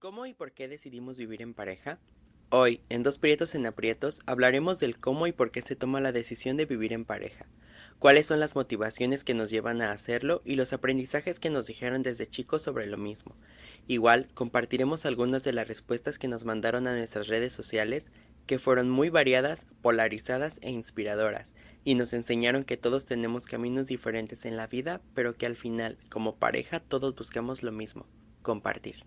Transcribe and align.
¿Cómo 0.00 0.24
y 0.24 0.32
por 0.32 0.52
qué 0.52 0.66
decidimos 0.66 1.18
vivir 1.18 1.42
en 1.42 1.52
pareja? 1.52 1.98
Hoy, 2.48 2.80
en 2.88 3.02
Dos 3.02 3.18
Prietos 3.18 3.54
en 3.54 3.66
Aprietos, 3.66 4.22
hablaremos 4.24 4.80
del 4.80 4.98
cómo 4.98 5.26
y 5.26 5.32
por 5.32 5.50
qué 5.50 5.60
se 5.60 5.76
toma 5.76 6.00
la 6.00 6.10
decisión 6.10 6.56
de 6.56 6.64
vivir 6.64 6.94
en 6.94 7.04
pareja, 7.04 7.44
cuáles 7.98 8.24
son 8.24 8.40
las 8.40 8.54
motivaciones 8.54 9.24
que 9.24 9.34
nos 9.34 9.50
llevan 9.50 9.82
a 9.82 9.92
hacerlo 9.92 10.40
y 10.46 10.54
los 10.54 10.72
aprendizajes 10.72 11.38
que 11.38 11.50
nos 11.50 11.66
dijeron 11.66 12.02
desde 12.02 12.26
chicos 12.26 12.62
sobre 12.62 12.86
lo 12.86 12.96
mismo. 12.96 13.36
Igual, 13.88 14.28
compartiremos 14.32 15.04
algunas 15.04 15.44
de 15.44 15.52
las 15.52 15.68
respuestas 15.68 16.18
que 16.18 16.28
nos 16.28 16.46
mandaron 16.46 16.86
a 16.86 16.96
nuestras 16.96 17.28
redes 17.28 17.52
sociales, 17.52 18.10
que 18.46 18.58
fueron 18.58 18.88
muy 18.88 19.10
variadas, 19.10 19.66
polarizadas 19.82 20.60
e 20.62 20.70
inspiradoras, 20.70 21.52
y 21.84 21.94
nos 21.94 22.14
enseñaron 22.14 22.64
que 22.64 22.78
todos 22.78 23.04
tenemos 23.04 23.44
caminos 23.44 23.88
diferentes 23.88 24.46
en 24.46 24.56
la 24.56 24.66
vida, 24.66 25.02
pero 25.14 25.34
que 25.34 25.44
al 25.44 25.56
final, 25.56 25.98
como 26.08 26.36
pareja, 26.36 26.80
todos 26.80 27.14
buscamos 27.14 27.62
lo 27.62 27.70
mismo, 27.70 28.06
compartir. 28.40 29.04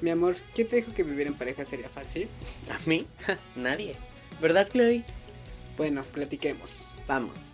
Mi 0.00 0.10
amor, 0.10 0.34
¿quién 0.54 0.68
te 0.68 0.76
dijo 0.76 0.92
que 0.94 1.02
vivir 1.02 1.26
en 1.26 1.34
pareja 1.34 1.64
sería 1.64 1.88
fácil? 1.88 2.28
¿A 2.70 2.78
mí? 2.88 3.06
Nadie. 3.56 3.96
¿Verdad, 4.40 4.68
Chloe? 4.70 5.02
Bueno, 5.76 6.04
platiquemos. 6.12 6.94
Vamos. 7.06 7.50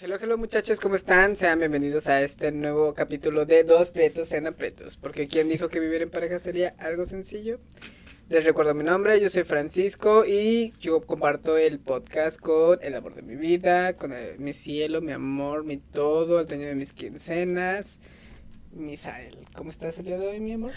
Hello, 0.00 0.16
hello 0.20 0.36
muchachos, 0.36 0.80
¿cómo 0.80 0.96
están? 0.96 1.36
Sean 1.36 1.60
bienvenidos 1.60 2.08
a 2.08 2.20
este 2.22 2.50
nuevo 2.50 2.94
capítulo 2.94 3.46
de 3.46 3.62
Dos 3.62 3.90
Prietos 3.90 4.32
en 4.32 4.48
Aprietos. 4.48 4.96
Porque 4.96 5.28
¿quién 5.28 5.48
dijo 5.48 5.68
que 5.68 5.78
vivir 5.80 6.02
en 6.02 6.10
pareja 6.10 6.38
sería 6.40 6.74
algo 6.78 7.06
sencillo? 7.06 7.60
Les 8.28 8.42
recuerdo 8.42 8.74
mi 8.74 8.82
nombre, 8.82 9.20
yo 9.20 9.28
soy 9.30 9.44
Francisco 9.44 10.24
y 10.26 10.72
yo 10.80 11.00
comparto 11.02 11.56
el 11.58 11.78
podcast 11.78 12.40
con 12.40 12.78
el 12.82 12.94
amor 12.96 13.14
de 13.14 13.22
mi 13.22 13.36
vida, 13.36 13.96
con 13.96 14.12
el- 14.12 14.38
mi 14.40 14.52
cielo, 14.52 15.00
mi 15.00 15.12
amor, 15.12 15.62
mi 15.62 15.76
todo, 15.76 16.40
el 16.40 16.46
dueño 16.46 16.66
de 16.66 16.74
mis 16.74 16.92
quincenas, 16.92 17.98
Misael. 18.74 19.36
¿Cómo 19.54 19.70
estás 19.70 19.98
el 19.98 20.06
día 20.06 20.18
de 20.18 20.26
hoy, 20.28 20.40
mi 20.40 20.52
amor? 20.52 20.72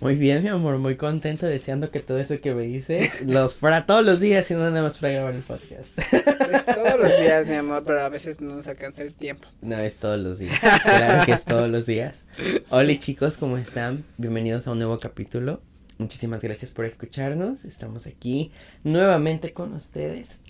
Muy 0.00 0.16
bien, 0.16 0.42
mi 0.42 0.48
amor, 0.48 0.78
muy 0.78 0.96
contento, 0.96 1.46
deseando 1.46 1.90
que 1.90 2.00
todo 2.00 2.18
eso 2.18 2.40
que 2.40 2.54
me 2.54 2.62
dices 2.62 3.22
los 3.26 3.56
fuera 3.56 3.86
todos 3.86 4.04
los 4.04 4.20
días 4.20 4.50
y 4.50 4.54
no 4.54 4.60
nada 4.60 4.82
más 4.82 4.98
para 4.98 5.14
grabar 5.14 5.34
el 5.34 5.42
podcast. 5.42 5.98
Es 5.98 6.66
todos 6.66 6.98
los 6.98 7.18
días, 7.20 7.46
mi 7.46 7.54
amor, 7.54 7.84
pero 7.84 8.02
a 8.02 8.08
veces 8.08 8.40
no 8.40 8.54
nos 8.54 8.68
alcanza 8.68 9.02
el 9.02 9.14
tiempo. 9.14 9.48
No, 9.60 9.78
es 9.78 9.96
todos 9.96 10.18
los 10.18 10.38
días. 10.38 10.58
Claro 10.82 11.24
que 11.26 11.32
es 11.32 11.44
todos 11.44 11.68
los 11.68 11.86
días. 11.86 12.24
Hola 12.70 12.98
chicos, 12.98 13.36
¿cómo 13.36 13.58
están? 13.58 14.04
Bienvenidos 14.16 14.66
a 14.68 14.72
un 14.72 14.78
nuevo 14.78 14.98
capítulo. 14.98 15.62
Muchísimas 15.98 16.40
gracias 16.40 16.72
por 16.72 16.84
escucharnos. 16.84 17.64
Estamos 17.64 18.06
aquí 18.06 18.52
nuevamente 18.84 19.52
con 19.52 19.74
ustedes. 19.74 20.40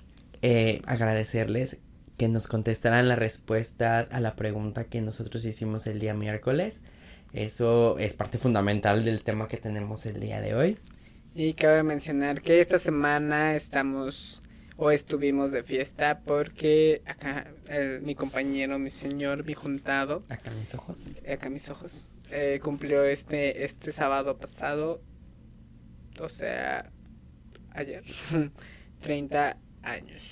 Eh, 0.42 0.82
agradecerles 0.86 1.78
que 2.18 2.28
nos 2.28 2.48
contestarán 2.48 3.08
la 3.08 3.16
respuesta 3.16 4.00
a 4.00 4.20
la 4.20 4.36
pregunta 4.36 4.84
que 4.84 5.00
nosotros 5.00 5.44
hicimos 5.46 5.86
el 5.86 6.00
día 6.00 6.14
miércoles. 6.14 6.82
Eso 7.32 7.98
es 7.98 8.14
parte 8.14 8.38
fundamental 8.38 9.04
del 9.04 9.22
tema 9.22 9.48
que 9.48 9.56
tenemos 9.58 10.04
el 10.06 10.20
día 10.20 10.40
de 10.40 10.54
hoy. 10.54 10.78
Y 11.34 11.54
cabe 11.54 11.82
mencionar 11.82 12.42
que 12.42 12.60
esta 12.60 12.78
semana 12.78 13.54
estamos 13.54 14.42
o 14.76 14.90
estuvimos 14.90 15.52
de 15.52 15.62
fiesta 15.62 16.20
porque 16.24 17.02
acá 17.06 17.52
el- 17.68 18.00
mi 18.02 18.14
compañero, 18.14 18.78
mi 18.78 18.90
señor, 18.90 19.44
mi 19.44 19.54
juntado, 19.54 20.24
Acá 20.28 20.50
mis 20.52 20.74
ojos. 20.74 21.10
acá 21.32 21.48
mis 21.50 21.68
ojos, 21.68 22.08
eh, 22.30 22.60
cumplió 22.62 23.04
este, 23.04 23.64
este 23.64 23.92
sábado 23.92 24.38
pasado, 24.38 25.00
o 26.20 26.28
sea, 26.28 26.90
ayer, 27.72 28.04
30 29.00 29.56
años. 29.82 30.22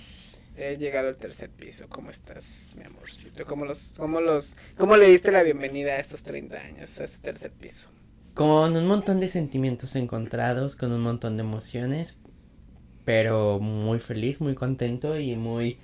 He 0.58 0.76
llegado 0.76 1.08
al 1.08 1.16
tercer 1.16 1.50
piso. 1.50 1.84
¿Cómo 1.88 2.10
estás, 2.10 2.74
mi 2.78 2.84
amorcito? 2.84 3.44
¿Cómo 3.44 3.66
los, 3.66 3.92
cómo 3.96 4.20
los, 4.22 4.56
cómo 4.76 4.96
le 4.96 5.10
diste 5.10 5.30
la 5.30 5.42
bienvenida 5.42 5.92
a 5.92 5.98
estos 5.98 6.22
30 6.22 6.56
años, 6.56 6.98
a 6.98 7.04
ese 7.04 7.18
tercer 7.18 7.50
piso? 7.50 7.86
Con 8.32 8.74
un 8.76 8.86
montón 8.86 9.20
de 9.20 9.28
sentimientos 9.28 9.96
encontrados, 9.96 10.74
con 10.74 10.92
un 10.92 11.02
montón 11.02 11.36
de 11.36 11.42
emociones, 11.42 12.18
pero 13.04 13.58
muy 13.60 13.98
feliz, 14.00 14.40
muy 14.40 14.54
contento 14.54 15.18
y 15.18 15.36
muy 15.36 15.78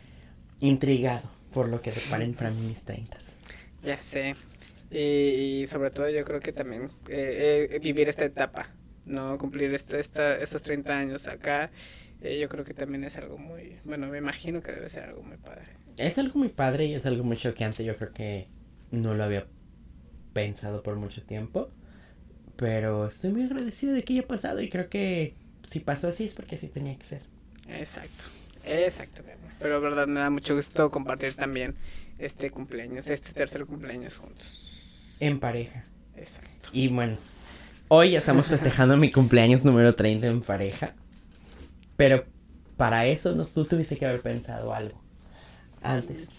intrigado 0.61 1.29
por 1.53 1.69
lo 1.69 1.83
que 1.83 1.93
deparen 1.93 2.33
para 2.33 2.51
mí 2.51 2.61
mis 2.67 2.83
30. 2.83 3.19
Ya 3.83 3.99
sé. 3.99 4.37
Y, 4.91 5.61
y 5.61 5.67
sobre 5.67 5.91
todo 5.91 6.09
yo 6.09 6.25
creo 6.25 6.41
que 6.41 6.53
también 6.53 6.85
eh, 7.09 7.69
eh, 7.71 7.79
vivir 7.79 8.09
esta 8.09 8.25
etapa, 8.25 8.71
¿no? 9.05 9.37
Cumplir 9.39 9.73
esta, 9.75 9.99
esta, 9.99 10.37
estos 10.37 10.63
30 10.63 10.97
años 10.97 11.27
acá, 11.29 11.71
eh, 12.23 12.39
yo 12.41 12.49
creo 12.49 12.65
que 12.65 12.73
también 12.73 13.03
es 13.05 13.17
algo 13.17 13.37
muy, 13.37 13.79
bueno, 13.85 14.07
me 14.07 14.19
imagino 14.19 14.63
que 14.63 14.71
debe 14.71 14.89
ser 14.89 15.05
algo 15.05 15.23
muy 15.23 15.37
padre. 15.39 15.67
Es 15.97 16.19
algo 16.19 16.39
muy 16.39 16.49
padre 16.49 16.87
y 16.87 16.95
es 16.95 17.05
algo 17.05 17.25
muy 17.25 17.37
choqueante, 17.37 17.85
yo 17.85 17.97
creo 17.97 18.13
que 18.13 18.49
no 18.93 19.15
lo 19.15 19.25
había 19.25 19.47
pensado 20.33 20.83
por 20.83 20.97
mucho 20.97 21.23
tiempo, 21.23 21.71
pero 22.57 23.09
estoy 23.09 23.33
muy 23.33 23.43
agradecido 23.43 23.93
de 23.93 24.05
que 24.05 24.13
haya 24.13 24.27
pasado 24.27 24.61
y 24.63 24.69
creo 24.69 24.89
que 24.89 25.35
si 25.65 25.81
pasó 25.81 26.09
así 26.09 26.25
es 26.25 26.35
porque 26.35 26.57
así 26.57 26.69
tenía 26.69 26.97
que 26.97 27.07
ser. 27.07 27.23
Exacto, 27.69 28.25
exacto. 28.65 29.23
mi 29.25 29.33
amor. 29.33 29.51
Pero 29.59 29.81
verdad 29.81 30.07
me 30.07 30.21
da 30.21 30.31
mucho 30.31 30.55
gusto 30.55 30.91
compartir 30.91 31.35
también 31.35 31.75
este 32.19 32.51
cumpleaños, 32.51 33.09
este 33.09 33.33
tercer 33.33 33.67
cumpleaños 33.67 34.17
juntos. 34.17 35.17
En 35.19 35.41
pareja. 35.41 35.85
Exacto. 36.17 36.69
Y 36.73 36.87
bueno, 36.89 37.17
hoy 37.89 38.15
estamos 38.15 38.49
festejando 38.49 38.97
mi 38.97 39.11
cumpleaños 39.11 39.65
número 39.65 39.95
30 39.97 40.29
en 40.29 40.41
pareja. 40.43 40.95
Pero 42.03 42.25
para 42.77 43.07
eso 43.07 43.33
nos, 43.33 43.55
tú 43.55 43.65
tuviste 43.65 43.97
que 43.97 44.05
haber 44.07 44.23
pensado 44.23 44.75
algo. 44.75 45.01
Antes. 45.83 46.31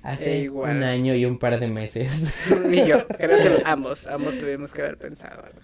Hace 0.00 0.36
Eh, 0.36 0.42
igual. 0.42 0.76
un 0.76 0.82
año 0.84 1.12
y 1.16 1.24
un 1.24 1.40
par 1.40 1.58
de 1.58 1.66
meses. 1.66 2.32
y 2.72 2.86
yo, 2.86 3.04
creo 3.08 3.36
que 3.36 3.62
ambos, 3.64 4.06
ambos 4.06 4.38
tuvimos 4.38 4.72
que 4.72 4.82
haber 4.82 4.96
pensado 4.96 5.42
algo. 5.44 5.58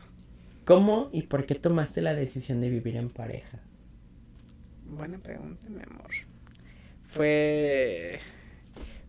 ¿Cómo 0.64 1.08
y 1.12 1.22
por 1.22 1.46
qué 1.46 1.54
tomaste 1.54 2.00
la 2.00 2.14
decisión 2.14 2.60
de 2.60 2.68
vivir 2.68 2.96
en 2.96 3.10
pareja? 3.10 3.60
Buena 4.86 5.18
pregunta, 5.18 5.62
mi 5.68 5.82
amor. 5.82 6.10
Fue. 7.06 8.18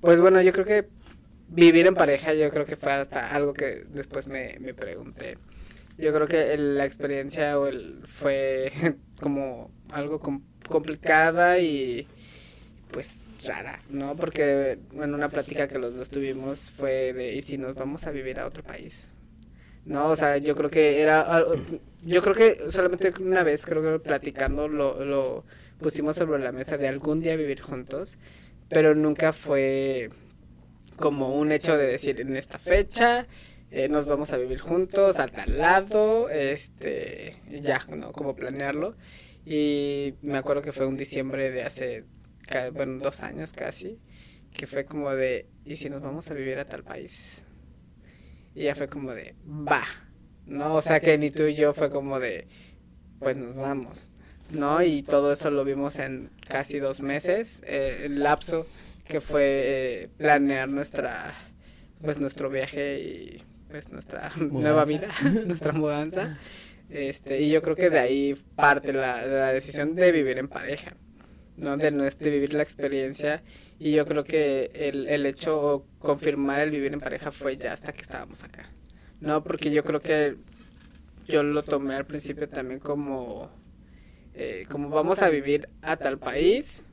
Pues 0.01 0.19
bueno, 0.21 0.41
yo 0.43 0.53
creo 0.53 0.65
que 0.65 0.87
vivir 1.49 1.87
en 1.87 1.95
pareja, 1.95 2.33
yo 2.35 2.51
creo 2.51 2.65
que 2.65 2.75
fue 2.75 2.91
hasta 2.91 3.33
algo 3.33 3.53
que 3.53 3.85
después 3.89 4.27
me, 4.27 4.57
me 4.59 4.73
pregunté. 4.75 5.37
Yo 5.97 6.13
creo 6.13 6.27
que 6.27 6.53
el- 6.53 6.77
la 6.77 6.85
experiencia 6.85 7.57
o 7.59 7.67
el, 7.67 8.01
fue 8.05 8.71
como 9.21 9.71
algo 9.91 10.19
com- 10.19 10.43
complicada 10.69 11.59
y 11.59 12.07
pues 12.91 13.19
rara, 13.45 13.81
¿no? 13.89 14.15
Porque 14.15 14.79
en 14.93 15.13
una 15.13 15.29
plática 15.29 15.67
que 15.67 15.79
los 15.79 15.95
dos 15.95 16.09
tuvimos 16.09 16.71
fue 16.71 17.13
de, 17.13 17.35
¿y 17.35 17.41
si 17.41 17.57
nos 17.57 17.75
vamos 17.75 18.05
a 18.07 18.11
vivir 18.11 18.39
a 18.39 18.47
otro 18.47 18.63
país? 18.63 19.07
No, 19.85 20.07
o 20.09 20.15
sea, 20.15 20.37
yo 20.37 20.55
creo 20.55 20.69
que 20.69 21.01
era, 21.01 21.43
yo 22.03 22.21
creo 22.21 22.35
que 22.35 22.71
solamente 22.71 23.13
una 23.21 23.43
vez, 23.43 23.65
creo 23.65 23.83
que 23.83 23.99
platicando 23.99 24.67
lo, 24.67 25.05
lo 25.05 25.45
pusimos 25.79 26.15
sobre 26.15 26.43
la 26.43 26.51
mesa 26.51 26.77
de 26.77 26.87
algún 26.87 27.21
día 27.21 27.35
vivir 27.35 27.61
juntos, 27.61 28.17
pero 28.69 28.95
nunca 28.95 29.33
fue 29.33 30.09
como 30.97 31.35
un 31.37 31.51
hecho 31.51 31.77
de 31.77 31.87
decir 31.87 32.21
en 32.21 32.35
esta 32.37 32.57
fecha 32.59 33.27
eh, 33.71 33.89
nos 33.89 34.07
vamos 34.07 34.31
a 34.31 34.37
vivir 34.37 34.59
juntos 34.59 35.19
a 35.19 35.27
tal 35.27 35.57
lado, 35.57 36.29
este, 36.29 37.35
ya, 37.61 37.79
¿no? 37.95 38.11
Como 38.13 38.35
planearlo. 38.35 38.95
Y 39.45 40.15
me 40.21 40.37
acuerdo 40.37 40.61
que 40.63 40.71
fue 40.71 40.87
un 40.87 40.97
diciembre 40.97 41.51
de 41.51 41.63
hace, 41.63 42.03
bueno, 42.73 42.97
dos 42.99 43.21
años 43.21 43.53
casi, 43.53 43.99
que 44.53 44.65
fue 44.65 44.85
como 44.85 45.11
de, 45.11 45.47
¿y 45.65 45.75
si 45.75 45.89
nos 45.89 46.01
vamos 46.01 46.31
a 46.31 46.33
vivir 46.33 46.57
a 46.57 46.65
tal 46.65 46.83
país? 46.83 47.43
Y 48.55 48.63
ya 48.63 48.75
fue 48.75 48.87
como 48.87 49.13
de, 49.13 49.35
va, 49.45 49.83
¿no? 50.47 50.75
O 50.75 50.81
sea 50.81 50.99
que 50.99 51.17
ni 51.17 51.29
tú 51.29 51.43
y 51.43 51.55
yo 51.55 51.73
fue 51.73 51.91
como 51.91 52.19
de, 52.19 52.47
pues 53.19 53.37
nos 53.37 53.57
vamos, 53.57 54.09
¿no? 54.49 54.81
Y 54.81 55.03
todo 55.03 55.31
eso 55.31 55.51
lo 55.51 55.63
vimos 55.63 55.99
en 55.99 56.31
casi 56.47 56.79
dos 56.79 57.01
meses, 57.01 57.61
eh, 57.65 58.03
el 58.05 58.23
lapso 58.23 58.65
que 59.07 59.21
fue 59.21 59.43
eh, 59.43 60.09
planear 60.17 60.67
nuestra, 60.69 61.35
pues 62.01 62.19
nuestro 62.19 62.49
viaje 62.49 62.99
y 62.99 63.43
pues 63.69 63.91
nuestra 63.91 64.29
nueva 64.37 64.85
vida, 64.85 65.09
nuestra 65.45 65.71
mudanza. 65.71 66.39
Este, 66.89 67.41
y 67.41 67.49
yo 67.49 67.61
creo 67.61 67.75
que 67.75 67.89
de 67.89 67.99
ahí 67.99 68.35
parte 68.55 68.93
la, 68.93 69.25
la 69.25 69.51
decisión 69.51 69.95
de 69.95 70.11
vivir 70.11 70.37
en 70.37 70.47
pareja, 70.47 70.95
¿no? 71.57 71.77
De, 71.77 71.91
de 71.91 72.29
vivir 72.29 72.53
la 72.53 72.63
experiencia. 72.63 73.43
Y 73.79 73.91
yo 73.91 74.05
creo 74.05 74.23
que 74.23 74.71
el, 74.73 75.07
el 75.07 75.25
hecho 75.25 75.59
o 75.61 75.85
confirmar 75.99 76.61
el 76.61 76.71
vivir 76.71 76.93
en 76.93 76.99
pareja 76.99 77.31
fue 77.31 77.57
ya 77.57 77.73
hasta 77.73 77.91
que 77.91 78.01
estábamos 78.01 78.43
acá. 78.43 78.63
No, 79.19 79.43
porque 79.43 79.71
yo 79.71 79.83
creo 79.83 79.99
que 80.01 80.35
yo 81.27 81.43
lo 81.43 81.63
tomé 81.63 81.95
al 81.95 82.05
principio 82.05 82.47
también 82.47 82.79
como, 82.79 83.49
eh, 84.33 84.65
como 84.69 84.89
vamos 84.89 85.21
a 85.21 85.29
vivir 85.29 85.69
a 85.81 85.97
tal 85.97 86.19
país, 86.19 86.83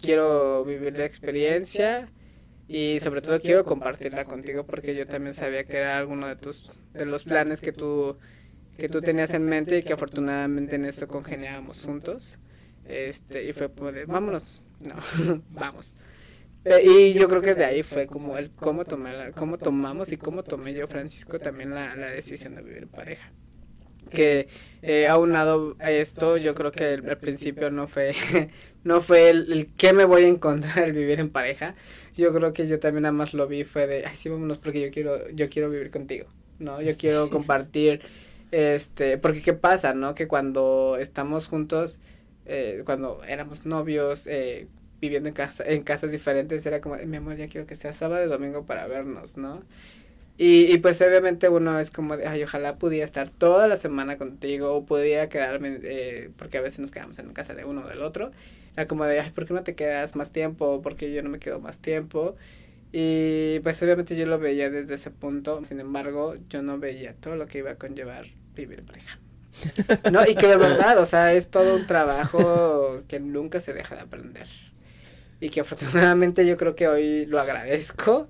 quiero 0.00 0.64
vivir 0.64 0.96
la 0.96 1.04
experiencia 1.04 2.08
y 2.68 2.98
sobre 3.00 3.20
todo 3.20 3.40
quiero 3.40 3.64
compartirla 3.64 4.24
contigo 4.24 4.64
porque 4.64 4.94
yo 4.94 5.06
también 5.06 5.34
sabía 5.34 5.64
que 5.64 5.76
era 5.76 5.98
alguno 5.98 6.26
de 6.26 6.36
tus, 6.36 6.70
de 6.94 7.04
los 7.04 7.24
planes 7.24 7.60
que 7.60 7.72
tú, 7.72 8.16
que 8.80 8.88
tú 8.88 9.00
tenías 9.00 9.32
en 9.34 9.44
mente 9.44 9.78
y 9.78 9.82
que 9.84 9.92
afortunadamente 9.92 10.76
en 10.76 10.86
eso 10.86 11.06
congeniábamos 11.06 11.84
juntos. 11.84 12.38
Este, 12.86 13.44
y 13.44 13.52
fue 13.52 13.68
de, 13.92 14.06
vámonos, 14.06 14.60
no, 14.80 14.96
vamos. 15.50 15.94
Y 16.64 17.14
yo 17.14 17.28
creo 17.28 17.40
que 17.40 17.54
de 17.54 17.64
ahí 17.64 17.82
fue 17.82 18.06
como 18.06 18.36
el 18.36 18.50
cómo, 18.50 18.84
tomé 18.84 19.12
la, 19.12 19.32
cómo 19.32 19.56
tomamos 19.56 20.12
y 20.12 20.18
cómo 20.18 20.42
tomé 20.42 20.74
yo, 20.74 20.88
Francisco, 20.88 21.38
también 21.38 21.70
la, 21.70 21.94
la 21.96 22.10
decisión 22.10 22.54
de 22.54 22.62
vivir 22.62 22.82
en 22.82 22.88
pareja. 22.88 23.32
Que 24.10 24.48
eh, 24.82 25.06
aunado 25.08 25.76
a 25.78 25.90
esto, 25.90 26.36
yo 26.36 26.54
creo 26.54 26.72
que 26.72 26.84
al 26.84 27.18
principio 27.18 27.70
no 27.70 27.86
fue, 27.86 28.14
no 28.84 29.00
fue 29.00 29.30
el, 29.30 29.52
el 29.52 29.72
qué 29.74 29.92
me 29.92 30.04
voy 30.04 30.24
a 30.24 30.28
encontrar 30.28 30.84
el 30.84 30.92
vivir 30.92 31.20
en 31.20 31.30
pareja. 31.30 31.76
Yo 32.14 32.32
creo 32.34 32.52
que 32.52 32.66
yo 32.66 32.78
también 32.80 33.02
nada 33.02 33.12
más 33.12 33.34
lo 33.34 33.46
vi 33.46 33.64
fue 33.64 33.86
de, 33.86 34.04
ay, 34.06 34.16
sí, 34.16 34.28
vámonos 34.28 34.58
porque 34.58 34.80
yo 34.80 34.90
quiero, 34.90 35.30
yo 35.30 35.48
quiero 35.48 35.70
vivir 35.70 35.90
contigo, 35.90 36.26
¿no? 36.58 36.82
Yo 36.82 36.96
quiero 36.96 37.30
compartir, 37.30 38.00
este, 38.50 39.18
porque 39.18 39.42
qué 39.42 39.52
pasa, 39.52 39.94
¿no? 39.94 40.14
Que 40.14 40.28
cuando 40.28 40.96
estamos 40.98 41.46
juntos, 41.46 42.00
eh, 42.46 42.82
cuando 42.84 43.22
éramos 43.24 43.66
novios, 43.66 44.26
eh, 44.26 44.66
viviendo 45.00 45.28
en, 45.28 45.34
casa, 45.34 45.64
en 45.66 45.82
casas 45.82 46.12
diferentes, 46.12 46.64
era 46.66 46.80
como, 46.80 46.96
mi 46.96 47.16
amor, 47.16 47.36
ya 47.36 47.48
quiero 47.48 47.66
que 47.66 47.76
sea 47.76 47.92
sábado 47.92 48.24
y 48.24 48.28
domingo 48.28 48.66
para 48.66 48.86
vernos, 48.86 49.36
¿no? 49.36 49.62
Y, 50.38 50.72
y 50.72 50.78
pues 50.78 51.00
obviamente 51.02 51.48
uno 51.50 51.78
es 51.78 51.90
como 51.90 52.16
de, 52.16 52.26
ay, 52.26 52.42
ojalá 52.42 52.76
pudiera 52.78 53.04
estar 53.04 53.28
toda 53.30 53.68
la 53.68 53.76
semana 53.76 54.16
contigo 54.18 54.74
o 54.74 54.86
pudiera 54.86 55.28
quedarme, 55.28 55.78
eh, 55.82 56.30
porque 56.38 56.58
a 56.58 56.62
veces 56.62 56.80
nos 56.80 56.90
quedamos 56.90 57.18
en 57.18 57.32
casa 57.34 57.54
de 57.54 57.64
uno 57.64 57.82
o 57.84 57.88
del 57.88 58.02
otro. 58.02 58.32
Era 58.74 58.86
como 58.86 59.04
de, 59.04 59.20
ay, 59.20 59.30
¿por 59.32 59.46
qué 59.46 59.54
no 59.54 59.62
te 59.64 59.74
quedas 59.74 60.16
más 60.16 60.32
tiempo? 60.32 60.80
porque 60.82 61.12
yo 61.12 61.22
no 61.22 61.28
me 61.30 61.38
quedo 61.40 61.60
más 61.60 61.78
tiempo? 61.78 62.36
Y 62.92 63.60
pues 63.60 63.82
obviamente 63.82 64.16
yo 64.16 64.26
lo 64.26 64.38
veía 64.38 64.70
desde 64.70 64.94
ese 64.94 65.10
punto, 65.10 65.62
sin 65.64 65.80
embargo, 65.80 66.34
yo 66.48 66.62
no 66.62 66.78
veía 66.78 67.14
todo 67.14 67.36
lo 67.36 67.46
que 67.46 67.58
iba 67.58 67.72
a 67.72 67.76
conllevar 67.76 68.39
vivir 68.54 68.80
en 68.80 68.86
pareja. 68.86 69.18
No, 70.10 70.26
y 70.26 70.36
que 70.36 70.46
de 70.46 70.56
verdad, 70.56 70.98
o 70.98 71.06
sea, 71.06 71.34
es 71.34 71.48
todo 71.48 71.76
un 71.76 71.86
trabajo 71.86 73.02
que 73.08 73.20
nunca 73.20 73.60
se 73.60 73.74
deja 73.74 73.94
de 73.94 74.02
aprender. 74.02 74.46
Y 75.40 75.50
que 75.50 75.60
afortunadamente 75.60 76.46
yo 76.46 76.56
creo 76.56 76.74
que 76.74 76.88
hoy 76.88 77.26
lo 77.26 77.40
agradezco. 77.40 78.28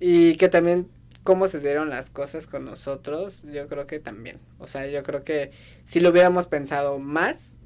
Y 0.00 0.36
que 0.36 0.48
también 0.48 0.88
cómo 1.22 1.48
se 1.48 1.60
dieron 1.60 1.88
las 1.90 2.10
cosas 2.10 2.46
con 2.46 2.64
nosotros, 2.64 3.44
yo 3.44 3.68
creo 3.68 3.86
que 3.86 4.00
también, 4.00 4.40
o 4.58 4.66
sea, 4.66 4.86
yo 4.86 5.02
creo 5.02 5.24
que 5.24 5.52
si 5.84 6.00
lo 6.00 6.10
hubiéramos 6.10 6.46
pensado 6.46 6.98
más, 6.98 7.56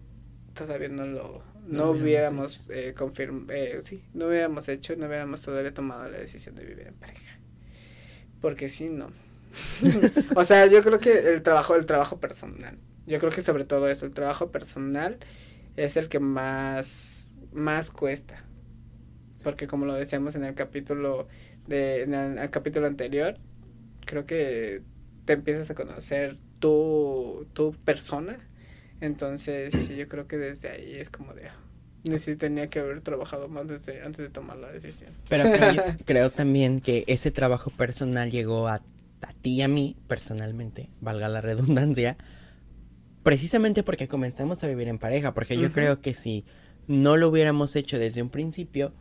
todavía 0.54 0.88
no 0.88 1.06
lo, 1.06 1.42
no, 1.66 1.90
hubiéramos 1.90 2.68
eh, 2.70 2.94
eh, 3.48 3.80
sí, 3.82 4.04
no 4.12 4.26
hubiéramos 4.28 4.68
hecho, 4.68 4.94
no 4.96 5.06
hubiéramos 5.06 5.42
todavía 5.42 5.72
tomado 5.72 6.08
la 6.08 6.18
decisión 6.18 6.54
de 6.54 6.64
vivir 6.64 6.88
en 6.88 6.94
pareja, 6.94 7.38
porque 8.40 8.68
si 8.68 8.88
no, 8.88 9.10
o 10.36 10.44
sea, 10.44 10.66
yo 10.66 10.82
creo 10.82 10.98
que 10.98 11.32
el 11.32 11.42
trabajo, 11.42 11.74
el 11.74 11.86
trabajo 11.86 12.18
personal, 12.18 12.78
yo 13.06 13.18
creo 13.18 13.30
que 13.30 13.42
sobre 13.42 13.64
todo 13.64 13.88
eso, 13.88 14.06
el 14.06 14.12
trabajo 14.12 14.50
personal 14.50 15.18
es 15.76 15.96
el 15.96 16.08
que 16.08 16.18
más, 16.18 17.38
más 17.52 17.90
cuesta, 17.90 18.44
porque 19.42 19.66
como 19.66 19.86
lo 19.86 19.94
decíamos 19.94 20.34
en 20.34 20.44
el 20.44 20.54
capítulo 20.54 21.28
de 21.66 22.02
en 22.02 22.14
el, 22.14 22.50
capítulo 22.50 22.86
anterior, 22.86 23.36
creo 24.04 24.26
que 24.26 24.82
te 25.24 25.34
empiezas 25.34 25.70
a 25.70 25.74
conocer 25.74 26.36
tu, 26.58 27.46
tu 27.52 27.72
persona. 27.84 28.38
Entonces, 29.00 29.88
yo 29.94 30.08
creo 30.08 30.26
que 30.26 30.38
desde 30.38 30.70
ahí 30.70 30.94
es 30.94 31.10
como 31.10 31.34
de 31.34 31.48
ah, 31.48 32.18
sí 32.18 32.36
tenía 32.36 32.68
que 32.68 32.78
haber 32.78 33.02
trabajado 33.02 33.48
más 33.48 33.68
desde 33.68 34.02
antes 34.02 34.18
de 34.18 34.30
tomar 34.30 34.56
la 34.56 34.70
decisión. 34.70 35.10
Pero 35.28 35.44
creo, 36.04 36.30
también 36.30 36.80
que 36.80 37.04
ese 37.06 37.30
trabajo 37.30 37.70
personal 37.70 38.30
llegó 38.30 38.68
a, 38.68 38.80
a 39.26 39.32
ti 39.32 39.54
y 39.54 39.62
a 39.62 39.68
mí, 39.68 39.96
personalmente, 40.08 40.90
valga 41.00 41.28
la 41.28 41.40
redundancia, 41.40 42.16
precisamente 43.22 43.82
porque 43.82 44.08
comenzamos 44.08 44.62
a 44.62 44.68
vivir 44.68 44.88
en 44.88 44.98
pareja, 44.98 45.34
porque 45.34 45.56
yo 45.56 45.72
creo 45.72 46.00
que 46.00 46.14
si 46.14 46.44
no 46.86 47.16
lo 47.16 47.28
hubiéramos 47.28 47.74
hecho 47.76 47.98
desde 47.98 48.22
un 48.22 48.30
principio, 48.30 48.92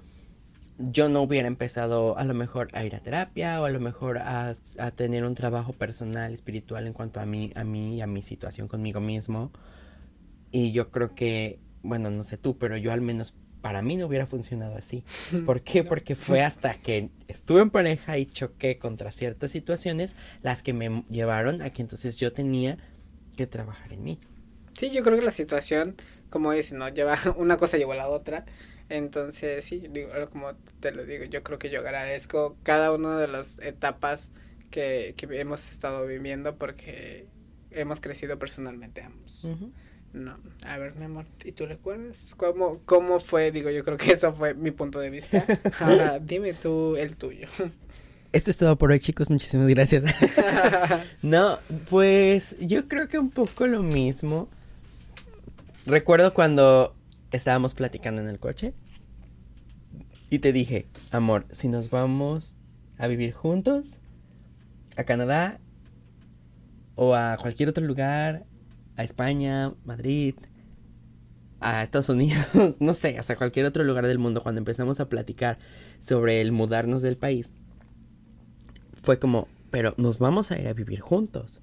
yo 0.78 1.08
no 1.10 1.22
hubiera 1.22 1.48
empezado 1.48 2.18
a 2.18 2.24
lo 2.24 2.34
mejor 2.34 2.70
a 2.74 2.84
ir 2.84 2.96
a 2.96 3.00
terapia 3.00 3.62
o 3.62 3.66
a 3.66 3.70
lo 3.70 3.80
mejor 3.80 4.18
a, 4.18 4.54
tener 4.96 5.24
un 5.24 5.36
trabajo 5.36 5.74
personal, 5.74 6.34
espiritual 6.34 6.88
en 6.88 6.94
cuanto 6.94 7.20
a 7.20 7.26
mí, 7.26 7.52
a 7.56 7.64
mí 7.64 7.96
y 7.96 8.02
a 8.02 8.08
mi 8.08 8.22
situación 8.22 8.68
conmigo 8.68 9.00
mismo. 9.00 9.52
Y 10.52 10.72
yo 10.72 10.90
creo 10.92 11.16
que, 11.16 11.60
bueno, 11.82 12.10
no 12.10 12.24
sé 12.24 12.38
tú, 12.38 12.58
pero 12.58 12.78
yo 12.78 12.92
al 12.92 13.02
menos 13.02 13.34
para 13.66 13.82
mí 13.82 13.98
no 13.98 14.06
hubiera 14.06 14.28
funcionado 14.28 14.76
así. 14.76 15.04
¿Por 15.44 15.62
qué? 15.62 15.84
Porque 15.84 16.16
fue 16.16 16.44
hasta 16.44 16.76
que 16.76 17.10
estuve 17.28 17.62
en 17.62 17.72
pareja 17.72 18.20
y 18.20 18.28
choqué 18.28 18.78
contra 18.78 19.12
ciertas 19.12 19.50
situaciones 19.50 20.14
las 20.44 20.62
que 20.62 20.72
me 20.74 21.04
llevaron 21.10 21.64
a 21.64 21.72
que 21.72 21.82
entonces 21.82 22.18
yo 22.18 22.32
tenía 22.32 22.78
que 23.36 23.48
trabajar 23.48 23.92
en 23.92 24.04
mí. 24.04 24.20
Sí, 24.78 24.92
yo 24.92 25.02
creo 25.02 25.18
que 25.18 25.26
la 25.26 25.32
situación, 25.32 25.96
como 26.30 26.52
dice, 26.52 26.76
¿no? 26.76 26.90
Lleva, 26.90 27.16
una 27.38 27.58
cosa 27.58 27.80
llevó 27.80 27.94
a 27.94 27.96
la 27.96 28.08
otra 28.08 28.46
entonces, 28.90 29.66
sí, 29.66 29.88
digo, 29.90 30.10
como 30.32 30.54
te 30.80 30.92
lo 30.92 31.04
digo, 31.04 31.26
yo 31.26 31.42
creo 31.42 31.58
que 31.58 31.72
yo 31.72 31.80
agradezco 31.80 32.56
cada 32.62 32.92
una 32.92 33.18
de 33.18 33.28
las 33.28 33.58
etapas 33.64 34.32
que, 34.70 35.16
que 35.18 35.40
hemos 35.40 35.72
estado 35.72 36.06
viviendo 36.06 36.56
porque 36.58 37.26
hemos 37.72 38.00
crecido 38.00 38.38
personalmente 38.38 39.02
ambos. 39.02 39.48
No, 40.16 40.38
a 40.66 40.78
ver, 40.78 40.96
mi 40.96 41.04
amor, 41.04 41.26
¿y 41.44 41.52
tú 41.52 41.66
recuerdas 41.66 42.36
cómo, 42.38 42.80
cómo 42.86 43.20
fue? 43.20 43.52
Digo, 43.52 43.70
yo 43.70 43.84
creo 43.84 43.98
que 43.98 44.14
eso 44.14 44.32
fue 44.32 44.54
mi 44.54 44.72
punto 44.72 44.98
de 45.02 45.10
vista. 45.10 45.46
Ahora, 45.82 46.20
dime 46.24 46.54
tú 46.54 46.96
el 46.96 47.18
tuyo. 47.18 47.50
Esto 48.32 48.50
es 48.50 48.56
todo 48.56 48.78
por 48.78 48.92
hoy, 48.92 49.02
chicos. 49.02 49.30
Muchísimas 49.30 49.68
gracias. 49.68 50.06
no, 51.22 51.60
pues 51.90 52.56
yo 52.62 52.88
creo 52.88 53.10
que 53.10 53.20
un 53.20 53.30
poco 53.30 53.68
lo 53.68 53.84
mismo. 53.84 54.48
Recuerdo 55.86 56.34
cuando 56.34 56.96
estábamos 57.34 57.74
platicando 57.74 58.22
en 58.22 58.30
el 58.30 58.40
coche 58.40 58.74
y 60.30 60.40
te 60.40 60.54
dije, 60.54 60.88
amor, 61.12 61.46
si 61.52 61.68
nos 61.68 61.90
vamos 61.90 62.56
a 62.98 63.08
vivir 63.08 63.34
juntos 63.34 64.00
a 64.96 65.04
Canadá 65.04 65.60
o 66.96 67.16
a 67.16 67.36
cualquier 67.36 67.68
otro 67.68 67.84
lugar, 67.84 68.46
a 68.98 69.04
España, 69.04 69.74
Madrid, 69.84 70.36
a 71.60 71.84
Estados 71.84 72.10
Unidos, 72.10 72.46
no 72.80 72.94
sé, 72.94 73.18
hasta 73.18 73.36
cualquier 73.36 73.66
otro 73.66 73.84
lugar 73.84 74.08
del 74.08 74.20
mundo, 74.20 74.44
cuando 74.44 74.60
empezamos 74.60 75.00
a 75.00 75.10
platicar 75.10 75.58
sobre 76.00 76.42
el 76.42 76.52
mudarnos 76.52 77.02
del 77.02 77.18
país, 77.18 77.54
fue 79.02 79.20
como, 79.20 79.48
pero 79.72 79.94
nos 79.98 80.20
vamos 80.20 80.52
a 80.52 80.60
ir 80.60 80.68
a 80.68 80.74
vivir 80.74 81.00
juntos. 81.00 81.62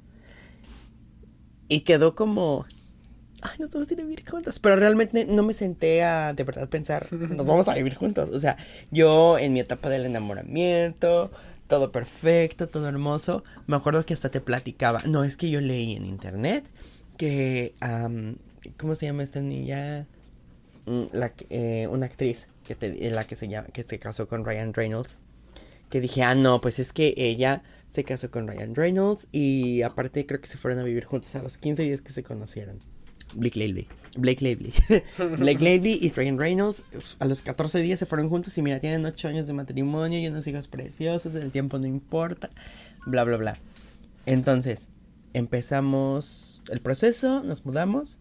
Y 1.69 1.81
quedó 1.81 2.14
como, 2.14 2.67
ay, 3.40 3.56
nos 3.58 3.73
vamos 3.73 3.90
a 3.90 3.94
ir 3.94 4.00
a 4.00 4.05
vivir 4.05 4.28
juntos. 4.28 4.58
Pero 4.58 4.76
realmente 4.76 5.25
no 5.25 5.43
me 5.43 5.55
senté 5.55 6.02
a 6.02 6.32
de 6.35 6.44
verdad 6.44 6.69
pensar, 6.69 7.12
nos 7.12 7.46
vamos 7.46 7.69
a 7.69 7.75
vivir 7.75 7.94
juntos. 7.94 8.31
O 8.31 8.40
sea, 8.40 8.56
yo 8.90 9.38
en 9.38 9.52
mi 9.52 9.61
etapa 9.61 9.88
del 9.88 10.06
enamoramiento, 10.06 11.31
todo 11.69 11.90
perfecto, 11.90 12.69
todo 12.69 12.88
hermoso, 12.88 13.44
me 13.67 13.76
acuerdo 13.76 14.05
que 14.05 14.14
hasta 14.14 14.31
te 14.31 14.40
platicaba. 14.40 15.00
No, 15.06 15.25
es 15.25 15.37
que 15.37 15.50
yo 15.50 15.61
leí 15.61 15.96
en 15.96 16.05
internet 16.05 16.64
que, 17.23 17.75
¿cómo 18.76 18.97
se 18.97 19.07
llama 19.07 19.23
esta 19.23 19.41
niña? 19.41 20.09
Mm, 20.87 21.02
la, 21.12 21.33
eh, 21.50 21.87
una 21.88 22.07
actriz 22.07 22.49
que 22.67 22.75
te, 22.75 23.11
la 23.11 23.23
que 23.23 23.37
se, 23.37 23.47
llama, 23.47 23.69
que 23.69 23.85
se 23.85 24.00
casó 24.00 24.26
con 24.26 24.45
Ryan 24.45 24.75
Reynolds. 24.75 25.21
Que 25.88 26.00
dije, 26.00 26.25
ah, 26.25 26.35
no, 26.35 26.61
pues 26.61 26.81
es 26.81 26.93
que 26.93 27.14
ella 27.17 27.62
se 27.88 28.02
casó 28.02 28.29
con 28.33 28.49
Ryan 28.49 28.75
Reynolds 28.75 29.29
y 29.31 29.83
aparte 29.83 30.26
creo 30.26 30.41
que 30.41 30.49
se 30.49 30.59
fueron 30.59 30.81
a 30.81 30.83
vivir 30.83 31.05
juntos 31.05 31.33
a 31.37 31.43
los 31.45 31.59
15 31.59 31.85
días 31.85 32.00
que 32.00 32.12
se 32.12 32.25
conocieron. 32.25 32.81
Blake 33.35 33.57
Lively. 33.57 33.87
Blake 34.17 34.43
Lively. 34.43 34.73
Blake 35.38 35.62
Lively 35.62 36.00
y 36.02 36.11
Ryan 36.11 36.41
Reynolds 36.41 36.83
a 37.21 37.26
los 37.26 37.43
14 37.43 37.79
días 37.79 38.00
se 38.00 38.07
fueron 38.07 38.31
juntos 38.31 38.59
y 38.59 38.62
mira, 38.62 38.81
tienen 38.81 39.07
8 39.07 39.29
años 39.29 39.47
de 39.47 39.52
matrimonio 39.52 40.19
y 40.19 40.26
unos 40.26 40.45
hijos 40.49 40.67
preciosos, 40.67 41.37
el 41.37 41.52
tiempo 41.52 41.79
no 41.79 41.87
importa, 41.87 42.50
bla, 43.07 43.23
bla, 43.23 43.37
bla. 43.37 43.59
Entonces, 44.26 44.88
empezamos 45.35 46.51
el 46.69 46.81
proceso, 46.81 47.42
nos 47.42 47.64
mudamos 47.64 48.19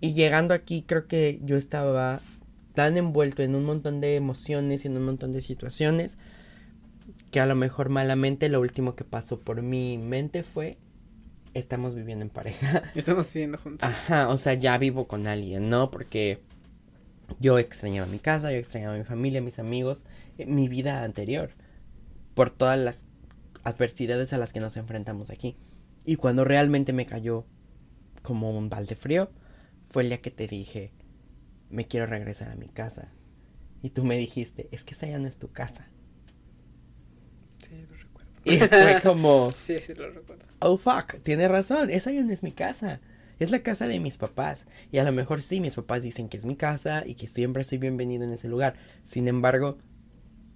y 0.00 0.14
llegando 0.14 0.54
aquí 0.54 0.82
creo 0.82 1.06
que 1.06 1.40
yo 1.44 1.56
estaba 1.56 2.20
tan 2.74 2.96
envuelto 2.96 3.42
en 3.42 3.54
un 3.54 3.64
montón 3.64 4.00
de 4.00 4.16
emociones 4.16 4.84
y 4.84 4.88
en 4.88 4.96
un 4.96 5.04
montón 5.04 5.32
de 5.32 5.40
situaciones 5.40 6.16
que 7.30 7.40
a 7.40 7.46
lo 7.46 7.54
mejor 7.54 7.88
malamente 7.88 8.48
lo 8.48 8.60
último 8.60 8.94
que 8.94 9.04
pasó 9.04 9.40
por 9.40 9.62
mi 9.62 9.98
mente 9.98 10.42
fue 10.42 10.78
estamos 11.54 11.94
viviendo 11.94 12.24
en 12.24 12.30
pareja. 12.30 12.82
Estamos 12.94 13.32
viviendo 13.32 13.58
juntos. 13.58 13.88
Ajá, 13.88 14.28
o 14.28 14.38
sea, 14.38 14.54
ya 14.54 14.78
vivo 14.78 15.06
con 15.06 15.26
alguien, 15.26 15.68
¿no? 15.68 15.90
Porque 15.90 16.40
yo 17.40 17.58
extrañaba 17.58 18.06
mi 18.06 18.18
casa, 18.18 18.50
yo 18.50 18.58
extrañaba 18.58 18.96
mi 18.96 19.04
familia, 19.04 19.40
mis 19.40 19.58
amigos, 19.58 20.02
eh, 20.38 20.46
mi 20.46 20.68
vida 20.68 21.04
anterior, 21.04 21.50
por 22.34 22.50
todas 22.50 22.78
las 22.78 23.04
adversidades 23.64 24.32
a 24.32 24.38
las 24.38 24.52
que 24.52 24.60
nos 24.60 24.76
enfrentamos 24.76 25.30
aquí. 25.30 25.56
Y 26.04 26.16
cuando 26.16 26.44
realmente 26.44 26.92
me 26.92 27.06
cayó 27.06 27.46
como 28.22 28.56
un 28.56 28.68
balde 28.68 28.96
frío, 28.96 29.30
fue 29.90 30.02
el 30.02 30.08
día 30.08 30.20
que 30.20 30.30
te 30.30 30.46
dije, 30.46 30.92
me 31.70 31.86
quiero 31.86 32.06
regresar 32.06 32.50
a 32.50 32.56
mi 32.56 32.68
casa. 32.68 33.12
Y 33.82 33.90
tú 33.90 34.04
me 34.04 34.16
dijiste, 34.16 34.68
es 34.70 34.84
que 34.84 34.94
esa 34.94 35.06
ya 35.06 35.18
no 35.18 35.28
es 35.28 35.38
tu 35.38 35.50
casa. 35.50 35.88
Sí, 37.68 37.86
lo 37.88 37.96
recuerdo. 37.96 38.30
Y 38.44 38.58
fue 38.58 39.00
como... 39.02 39.50
sí, 39.56 39.78
sí, 39.80 39.94
lo 39.94 40.10
recuerdo 40.10 40.52
oh 40.62 40.76
fuck, 40.78 41.16
tiene 41.22 41.48
razón, 41.48 41.90
esa 41.90 42.12
ya 42.12 42.22
no 42.22 42.32
es 42.32 42.42
mi 42.42 42.52
casa. 42.52 43.00
es 43.38 43.50
la 43.50 43.62
casa 43.62 43.88
de 43.88 43.98
mis 43.98 44.18
papás. 44.18 44.64
Y 44.92 44.98
a 44.98 45.04
lo 45.04 45.12
mejor 45.12 45.42
sí, 45.42 45.60
mis 45.60 45.74
papás 45.74 46.02
dicen 46.02 46.28
que 46.28 46.36
es 46.36 46.44
mi 46.44 46.56
casa 46.56 47.02
y 47.04 47.14
que 47.14 47.26
siempre 47.26 47.64
soy 47.64 47.78
bienvenido 47.78 48.24
en 48.24 48.32
ese 48.32 48.48
lugar. 48.48 48.74
Sin 49.04 49.26
embargo, 49.26 49.78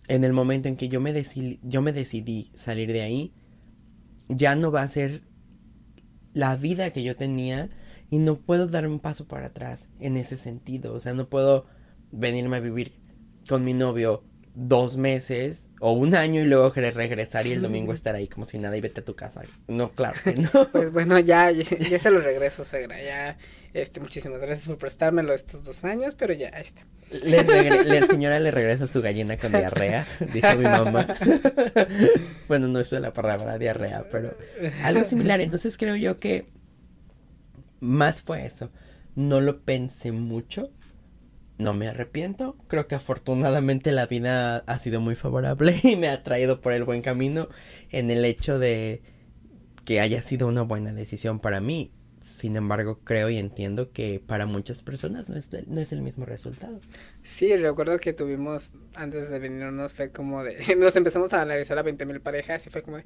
en 0.06 0.22
el 0.22 0.32
momento 0.32 0.68
en 0.68 0.76
que 0.76 0.88
yo 0.88 1.00
me, 1.00 1.12
decidí, 1.12 1.58
yo 1.62 1.82
me 1.82 1.92
decidí 1.92 2.52
salir 2.54 2.92
de 2.92 3.02
ahí, 3.02 3.32
ya 4.28 4.54
no 4.54 4.70
va 4.70 4.82
a 4.82 4.88
ser 4.88 5.22
la 6.36 6.54
vida 6.54 6.90
que 6.90 7.02
yo 7.02 7.16
tenía 7.16 7.70
y 8.10 8.18
no 8.18 8.36
puedo 8.36 8.66
dar 8.66 8.86
un 8.86 9.00
paso 9.00 9.26
para 9.26 9.46
atrás 9.46 9.88
en 10.00 10.18
ese 10.18 10.36
sentido. 10.36 10.92
O 10.92 11.00
sea, 11.00 11.14
no 11.14 11.30
puedo 11.30 11.64
venirme 12.12 12.58
a 12.58 12.60
vivir 12.60 13.00
con 13.48 13.64
mi 13.64 13.72
novio 13.72 14.22
dos 14.56 14.96
meses 14.96 15.68
o 15.80 15.92
un 15.92 16.14
año 16.14 16.40
y 16.40 16.46
luego 16.46 16.72
querer 16.72 16.94
regresar 16.94 17.46
y 17.46 17.52
el 17.52 17.60
domingo 17.60 17.92
estar 17.92 18.14
ahí 18.14 18.26
como 18.26 18.46
si 18.46 18.58
nada 18.58 18.74
y 18.74 18.80
vete 18.80 19.02
a 19.02 19.04
tu 19.04 19.14
casa. 19.14 19.42
No, 19.68 19.90
claro 19.90 20.18
que 20.24 20.34
no. 20.34 20.48
Pues 20.72 20.90
bueno, 20.90 21.18
ya, 21.20 21.50
ya, 21.50 21.98
se 21.98 22.10
lo 22.10 22.20
regreso, 22.20 22.64
Segra. 22.64 23.00
Ya, 23.00 23.36
este, 23.74 24.00
muchísimas 24.00 24.40
gracias 24.40 24.66
por 24.66 24.78
prestármelo 24.78 25.34
estos 25.34 25.62
dos 25.62 25.84
años, 25.84 26.14
pero 26.14 26.32
ya, 26.32 26.50
ahí 26.54 26.64
está. 26.64 26.86
La 27.22 28.06
señora 28.06 28.40
le 28.40 28.50
regresa 28.50 28.86
su 28.86 29.02
gallina 29.02 29.36
con 29.36 29.52
diarrea, 29.52 30.06
dijo 30.32 30.56
mi 30.56 30.64
mamá. 30.64 31.06
bueno, 32.48 32.66
no 32.66 32.80
uso 32.80 32.98
la 32.98 33.12
palabra 33.12 33.58
diarrea, 33.58 34.06
pero 34.10 34.34
algo 34.82 35.04
similar. 35.04 35.42
Entonces 35.42 35.76
creo 35.76 35.96
yo 35.96 36.18
que 36.18 36.46
más 37.80 38.22
fue 38.22 38.46
eso. 38.46 38.70
No 39.14 39.42
lo 39.42 39.60
pensé 39.60 40.12
mucho 40.12 40.70
no 41.58 41.74
me 41.74 41.88
arrepiento. 41.88 42.56
Creo 42.68 42.86
que 42.86 42.94
afortunadamente 42.94 43.92
la 43.92 44.06
vida 44.06 44.58
ha 44.58 44.78
sido 44.78 45.00
muy 45.00 45.14
favorable 45.14 45.78
y 45.82 45.96
me 45.96 46.08
ha 46.08 46.22
traído 46.22 46.60
por 46.60 46.72
el 46.72 46.84
buen 46.84 47.02
camino 47.02 47.48
en 47.90 48.10
el 48.10 48.24
hecho 48.24 48.58
de 48.58 49.02
que 49.84 50.00
haya 50.00 50.20
sido 50.20 50.48
una 50.48 50.62
buena 50.62 50.92
decisión 50.92 51.40
para 51.40 51.60
mí. 51.60 51.92
Sin 52.20 52.56
embargo, 52.56 52.98
creo 53.04 53.30
y 53.30 53.38
entiendo 53.38 53.92
que 53.92 54.20
para 54.24 54.46
muchas 54.46 54.82
personas 54.82 55.28
no 55.28 55.36
es, 55.36 55.48
no 55.68 55.80
es 55.80 55.92
el 55.92 56.02
mismo 56.02 56.26
resultado. 56.26 56.80
Sí, 57.22 57.56
recuerdo 57.56 57.98
que 58.00 58.12
tuvimos, 58.12 58.72
antes 58.94 59.30
de 59.30 59.38
venirnos, 59.38 59.92
fue 59.92 60.10
como 60.10 60.42
de, 60.42 60.74
nos 60.76 60.96
empezamos 60.96 61.32
a 61.32 61.42
analizar 61.42 61.78
a 61.78 61.82
20 61.82 62.04
mil 62.04 62.20
parejas 62.20 62.66
y 62.66 62.70
fue 62.70 62.82
como, 62.82 62.98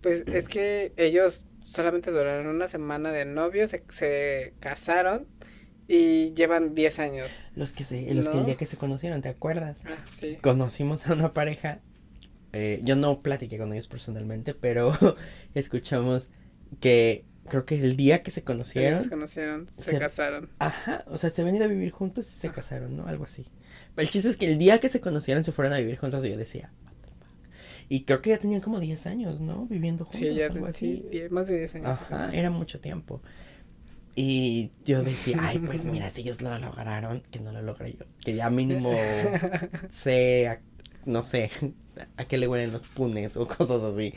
pues 0.00 0.26
es 0.28 0.48
que 0.48 0.92
ellos 0.96 1.42
solamente 1.64 2.12
duraron 2.12 2.46
una 2.46 2.68
semana 2.68 3.10
de 3.12 3.24
novios, 3.24 3.74
se 3.90 4.54
casaron 4.60 5.26
y 5.88 6.34
llevan 6.34 6.74
10 6.74 6.98
años. 6.98 7.30
Los 7.56 7.72
que 7.72 7.84
se, 7.84 8.14
los 8.14 8.28
que 8.28 8.38
el 8.38 8.46
día 8.46 8.56
que 8.56 8.66
se 8.66 8.76
conocieron, 8.76 9.22
¿te 9.22 9.30
acuerdas? 9.30 9.82
Ah, 9.86 9.96
sí. 10.12 10.36
Conocimos 10.40 11.06
a 11.06 11.14
una 11.14 11.32
pareja. 11.32 11.80
Eh, 12.52 12.80
yo 12.84 12.94
no 12.94 13.22
platiqué 13.22 13.58
con 13.58 13.72
ellos 13.72 13.88
personalmente, 13.88 14.54
pero 14.54 14.92
escuchamos 15.54 16.28
que 16.80 17.24
creo 17.48 17.64
que 17.64 17.80
el 17.80 17.96
día 17.96 18.22
que 18.22 18.30
se 18.30 18.44
conocieron. 18.44 19.02
se 19.02 19.08
conocieron, 19.08 19.66
se, 19.76 19.98
casaron. 19.98 20.50
Ajá, 20.58 21.04
o 21.06 21.16
sea, 21.16 21.30
se 21.30 21.42
ido 21.42 21.64
a 21.64 21.68
vivir 21.68 21.90
juntos 21.90 22.30
y 22.30 22.34
se 22.38 22.50
casaron, 22.50 22.96
¿no? 22.96 23.06
Algo 23.06 23.24
así. 23.24 23.46
El 23.96 24.08
chiste 24.10 24.28
es 24.28 24.36
que 24.36 24.46
el 24.46 24.58
día 24.58 24.78
que 24.80 24.90
se 24.90 25.00
conocieron 25.00 25.42
se 25.42 25.52
fueron 25.52 25.72
a 25.72 25.78
vivir 25.78 25.96
juntos 25.96 26.24
y 26.24 26.30
yo 26.30 26.36
decía, 26.36 26.70
y 27.88 28.04
creo 28.04 28.20
que 28.20 28.30
ya 28.30 28.38
tenían 28.38 28.60
como 28.60 28.80
10 28.80 29.06
años, 29.06 29.40
¿no? 29.40 29.66
Viviendo 29.66 30.04
juntos. 30.04 30.20
Sí, 30.20 30.34
ya, 30.34 30.46
algo 30.46 30.66
así. 30.66 31.06
Sí, 31.10 31.22
más 31.30 31.46
de 31.46 31.58
10 31.58 31.74
años. 31.76 31.88
Ajá, 31.88 32.30
era 32.34 32.50
mucho 32.50 32.80
tiempo. 32.80 33.22
Y 34.20 34.72
yo 34.84 35.04
decía, 35.04 35.38
ay, 35.40 35.60
pues 35.60 35.84
mira, 35.84 36.10
si 36.10 36.22
ellos 36.22 36.42
lo 36.42 36.58
lograron, 36.58 37.22
que 37.30 37.38
no 37.38 37.52
lo 37.52 37.62
logré 37.62 37.92
yo. 37.92 38.04
Que 38.24 38.34
ya 38.34 38.50
mínimo 38.50 38.92
sé, 39.90 40.58
no 41.04 41.22
sé, 41.22 41.52
a 42.16 42.24
qué 42.24 42.36
le 42.36 42.48
huelen 42.48 42.72
los 42.72 42.88
punes 42.88 43.36
o 43.36 43.46
cosas 43.46 43.80
así. 43.80 44.12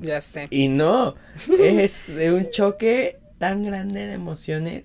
Ya 0.00 0.22
sé. 0.22 0.46
Y 0.48 0.68
no, 0.68 1.14
es 1.60 2.08
un 2.08 2.48
choque 2.48 3.18
tan 3.36 3.64
grande 3.64 4.06
de 4.06 4.14
emociones 4.14 4.84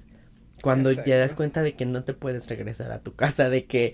cuando 0.61 0.91
ya 0.91 1.17
das 1.17 1.31
cuenta 1.31 1.63
de 1.63 1.75
que 1.75 1.85
no 1.85 2.03
te 2.03 2.13
puedes 2.13 2.49
regresar 2.49 2.91
a 2.91 2.99
tu 2.99 3.15
casa, 3.15 3.49
de 3.49 3.63
que 3.65 3.93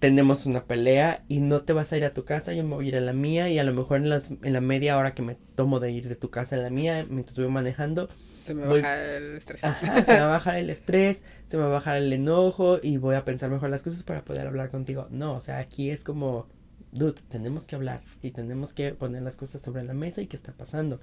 tenemos 0.00 0.44
una 0.44 0.66
pelea 0.66 1.24
y 1.28 1.40
no 1.40 1.62
te 1.62 1.72
vas 1.72 1.94
a 1.94 1.96
ir 1.96 2.04
a 2.04 2.12
tu 2.12 2.26
casa, 2.26 2.52
yo 2.52 2.62
me 2.62 2.74
voy 2.74 2.84
a 2.84 2.88
ir 2.88 2.96
a 2.96 3.00
la 3.00 3.14
mía 3.14 3.48
y 3.48 3.58
a 3.58 3.64
lo 3.64 3.72
mejor 3.72 3.96
en, 3.96 4.10
las, 4.10 4.30
en 4.42 4.52
la 4.52 4.60
media 4.60 4.98
hora 4.98 5.14
que 5.14 5.22
me 5.22 5.36
tomo 5.54 5.80
de 5.80 5.92
ir 5.92 6.10
de 6.10 6.16
tu 6.16 6.28
casa 6.28 6.56
a 6.56 6.58
la 6.58 6.68
mía, 6.68 7.06
mientras 7.08 7.38
voy 7.38 7.48
manejando, 7.48 8.10
se 8.44 8.54
me 8.54 8.62
va 8.62 8.68
a 8.68 8.74
bajar 8.74 8.98
el 8.98 9.36
estrés. 9.36 9.60
se 9.60 10.12
me 10.12 10.18
va 10.18 10.24
a 10.24 10.28
bajar 10.28 10.56
el 10.56 10.70
estrés, 10.70 11.24
se 11.46 11.56
me 11.56 11.62
va 11.62 11.68
a 11.68 11.72
bajar 11.72 11.96
el 11.96 12.12
enojo 12.12 12.78
y 12.82 12.96
voy 12.96 13.14
a 13.14 13.24
pensar 13.24 13.50
mejor 13.50 13.70
las 13.70 13.82
cosas 13.82 14.02
para 14.02 14.24
poder 14.24 14.46
hablar 14.46 14.70
contigo. 14.70 15.08
No, 15.10 15.34
o 15.34 15.40
sea, 15.40 15.58
aquí 15.58 15.90
es 15.90 16.04
como, 16.04 16.46
dude, 16.92 17.20
tenemos 17.28 17.66
que 17.66 17.76
hablar 17.76 18.02
y 18.22 18.30
tenemos 18.30 18.72
que 18.72 18.92
poner 18.94 19.22
las 19.22 19.36
cosas 19.36 19.62
sobre 19.62 19.84
la 19.84 19.94
mesa 19.94 20.22
y 20.22 20.26
qué 20.26 20.36
está 20.36 20.52
pasando. 20.52 21.00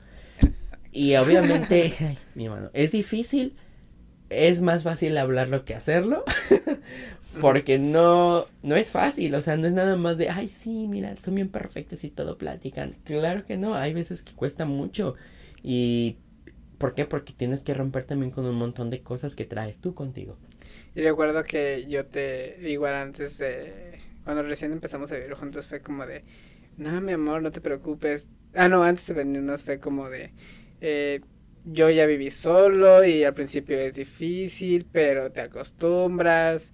Y 0.91 1.15
obviamente, 1.15 1.93
ay, 1.99 2.17
mi 2.35 2.45
hermano, 2.45 2.69
es 2.73 2.91
difícil, 2.91 3.55
es 4.29 4.61
más 4.61 4.83
fácil 4.83 5.17
hablarlo 5.17 5.65
que 5.65 5.75
hacerlo, 5.75 6.23
porque 7.41 7.79
no, 7.79 8.45
no 8.63 8.75
es 8.75 8.91
fácil, 8.91 9.35
o 9.35 9.41
sea, 9.41 9.55
no 9.57 9.67
es 9.67 9.73
nada 9.73 9.95
más 9.95 10.17
de, 10.17 10.29
ay, 10.29 10.47
sí, 10.47 10.87
mira, 10.87 11.15
son 11.17 11.35
bien 11.35 11.49
perfectos 11.49 12.03
y 12.03 12.09
todo 12.09 12.37
platican. 12.37 12.95
Claro 13.03 13.45
que 13.45 13.57
no, 13.57 13.75
hay 13.75 13.93
veces 13.93 14.23
que 14.23 14.33
cuesta 14.33 14.65
mucho 14.65 15.15
y 15.63 16.17
¿Por 16.79 16.95
qué? 16.95 17.05
Porque 17.05 17.33
tienes 17.33 17.59
que 17.61 17.73
romper 17.75 18.05
también 18.05 18.31
con 18.31 18.45
un 18.45 18.55
montón 18.55 18.89
de 18.89 19.01
cosas 19.01 19.35
que 19.35 19.45
traes 19.45 19.81
tú 19.81 19.93
contigo. 19.93 20.37
Y 20.95 21.01
recuerdo 21.01 21.43
que 21.43 21.85
yo 21.89 22.05
te, 22.05 22.57
igual 22.61 22.95
antes 22.95 23.37
de, 23.37 23.99
cuando 24.23 24.43
recién 24.43 24.71
empezamos 24.71 25.11
a 25.11 25.15
vivir 25.15 25.33
juntos 25.33 25.67
fue 25.67 25.81
como 25.81 26.05
de, 26.05 26.23
no, 26.77 27.01
mi 27.01 27.11
amor, 27.11 27.41
no 27.41 27.51
te 27.51 27.61
preocupes. 27.61 28.25
Ah, 28.55 28.69
no, 28.69 28.83
antes 28.83 29.07
de 29.07 29.13
venirnos 29.13 29.63
fue 29.63 29.79
como 29.79 30.09
de, 30.09 30.31
eh, 30.81 31.21
yo 31.65 31.89
ya 31.89 32.05
viví 32.05 32.31
solo 32.31 33.03
y 33.03 33.23
al 33.25 33.33
principio 33.33 33.77
es 33.77 33.95
difícil, 33.95 34.87
pero 34.91 35.31
te 35.31 35.41
acostumbras. 35.41 36.71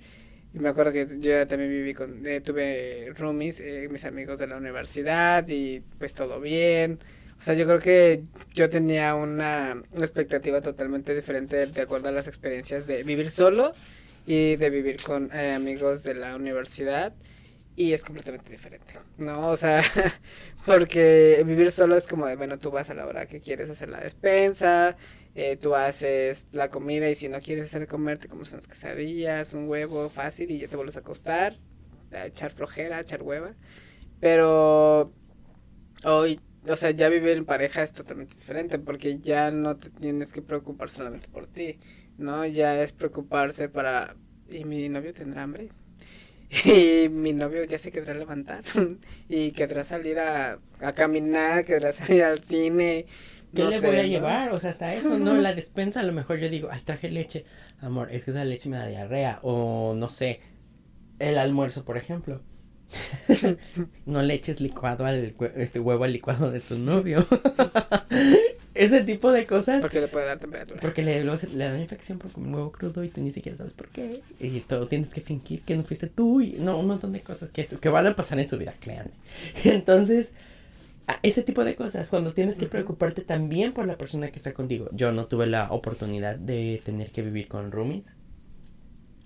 Y 0.54 0.60
me 0.60 0.70
acuerdo 0.70 0.94
que 0.94 1.08
yo 1.20 1.48
también 1.48 1.72
viví 1.72 1.94
con, 1.96 2.26
eh, 2.26 2.42
tuve 2.42 3.12
roomies, 3.18 3.60
eh, 3.60 3.88
mis 3.92 4.06
amigos 4.06 4.40
de 4.40 4.48
la 4.48 4.58
universidad 4.58 5.48
y 5.48 5.82
pues 5.98 6.14
todo 6.14 6.40
bien. 6.40 7.00
O 7.38 7.42
sea, 7.42 7.54
yo 7.54 7.66
creo 7.66 7.80
que 7.80 8.24
yo 8.54 8.70
tenía 8.70 9.16
una 9.16 9.84
expectativa 9.98 10.62
totalmente 10.62 11.14
diferente 11.14 11.66
de 11.66 11.82
acuerdo 11.82 12.10
a 12.10 12.12
las 12.12 12.28
experiencias 12.28 12.88
de 12.88 13.04
vivir 13.04 13.30
solo 13.32 13.74
y 14.26 14.56
de 14.56 14.70
vivir 14.70 15.02
con 15.04 15.30
eh, 15.34 15.54
amigos 15.54 16.04
de 16.04 16.16
la 16.16 16.36
universidad 16.36 17.14
y 17.76 17.94
es 17.94 18.04
completamente 18.04 18.52
diferente, 18.52 18.96
¿no? 19.18 19.50
O 19.50 19.58
sea, 19.58 19.84
porque 20.66 21.44
vivir 21.46 21.72
solo 21.72 21.96
es 21.98 22.08
como 22.08 22.26
de, 22.26 22.36
bueno, 22.36 22.58
tú 22.58 22.72
vas 22.72 22.90
a 22.90 22.94
la 22.94 23.06
hora 23.06 23.28
que 23.28 23.42
quieres 23.42 23.70
hacer 23.70 23.90
la 23.90 24.00
despensa, 24.00 24.96
eh, 25.36 25.58
tú 25.58 25.76
haces 25.76 26.48
la 26.54 26.70
comida 26.70 27.10
y 27.10 27.16
si 27.16 27.28
no 27.28 27.42
quieres 27.42 27.66
hacer 27.66 27.88
comer 27.88 28.18
te 28.20 28.30
comes 28.30 28.54
unas 28.54 28.68
quesadillas, 28.68 29.54
un 29.54 29.68
huevo 29.68 30.10
fácil 30.10 30.52
y 30.52 30.60
ya 30.60 30.68
te 30.68 30.78
vuelves 30.78 30.96
a 30.96 31.00
acostar, 31.00 31.58
a 32.14 32.26
echar 32.28 32.52
flojera, 32.52 32.98
a 32.98 33.02
echar 33.02 33.22
hueva. 33.22 33.54
Pero 34.22 35.12
hoy 36.06 36.40
o 36.68 36.76
sea, 36.76 36.92
ya 36.92 37.10
vivir 37.10 37.38
en 37.38 37.46
pareja 37.46 37.84
es 37.84 37.94
totalmente 37.94 38.36
diferente 38.36 38.80
porque 38.80 39.20
ya 39.20 39.52
no 39.52 39.78
te 39.78 39.90
tienes 39.90 40.32
que 40.32 40.42
preocupar 40.42 40.90
solamente 40.90 41.28
por 41.28 41.48
ti, 41.48 41.80
¿no? 42.18 42.46
Ya 42.46 42.82
es 42.82 42.94
preocuparse 42.94 43.70
para, 43.70 44.16
¿y 44.50 44.66
mi 44.66 44.90
novio 44.90 45.14
tendrá 45.14 45.44
hambre? 45.44 45.70
Y 46.66 47.10
mi 47.10 47.34
novio 47.34 47.64
ya 47.64 47.80
se 47.80 47.92
quedará 47.92 48.14
levantar 48.14 48.64
y 49.30 49.52
quedará 49.52 49.84
salir 49.84 50.20
a, 50.20 50.60
a 50.80 50.94
caminar, 50.94 51.66
quedará 51.66 51.92
salir 51.92 52.24
al 52.24 52.40
cine. 52.40 53.08
¿Qué 53.54 53.64
le 53.64 53.80
voy 53.80 53.96
a 53.96 54.04
llevar? 54.04 54.52
O 54.52 54.60
sea, 54.60 54.70
hasta 54.70 54.94
eso, 54.94 55.18
¿no? 55.18 55.34
La 55.36 55.54
despensa 55.54 56.02
a 56.02 56.04
lo 56.04 56.14
mejor 56.14 56.38
yo 56.38 56.50
digo, 56.50 56.70
ay, 56.72 56.82
traje 56.84 57.10
leche. 57.10 57.46
Amor, 57.80 58.12
es 58.12 58.26
que 58.26 58.32
esa 58.32 58.44
leche 58.44 58.70
me 58.70 58.78
da 58.78 58.86
diarrea. 58.88 59.40
O 59.44 59.96
no 59.96 60.10
sé, 60.10 60.42
el 61.20 61.38
almuerzo, 61.38 61.84
por 61.84 61.98
ejemplo 61.98 62.42
no 64.06 64.22
le 64.22 64.34
eches 64.34 64.60
licuado 64.60 65.06
al 65.06 65.36
este 65.56 65.80
huevo 65.80 66.04
al 66.04 66.14
licuado 66.14 66.52
de 66.52 66.60
tu 66.62 66.78
novio. 66.78 67.26
Ese 68.76 69.06
tipo 69.06 69.32
de 69.32 69.46
cosas. 69.46 69.80
Porque 69.80 70.02
le 70.02 70.10
puede 70.10 70.26
dar 70.26 70.38
temperatura. 70.38 70.82
Porque 70.82 71.02
le, 71.02 71.24
le 71.24 71.70
da 71.70 71.80
infección 71.80 72.20
por 72.20 72.32
comer 72.32 72.56
huevo 72.56 72.72
crudo 72.74 73.06
y 73.06 73.10
tú 73.10 73.22
ni 73.22 73.32
siquiera 73.32 73.58
sabes 73.58 73.72
por 73.72 73.88
qué. 73.88 74.22
Y 74.40 74.60
todo 74.60 74.88
tienes 74.88 75.12
que 75.12 75.22
fingir 75.22 75.62
que 75.62 75.78
no 75.78 75.84
fuiste 75.84 76.08
tú. 76.08 76.42
Y 76.42 76.58
no, 76.60 76.78
un 76.78 76.88
montón 76.88 77.14
de 77.14 77.22
cosas 77.22 77.52
que, 77.52 77.66
que 77.66 77.90
van 77.90 78.06
a 78.06 78.16
pasar 78.16 78.38
en 78.38 78.50
su 78.50 78.58
vida, 78.58 78.74
créanme. 78.82 79.12
Entonces, 79.64 80.34
ese 81.24 81.42
tipo 81.42 81.64
de 81.64 81.76
cosas, 81.76 82.10
cuando 82.10 82.34
tienes 82.34 82.58
que 82.58 82.66
preocuparte 82.66 83.22
también 83.22 83.72
por 83.72 83.88
la 83.88 83.98
persona 83.98 84.30
que 84.30 84.38
está 84.38 84.54
contigo. 84.54 84.90
Yo 84.92 85.14
no 85.14 85.26
tuve 85.28 85.48
la 85.48 85.72
oportunidad 85.72 86.36
de 86.36 86.82
tener 86.84 87.12
que 87.12 87.22
vivir 87.22 87.48
con 87.48 87.72
roomies 87.72 88.04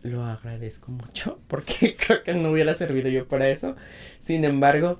lo 0.01 0.23
agradezco 0.23 0.91
mucho 0.91 1.39
porque 1.47 1.95
creo 1.95 2.23
que 2.23 2.33
no 2.33 2.51
hubiera 2.51 2.73
servido 2.73 3.09
yo 3.09 3.27
para 3.27 3.49
eso. 3.49 3.75
Sin 4.21 4.45
embargo, 4.45 4.99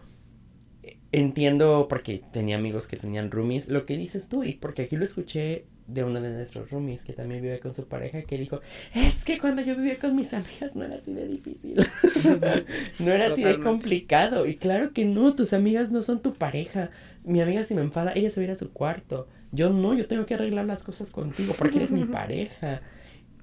entiendo 1.12 1.88
porque 1.90 2.22
tenía 2.32 2.58
amigos 2.58 2.88
que 2.88 2.98
tenían 2.98 3.32
roomies 3.32 3.68
lo 3.68 3.86
que 3.86 3.98
dices 3.98 4.30
tú 4.30 4.44
y 4.44 4.54
porque 4.54 4.84
aquí 4.84 4.96
lo 4.96 5.06
escuché 5.06 5.66
de 5.88 6.04
uno 6.04 6.22
de 6.22 6.30
nuestros 6.30 6.70
roomies 6.70 7.04
que 7.04 7.14
también 7.14 7.42
vive 7.42 7.60
con 7.60 7.74
su 7.74 7.88
pareja 7.88 8.22
que 8.22 8.38
dijo, 8.38 8.62
es 8.94 9.24
que 9.24 9.40
cuando 9.40 9.64
yo 9.64 9.76
vivía 9.76 9.98
con 9.98 10.16
mis 10.16 10.34
amigas 10.34 10.76
no 10.76 10.86
era 10.86 10.98
así 10.98 11.12
de 11.12 11.28
difícil, 11.28 11.78
no 13.00 13.12
era 13.12 13.28
así 13.28 13.44
de 13.44 13.60
complicado 13.60 14.46
y 14.46 14.56
claro 14.56 14.94
que 14.94 15.06
no, 15.06 15.34
tus 15.36 15.54
amigas 15.54 15.92
no 15.92 16.04
son 16.04 16.22
tu 16.22 16.36
pareja, 16.36 16.92
mi 17.24 17.42
amiga 17.42 17.64
si 17.64 17.74
me 17.74 17.82
enfada, 17.82 18.14
ella 18.14 18.30
se 18.30 18.40
va 18.40 18.44
a 18.44 18.46
ir 18.46 18.52
a 18.52 18.56
su 18.56 18.72
cuarto, 18.72 19.28
Yo 19.52 19.72
no, 19.72 19.96
yo 19.96 20.08
tengo 20.08 20.28
que 20.28 20.36
arreglar 20.36 20.66
las 20.66 20.84
cosas 20.84 21.12
contigo 21.12 21.56
porque 21.58 21.78
eres 21.78 21.92
mi 21.92 22.06
pareja. 22.06 22.82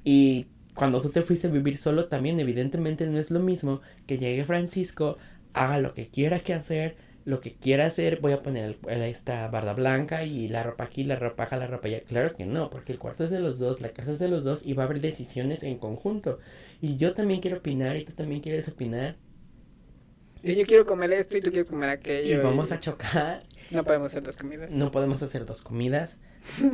Y 0.04 0.46
cuando 0.76 1.00
tú 1.00 1.08
te 1.08 1.22
fuiste 1.22 1.48
a 1.48 1.50
vivir 1.50 1.78
solo 1.78 2.06
también, 2.06 2.38
evidentemente 2.38 3.06
no 3.06 3.18
es 3.18 3.30
lo 3.30 3.40
mismo 3.40 3.80
que 4.06 4.18
llegue 4.18 4.44
Francisco, 4.44 5.18
haga 5.54 5.78
lo 5.78 5.94
que 5.94 6.08
quiera 6.08 6.40
que 6.40 6.54
hacer, 6.54 6.96
lo 7.24 7.40
que 7.40 7.54
quiera 7.54 7.86
hacer, 7.86 8.20
voy 8.20 8.32
a 8.32 8.42
poner 8.42 8.78
esta 8.86 9.48
barda 9.48 9.72
blanca 9.72 10.24
y 10.24 10.46
la 10.46 10.62
ropa 10.62 10.84
aquí, 10.84 11.02
la 11.02 11.16
ropa 11.16 11.44
acá, 11.44 11.56
la 11.56 11.66
ropa 11.66 11.88
allá. 11.88 12.02
Claro 12.02 12.36
que 12.36 12.46
no, 12.46 12.70
porque 12.70 12.92
el 12.92 13.00
cuarto 13.00 13.24
es 13.24 13.30
de 13.30 13.40
los 13.40 13.58
dos, 13.58 13.80
la 13.80 13.88
casa 13.88 14.12
es 14.12 14.20
de 14.20 14.28
los 14.28 14.44
dos 14.44 14.60
y 14.64 14.74
va 14.74 14.84
a 14.84 14.86
haber 14.86 15.00
decisiones 15.00 15.64
en 15.64 15.78
conjunto. 15.78 16.38
Y 16.80 16.98
yo 16.98 17.14
también 17.14 17.40
quiero 17.40 17.58
opinar 17.58 17.96
y 17.96 18.04
tú 18.04 18.12
también 18.12 18.42
quieres 18.42 18.68
opinar. 18.68 19.16
Y 20.42 20.54
yo 20.54 20.64
quiero 20.66 20.86
comer 20.86 21.10
esto 21.12 21.36
y 21.36 21.40
tú 21.40 21.50
quieres 21.50 21.68
comer 21.68 21.88
aquello. 21.88 22.34
Y 22.34 22.36
vamos 22.36 22.70
a 22.70 22.78
chocar. 22.78 23.42
No 23.72 23.82
podemos 23.82 24.12
hacer 24.12 24.22
dos 24.22 24.36
comidas. 24.36 24.70
No 24.70 24.92
podemos 24.92 25.20
hacer 25.22 25.46
dos 25.46 25.62
comidas. 25.62 26.18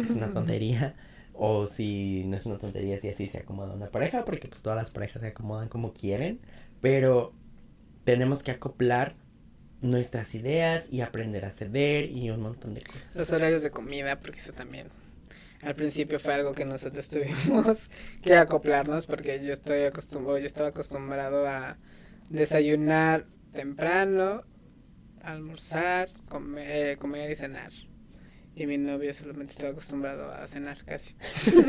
Es 0.03 0.11
una 0.11 0.31
tontería. 0.35 0.95
O 1.35 1.67
si 1.67 2.25
no 2.25 2.37
es 2.37 2.47
una 2.47 2.59
tontería, 2.59 3.01
si 3.01 3.09
así 3.09 3.29
se 3.29 3.39
acomoda 3.39 3.75
una 3.75 3.91
pareja, 3.91 4.25
porque 4.25 4.49
pues 4.49 4.63
todas 4.63 4.77
las 4.77 4.91
parejas 4.91 5.23
se 5.23 5.29
acomodan 5.29 5.69
como 5.69 5.93
quieren. 5.93 6.41
Pero 6.81 7.33
tenemos 8.05 8.43
que 8.43 8.51
acoplar 8.51 9.17
nuestras 9.81 10.35
ideas 10.35 10.87
y 10.91 11.01
aprender 11.01 11.45
a 11.45 11.51
ceder 11.51 12.11
y 12.11 12.31
un 12.31 12.41
montón 12.41 12.75
de 12.75 12.83
cosas. 12.83 13.03
Los 13.15 13.33
horarios 13.33 13.63
de 13.63 13.71
comida, 13.71 14.21
porque 14.21 14.39
eso 14.39 14.53
también 14.53 14.89
al 15.63 15.77
principio 15.77 16.19
fue 16.19 16.35
algo 16.35 16.53
que 16.53 16.65
nosotros 16.65 17.09
tuvimos 17.11 17.89
que 18.21 18.35
acoplarnos 18.35 19.07
porque 19.07 19.45
yo 19.45 19.53
estoy 19.53 19.85
acostumbrado, 19.85 20.39
yo 20.39 20.47
estaba 20.47 20.69
acostumbrado 20.69 21.47
a 21.47 21.79
desayunar 22.29 23.27
temprano, 23.53 24.43
almorzar, 25.23 26.09
comer, 26.29 26.93
eh, 26.93 26.97
comer 26.97 27.31
y 27.31 27.37
cenar. 27.37 27.73
Y 28.55 28.67
mi 28.67 28.77
novio 28.77 29.15
solamente 29.15 29.53
estaba 29.53 29.71
acostumbrado 29.71 30.31
a 30.31 30.47
cenar 30.47 30.77
casi. 30.85 31.15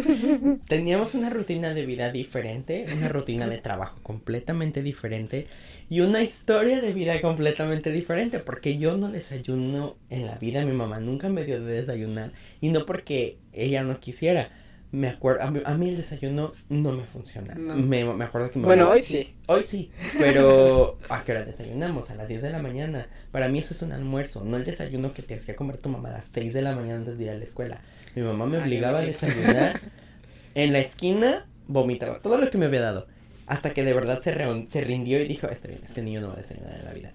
Teníamos 0.67 1.15
una 1.15 1.29
rutina 1.29 1.73
de 1.73 1.85
vida 1.85 2.11
diferente, 2.11 2.85
una 2.93 3.07
rutina 3.07 3.47
de 3.47 3.57
trabajo 3.59 3.99
completamente 4.03 4.83
diferente 4.83 5.47
y 5.89 6.01
una 6.01 6.21
historia 6.23 6.81
de 6.81 6.91
vida 6.91 7.21
completamente 7.21 7.89
diferente, 7.91 8.39
porque 8.39 8.77
yo 8.77 8.97
no 8.97 9.11
desayuno 9.11 9.95
en 10.09 10.25
la 10.25 10.35
vida, 10.35 10.65
mi 10.65 10.73
mamá 10.73 10.99
nunca 10.99 11.29
me 11.29 11.45
dio 11.45 11.63
de 11.63 11.73
desayunar 11.73 12.33
y 12.59 12.69
no 12.69 12.85
porque 12.85 13.37
ella 13.53 13.83
no 13.83 13.99
quisiera. 14.01 14.49
Me 14.93 15.09
acuerdo, 15.09 15.41
a 15.65 15.73
mí, 15.73 15.89
el 15.89 15.97
desayuno 15.97 16.53
no 16.69 16.91
me 16.91 17.03
funciona. 17.03 17.55
Me, 17.55 18.05
me, 18.05 18.23
acuerdo 18.23 18.51
que 18.51 18.59
me 18.59 18.65
Bueno, 18.65 18.91
hoy 18.91 19.01
sí. 19.01 19.33
Hoy 19.47 19.65
sí, 19.67 19.89
pero 20.19 20.99
¿a 21.09 21.23
qué 21.23 21.31
hora 21.31 21.43
desayunamos? 21.43 22.11
A 22.11 22.15
las 22.15 22.27
10 22.27 22.43
de 22.43 22.51
la 22.51 22.59
mañana. 22.59 23.07
Para 23.31 23.47
mí 23.47 23.57
eso 23.57 23.73
es 23.73 23.81
un 23.81 23.91
almuerzo, 23.91 24.43
no 24.43 24.55
el 24.55 24.65
desayuno 24.65 25.11
que 25.11 25.23
te 25.23 25.33
hacía 25.33 25.55
comer 25.55 25.77
tu 25.77 25.89
mamá 25.89 26.09
a 26.09 26.11
las 26.11 26.25
6 26.25 26.53
de 26.53 26.61
la 26.61 26.75
mañana 26.75 26.97
antes 26.97 27.17
de 27.17 27.23
ir 27.23 27.31
a 27.31 27.35
la 27.35 27.43
escuela. 27.43 27.81
Mi 28.13 28.21
mamá 28.21 28.45
me 28.45 28.59
obligaba 28.59 28.99
a 28.99 29.01
desayunar. 29.01 29.79
en 30.53 30.73
la 30.73 30.79
esquina 30.79 31.47
vomitaba 31.67 32.21
todo 32.21 32.37
lo 32.37 32.51
que 32.51 32.59
me 32.59 32.67
había 32.67 32.81
dado. 32.81 33.07
Hasta 33.47 33.73
que 33.73 33.83
de 33.83 33.93
verdad 33.93 34.21
se, 34.21 34.35
se 34.69 34.81
rindió 34.81 35.19
y 35.19 35.27
dijo, 35.27 35.47
este, 35.47 35.79
este 35.83 36.03
niño 36.03 36.21
no 36.21 36.27
va 36.27 36.33
a 36.35 36.37
desayunar 36.37 36.77
en 36.77 36.85
la 36.85 36.93
vida. 36.93 37.13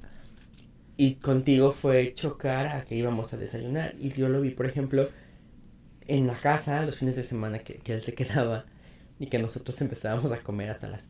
Y 0.97 1.15
contigo 1.15 1.73
fue 1.73 2.13
chocar 2.13 2.67
a 2.67 2.83
que 2.83 2.97
íbamos 2.97 3.33
a 3.33 3.37
desayunar. 3.37 3.95
Y 4.01 4.11
yo 4.11 4.29
lo 4.29 4.41
vi, 4.41 4.51
por 4.51 4.67
ejemplo, 4.67 5.11
en 6.09 6.27
la 6.27 6.35
casa 6.35 6.85
los 6.85 6.97
fines 6.97 7.17
de 7.17 7.23
semana 7.23 7.61
que, 7.61 7.75
que 7.75 7.95
él 7.95 8.03
se 8.03 8.15
quedaba 8.15 8.65
y 9.19 9.27
que 9.27 9.39
nosotros 9.39 9.81
empezábamos 9.81 10.33
a 10.33 10.39
comer 10.43 10.71
hasta 10.71 10.89
las 10.89 11.05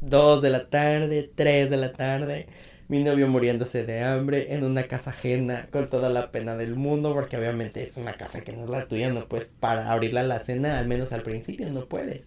2 0.00 0.42
de 0.42 0.50
la 0.50 0.68
tarde, 0.68 1.30
3 1.34 1.70
de 1.70 1.76
la 1.76 1.92
tarde. 1.92 2.46
Mi 2.86 3.02
novio 3.02 3.26
muriéndose 3.28 3.86
de 3.86 4.02
hambre 4.02 4.52
en 4.54 4.62
una 4.62 4.82
casa 4.84 5.10
ajena 5.10 5.68
con 5.70 5.88
toda 5.88 6.10
la 6.10 6.30
pena 6.30 6.56
del 6.56 6.74
mundo 6.74 7.14
porque 7.14 7.38
obviamente 7.38 7.82
es 7.82 7.96
una 7.96 8.12
casa 8.12 8.42
que 8.42 8.52
no 8.52 8.64
es 8.64 8.70
la 8.70 8.86
tuya, 8.86 9.10
no 9.10 9.26
puedes 9.26 9.48
para 9.48 9.90
abrirla 9.90 10.20
a 10.20 10.24
la 10.24 10.40
cena, 10.40 10.78
al 10.78 10.86
menos 10.86 11.12
al 11.12 11.22
principio 11.22 11.70
no 11.70 11.86
puedes. 11.86 12.22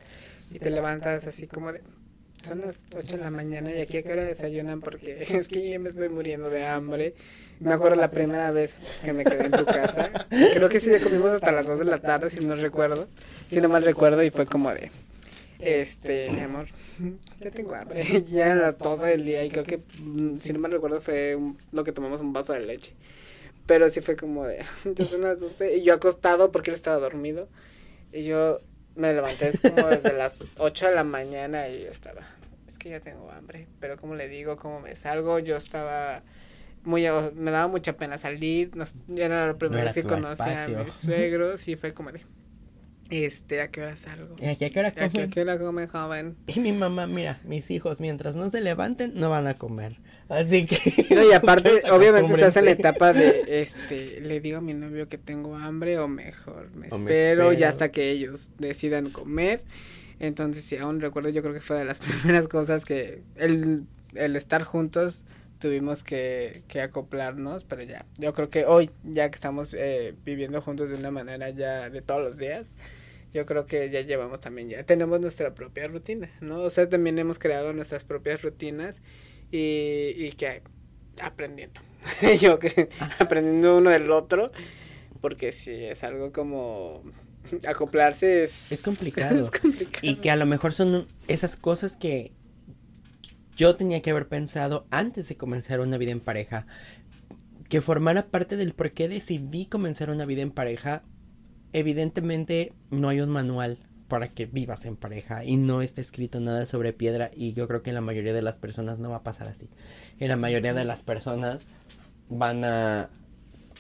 Y 0.50 0.58
te 0.58 0.72
levantas 0.72 1.28
así 1.28 1.48
como 1.48 1.72
de, 1.74 1.82
son 2.44 2.62
las 2.62 2.88
8 2.96 3.18
de 3.18 3.24
la 3.24 3.30
mañana 3.30 3.72
y 3.72 3.82
aquí 3.82 3.98
a 3.98 4.04
qué 4.04 4.12
hora 4.12 4.24
desayunan 4.24 4.82
porque 4.82 5.24
es 5.30 5.48
que 5.48 5.70
yo 5.70 5.80
me 5.80 5.90
estoy 5.90 6.10
muriendo 6.10 6.50
de 6.50 6.66
hambre. 6.66 7.14
Me 7.60 7.74
acuerdo 7.74 7.96
la 7.96 8.12
primera 8.12 8.52
vez 8.52 8.82
que 9.04 9.14
me 9.14 9.24
quedé 9.24 9.46
en 9.46 9.52
tu 9.52 9.66
casa. 9.66 10.12
Creo 10.30 10.70
que 10.70 10.80
sí, 10.80 10.92
comimos 11.04 11.32
hasta 11.32 11.52
las 11.52 11.68
2 11.68 11.80
de 11.80 11.86
la 11.86 11.98
tarde, 11.98 12.30
si 12.30 12.46
no 12.46 12.56
recuerdo. 12.56 13.08
Si 13.50 13.60
no 13.60 13.70
mal 13.70 13.84
recuerdo, 13.84 14.22
y 14.24 14.30
fue 14.30 14.46
como 14.46 14.72
de, 14.72 14.92
este, 15.60 16.30
mi 16.30 16.42
amor, 16.42 16.68
ya 17.40 17.52
tengo 17.52 17.74
hambre. 17.74 18.04
ya 18.30 18.46
eran 18.46 18.60
las 18.60 18.78
12 18.78 19.06
del 19.08 19.26
día 19.26 19.44
y 19.44 19.50
creo 19.50 19.64
que, 19.64 19.82
mm, 20.00 20.38
si 20.38 20.54
no 20.54 20.60
mal 20.60 20.72
recuerdo, 20.72 21.02
fue 21.02 21.38
lo 21.72 21.84
que 21.84 21.92
tomamos 21.92 22.22
un 22.22 22.34
vaso 22.34 22.54
de 22.54 22.62
leche. 22.62 22.94
Pero 23.66 23.90
sí 23.90 24.02
fue 24.02 24.16
como 24.16 24.46
de, 24.46 24.64
ya 24.96 25.06
son 25.06 25.22
las 25.22 25.40
12 25.40 25.78
y 25.78 25.84
yo 25.84 25.94
acostado 25.94 26.52
porque 26.52 26.70
él 26.70 26.76
estaba 26.76 26.98
dormido. 26.98 27.48
Y 28.14 28.24
yo 28.24 28.62
me 28.96 29.14
levanté 29.14 29.52
como 29.58 29.88
desde 29.88 30.14
las 30.14 30.40
8 30.58 30.90
de 30.90 30.96
la 30.96 31.04
mañana 31.04 31.68
y 31.70 31.84
yo 31.84 31.92
estaba, 31.92 32.22
es 32.68 32.78
que 32.78 32.90
ya 32.90 33.00
tengo 33.00 33.30
hambre, 33.32 33.68
pero 33.80 33.98
como 33.98 34.16
le 34.16 34.28
digo, 34.28 34.56
como 34.56 34.80
me 34.80 34.96
salgo, 34.96 35.40
yo 35.40 35.58
estaba 35.58 36.24
muy, 36.88 37.06
me 37.36 37.52
daba 37.52 37.68
mucha 37.68 37.98
pena 37.98 38.18
salir, 38.18 38.76
nos, 38.76 38.96
era 39.14 39.48
la 39.48 39.58
primera 39.58 39.84
vez 39.84 39.94
que 39.94 40.04
conocí 40.04 40.42
a 40.42 40.68
mis 40.68 40.94
suegros 41.02 41.68
y 41.68 41.76
fue 41.76 41.94
como 41.94 42.14
de, 42.14 42.22
este, 43.10 43.62
¿a 43.62 43.68
qué 43.68 43.82
hora 43.82 43.98
salgo? 43.98 44.36
¿Y 44.40 44.46
a 44.46 44.56
qué 44.56 44.80
hora 44.80 44.92
comen? 44.92 45.30
¿A 45.30 45.30
qué 45.30 45.42
hora 45.42 45.60
come 45.60 45.88
joven? 45.88 46.38
Y 46.48 46.62
mi 46.62 46.72
mamá, 46.72 47.06
mira, 47.06 47.42
mis 47.44 47.70
hijos, 47.72 48.00
mientras 48.00 48.38
no 48.38 48.50
se 48.50 48.62
levanten, 48.62 49.12
no 49.16 49.30
van 49.30 49.48
a 49.48 49.56
comer. 49.56 49.98
Así 50.30 50.66
que. 50.66 50.78
No, 51.16 51.30
y 51.30 51.34
aparte, 51.34 51.82
obviamente 51.92 52.34
estás 52.34 52.56
en 52.56 52.66
la 52.66 52.72
etapa 52.72 53.12
de, 53.12 53.62
este, 53.62 54.22
le 54.22 54.40
digo 54.40 54.60
a 54.60 54.62
mi 54.62 54.74
novio 54.74 55.10
que 55.10 55.18
tengo 55.18 55.56
hambre 55.58 56.00
o 56.00 56.08
mejor 56.08 56.70
me, 56.74 56.88
espero, 56.88 57.52
ya 57.52 57.70
hasta 57.70 57.92
que 57.92 58.12
ellos 58.12 58.50
decidan 58.58 59.10
comer. 59.10 59.64
Entonces, 60.20 60.64
si 60.64 60.78
aún 60.78 61.02
recuerdo, 61.02 61.30
yo 61.30 61.42
creo 61.42 61.54
que 61.54 61.62
fue 61.62 61.78
de 61.78 61.86
las 61.86 62.00
primeras 62.00 62.48
cosas 62.48 62.86
que 62.86 63.24
el, 63.36 63.84
el 64.16 64.38
estar 64.38 64.64
juntos 64.64 65.26
tuvimos 65.60 66.04
que, 66.04 66.64
que 66.68 66.82
acoplarnos, 66.82 67.64
pero 67.64 67.84
ya, 67.84 68.06
yo 68.18 68.34
creo 68.34 68.50
que 68.50 68.66
hoy, 68.66 68.90
ya 69.04 69.30
que 69.30 69.36
estamos 69.36 69.74
eh, 69.74 70.14
viviendo 70.24 70.62
juntos 70.62 70.90
de 70.90 70.96
una 70.96 71.12
manera 71.12 71.50
ya 71.50 71.90
de 71.90 72.02
todos 72.02 72.22
los 72.22 72.38
días, 72.38 72.74
yo 73.34 73.46
creo 73.46 73.66
que 73.66 73.90
ya 73.90 74.02
llevamos 74.02 74.40
también, 74.40 74.70
ya 74.70 74.84
tenemos 74.84 75.20
nuestra 75.20 75.54
propia 75.54 75.88
rutina, 75.88 76.30
¿no? 76.42 76.62
O 76.62 76.70
sea, 76.70 76.88
también 76.90 77.20
hemos 77.20 77.40
creado 77.40 77.74
nuestras 77.74 78.04
propias 78.04 78.42
rutinas 78.42 79.02
y, 79.52 80.14
y 80.16 80.32
que 80.38 80.62
aprendiendo. 81.22 81.82
Yo 82.42 82.60
que 82.60 82.90
aprendiendo 83.20 83.78
uno 83.78 83.90
del 83.90 84.12
otro, 84.12 84.52
porque 85.22 85.52
si 85.52 85.72
es 85.72 86.04
algo 86.04 86.32
como 86.32 87.04
acoplarse 87.68 88.44
es, 88.44 88.72
es 88.72 88.82
complicado. 88.82 89.50
Y 90.02 90.16
que 90.16 90.32
a 90.32 90.36
lo 90.36 90.46
mejor 90.46 90.74
son 90.74 91.08
esas 91.28 91.56
cosas 91.56 91.98
que 91.98 92.32
yo 93.58 93.76
tenía 93.76 94.02
que 94.02 94.12
haber 94.12 94.28
pensado 94.28 94.86
antes 94.92 95.28
de 95.28 95.36
comenzar 95.36 95.80
una 95.80 95.98
vida 95.98 96.12
en 96.12 96.22
pareja. 96.22 96.68
Que 97.68 97.82
formara 97.82 98.28
parte 98.28 98.56
del 98.56 98.74
por 98.74 98.92
qué 98.92 99.10
decidí 99.10 99.66
comenzar 99.66 100.10
una 100.10 100.26
vida 100.26 100.42
en 100.42 100.52
pareja. 100.52 101.04
Evidentemente 101.74 102.72
no 102.92 103.10
hay 103.10 103.20
un 103.20 103.30
manual 103.30 103.80
para 104.08 104.30
que 104.30 104.46
vivas 104.46 104.86
en 104.86 104.96
pareja 104.96 105.44
y 105.44 105.58
no 105.58 105.82
está 105.82 106.00
escrito 106.00 106.40
nada 106.40 106.66
sobre 106.66 106.94
piedra 106.94 107.30
y 107.36 107.52
yo 107.52 107.68
creo 107.68 107.84
que 107.84 107.90
en 107.90 107.96
la 107.96 108.02
mayoría 108.02 108.32
de 108.32 108.42
las 108.42 108.58
personas 108.58 109.00
no 109.00 109.10
va 109.10 109.18
a 109.18 109.24
pasar 109.24 109.50
así. 109.50 109.68
En 110.20 110.30
la 110.30 110.38
mayoría 110.38 110.74
de 110.74 110.86
las 110.86 111.04
personas 111.04 111.66
van 112.30 112.64
a 112.64 113.10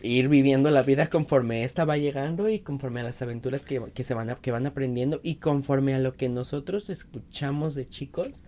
ir 0.02 0.28
viviendo 0.28 0.70
la 0.70 0.84
vida 0.84 1.08
conforme 1.08 1.64
esta 1.64 1.86
va 1.86 1.98
llegando 1.98 2.50
y 2.50 2.60
conforme 2.60 3.00
a 3.00 3.04
las 3.04 3.22
aventuras 3.22 3.64
que, 3.64 4.04
se 4.04 4.14
van 4.14 4.36
que 4.42 4.52
van 4.52 4.66
aprendiendo 4.66 5.22
y 5.24 5.36
conforme 5.36 5.94
a 5.94 6.00
lo 6.00 6.12
que 6.12 6.28
nosotros 6.28 6.90
escuchamos 6.90 7.74
de 7.74 7.88
chicos 7.88 8.44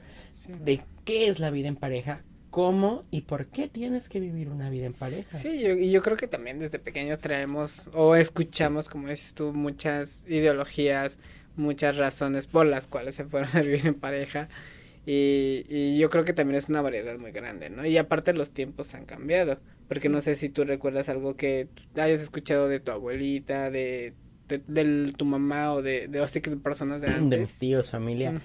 de 0.64 0.82
qué 1.10 1.28
es 1.28 1.40
la 1.40 1.50
vida 1.50 1.68
en 1.68 1.76
pareja, 1.76 2.22
cómo 2.52 3.04
y 3.10 3.22
por 3.22 3.48
qué 3.48 3.68
tienes 3.68 4.10
que 4.10 4.20
vivir 4.20 4.50
una 4.50 4.70
vida 4.70 4.86
en 4.86 4.94
pareja. 4.94 5.36
Sí, 5.36 5.60
yo, 5.60 5.74
y 5.74 5.90
yo 5.90 6.04
creo 6.04 6.18
que 6.18 6.28
también 6.28 6.60
desde 6.60 6.78
pequeños 6.78 7.18
traemos 7.18 7.90
o 7.94 8.16
escuchamos, 8.16 8.88
como 8.90 9.10
dices 9.10 9.34
tú, 9.34 9.52
muchas 9.52 10.24
ideologías, 10.28 11.18
muchas 11.56 11.98
razones 11.98 12.46
por 12.46 12.68
las 12.68 12.86
cuales 12.86 13.16
se 13.16 13.26
fueron 13.26 13.50
a 13.54 13.62
vivir 13.62 13.88
en 13.88 13.96
pareja. 13.96 14.50
Y, 15.08 15.66
y, 15.68 15.98
yo 15.98 16.12
creo 16.12 16.24
que 16.24 16.34
también 16.34 16.60
es 16.60 16.70
una 16.70 16.84
variedad 16.84 17.18
muy 17.18 17.32
grande, 17.32 17.72
¿no? 17.72 17.84
Y 17.88 17.98
aparte 17.98 18.32
los 18.34 18.52
tiempos 18.52 18.94
han 18.94 19.06
cambiado, 19.06 19.58
porque 19.88 20.10
no 20.10 20.22
sé 20.22 20.36
si 20.36 20.50
tú 20.50 20.64
recuerdas 20.64 21.10
algo 21.10 21.36
que 21.36 21.70
hayas 21.96 22.22
escuchado 22.22 22.68
de 22.68 22.80
tu 22.80 22.92
abuelita, 22.92 23.72
de, 23.72 24.14
de, 24.48 25.14
tu 25.18 25.26
mamá 25.26 25.74
o 25.74 25.82
de, 25.82 26.08
de, 26.08 26.24
así 26.24 26.42
que 26.42 26.52
de 26.52 26.58
personas 26.58 27.02
de 27.02 27.08
antes. 27.08 27.30
De 27.32 27.38
mis 27.40 27.56
tíos, 27.56 27.90
familia. 27.90 28.40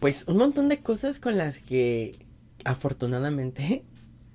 Pues 0.00 0.26
un 0.28 0.36
montón 0.36 0.68
de 0.68 0.78
cosas 0.78 1.18
con 1.20 1.36
las 1.36 1.58
que 1.58 2.26
afortunadamente 2.64 3.84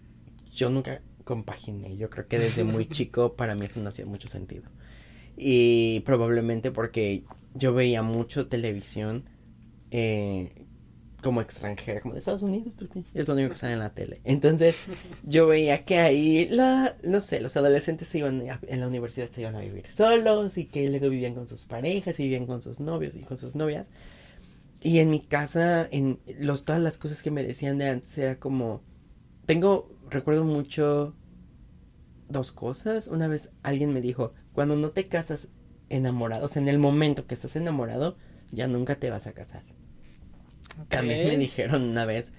yo 0.55 0.69
nunca 0.69 1.01
compaginé. 1.23 1.97
Yo 1.97 2.09
creo 2.09 2.27
que 2.27 2.39
desde 2.39 2.63
muy 2.63 2.85
chico 2.89 3.35
para 3.35 3.55
mí 3.55 3.65
eso 3.65 3.79
no 3.79 3.89
hacía 3.89 4.05
mucho 4.05 4.27
sentido. 4.27 4.63
Y 5.37 6.01
probablemente 6.01 6.71
porque 6.71 7.23
yo 7.55 7.73
veía 7.73 8.03
mucho 8.03 8.47
televisión 8.47 9.23
eh, 9.91 10.65
como 11.23 11.41
extranjera, 11.41 12.01
como 12.01 12.13
de 12.15 12.19
Estados 12.19 12.43
Unidos, 12.43 12.73
porque 12.77 13.03
es 13.13 13.27
lo 13.27 13.33
único 13.35 13.49
que 13.51 13.55
sale 13.55 13.73
en 13.73 13.79
la 13.79 13.93
tele. 13.93 14.21
Entonces, 14.25 14.75
yo 15.23 15.47
veía 15.47 15.85
que 15.85 15.99
ahí, 15.99 16.47
la, 16.49 16.95
no 17.03 17.21
sé, 17.21 17.41
los 17.41 17.57
adolescentes 17.57 18.07
se 18.09 18.19
iban 18.19 18.41
a- 18.49 18.59
en 18.67 18.79
la 18.81 18.87
universidad 18.87 19.29
se 19.31 19.41
iban 19.41 19.55
a 19.55 19.61
vivir 19.61 19.87
solos 19.87 20.57
y 20.57 20.65
que 20.65 20.89
luego 20.89 21.09
vivían 21.09 21.35
con 21.35 21.47
sus 21.47 21.65
parejas 21.65 22.19
y 22.19 22.23
vivían 22.23 22.45
con 22.45 22.61
sus 22.61 22.79
novios 22.79 23.15
y 23.15 23.21
con 23.21 23.37
sus 23.37 23.55
novias. 23.55 23.87
Y 24.83 24.99
en 24.99 25.09
mi 25.09 25.21
casa, 25.21 25.87
en 25.91 26.19
los, 26.39 26.65
todas 26.65 26.81
las 26.81 26.97
cosas 26.97 27.23
que 27.23 27.31
me 27.31 27.43
decían 27.43 27.77
de 27.77 27.87
antes 27.87 28.17
era 28.17 28.37
como, 28.37 28.81
tengo, 29.45 29.89
recuerdo 30.09 30.43
mucho 30.43 31.15
dos 32.27 32.51
cosas. 32.51 33.07
Una 33.07 33.29
vez 33.29 33.49
alguien 33.63 33.93
me 33.93 34.01
dijo, 34.01 34.33
cuando 34.51 34.75
no 34.75 34.91
te 34.91 35.07
casas 35.07 35.47
enamorado, 35.89 36.45
o 36.45 36.49
sea, 36.49 36.61
en 36.61 36.67
el 36.67 36.79
momento 36.79 37.27
que 37.27 37.33
estás 37.33 37.55
enamorado, 37.55 38.17
ya 38.51 38.67
nunca 38.67 38.95
te 38.95 39.09
vas 39.09 39.25
a 39.25 39.31
casar. 39.31 39.63
También 40.89 41.29
me 41.29 41.37
dijeron 41.37 41.83
una 41.83 42.03
vez, 42.03 42.33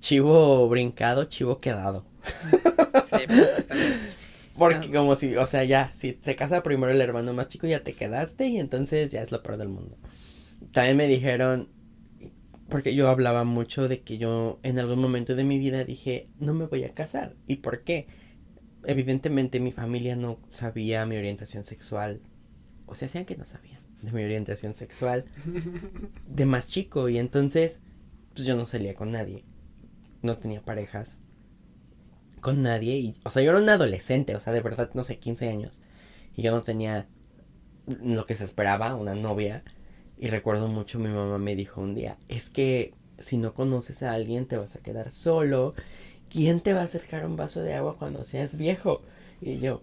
chivo 0.00 0.68
brincado, 0.68 1.24
chivo 1.24 1.60
quedado. 1.60 2.04
Sí, 2.22 3.24
pues. 3.26 3.64
Porque 4.58 4.92
como 4.92 5.16
si, 5.16 5.34
o 5.36 5.46
sea, 5.46 5.64
ya, 5.64 5.90
si 5.94 6.18
se 6.20 6.36
casa 6.36 6.62
primero 6.62 6.92
el 6.92 7.00
hermano 7.00 7.32
más 7.32 7.48
chico, 7.48 7.66
ya 7.66 7.80
te 7.80 7.94
quedaste 7.94 8.46
y 8.46 8.58
entonces 8.58 9.10
ya 9.10 9.22
es 9.22 9.32
lo 9.32 9.42
peor 9.42 9.56
del 9.56 9.68
mundo. 9.68 9.96
También 10.74 10.96
me 10.96 11.06
dijeron, 11.06 11.68
porque 12.68 12.96
yo 12.96 13.08
hablaba 13.08 13.44
mucho 13.44 13.86
de 13.86 14.00
que 14.02 14.18
yo 14.18 14.58
en 14.64 14.80
algún 14.80 14.98
momento 14.98 15.36
de 15.36 15.44
mi 15.44 15.56
vida 15.56 15.84
dije, 15.84 16.28
no 16.40 16.52
me 16.52 16.66
voy 16.66 16.82
a 16.82 16.92
casar. 16.92 17.36
¿Y 17.46 17.56
por 17.56 17.84
qué? 17.84 18.08
Evidentemente 18.84 19.60
mi 19.60 19.70
familia 19.70 20.16
no 20.16 20.40
sabía 20.48 21.06
mi 21.06 21.16
orientación 21.16 21.62
sexual, 21.62 22.22
o 22.86 22.96
sea, 22.96 23.06
hacían 23.06 23.24
que 23.24 23.36
no 23.36 23.44
sabían 23.44 23.80
de 24.02 24.10
mi 24.10 24.24
orientación 24.24 24.74
sexual 24.74 25.26
de 26.26 26.44
más 26.44 26.66
chico 26.66 27.08
y 27.08 27.18
entonces 27.18 27.80
pues 28.34 28.44
yo 28.44 28.56
no 28.56 28.66
salía 28.66 28.96
con 28.96 29.12
nadie. 29.12 29.44
No 30.22 30.38
tenía 30.38 30.60
parejas 30.60 31.18
con 32.40 32.62
nadie 32.62 32.98
y 32.98 33.14
o 33.22 33.30
sea, 33.30 33.44
yo 33.44 33.52
era 33.52 33.60
un 33.60 33.68
adolescente, 33.68 34.34
o 34.34 34.40
sea, 34.40 34.52
de 34.52 34.60
verdad 34.60 34.90
no 34.94 35.04
sé, 35.04 35.20
15 35.20 35.48
años 35.48 35.80
y 36.34 36.42
yo 36.42 36.50
no 36.50 36.62
tenía 36.62 37.06
lo 37.86 38.26
que 38.26 38.34
se 38.34 38.42
esperaba, 38.42 38.96
una 38.96 39.14
novia 39.14 39.62
y 40.18 40.28
recuerdo 40.28 40.68
mucho 40.68 40.98
mi 40.98 41.08
mamá 41.08 41.38
me 41.38 41.56
dijo 41.56 41.80
un 41.80 41.94
día, 41.94 42.18
es 42.28 42.50
que 42.50 42.94
si 43.18 43.36
no 43.38 43.54
conoces 43.54 44.02
a 44.02 44.12
alguien 44.12 44.46
te 44.46 44.56
vas 44.56 44.76
a 44.76 44.80
quedar 44.82 45.12
solo. 45.12 45.74
¿Quién 46.30 46.60
te 46.60 46.72
va 46.74 46.80
a 46.82 46.84
acercar 46.84 47.26
un 47.26 47.36
vaso 47.36 47.62
de 47.62 47.74
agua 47.74 47.96
cuando 47.98 48.24
seas 48.24 48.56
viejo? 48.56 49.02
Y 49.40 49.58
yo, 49.60 49.82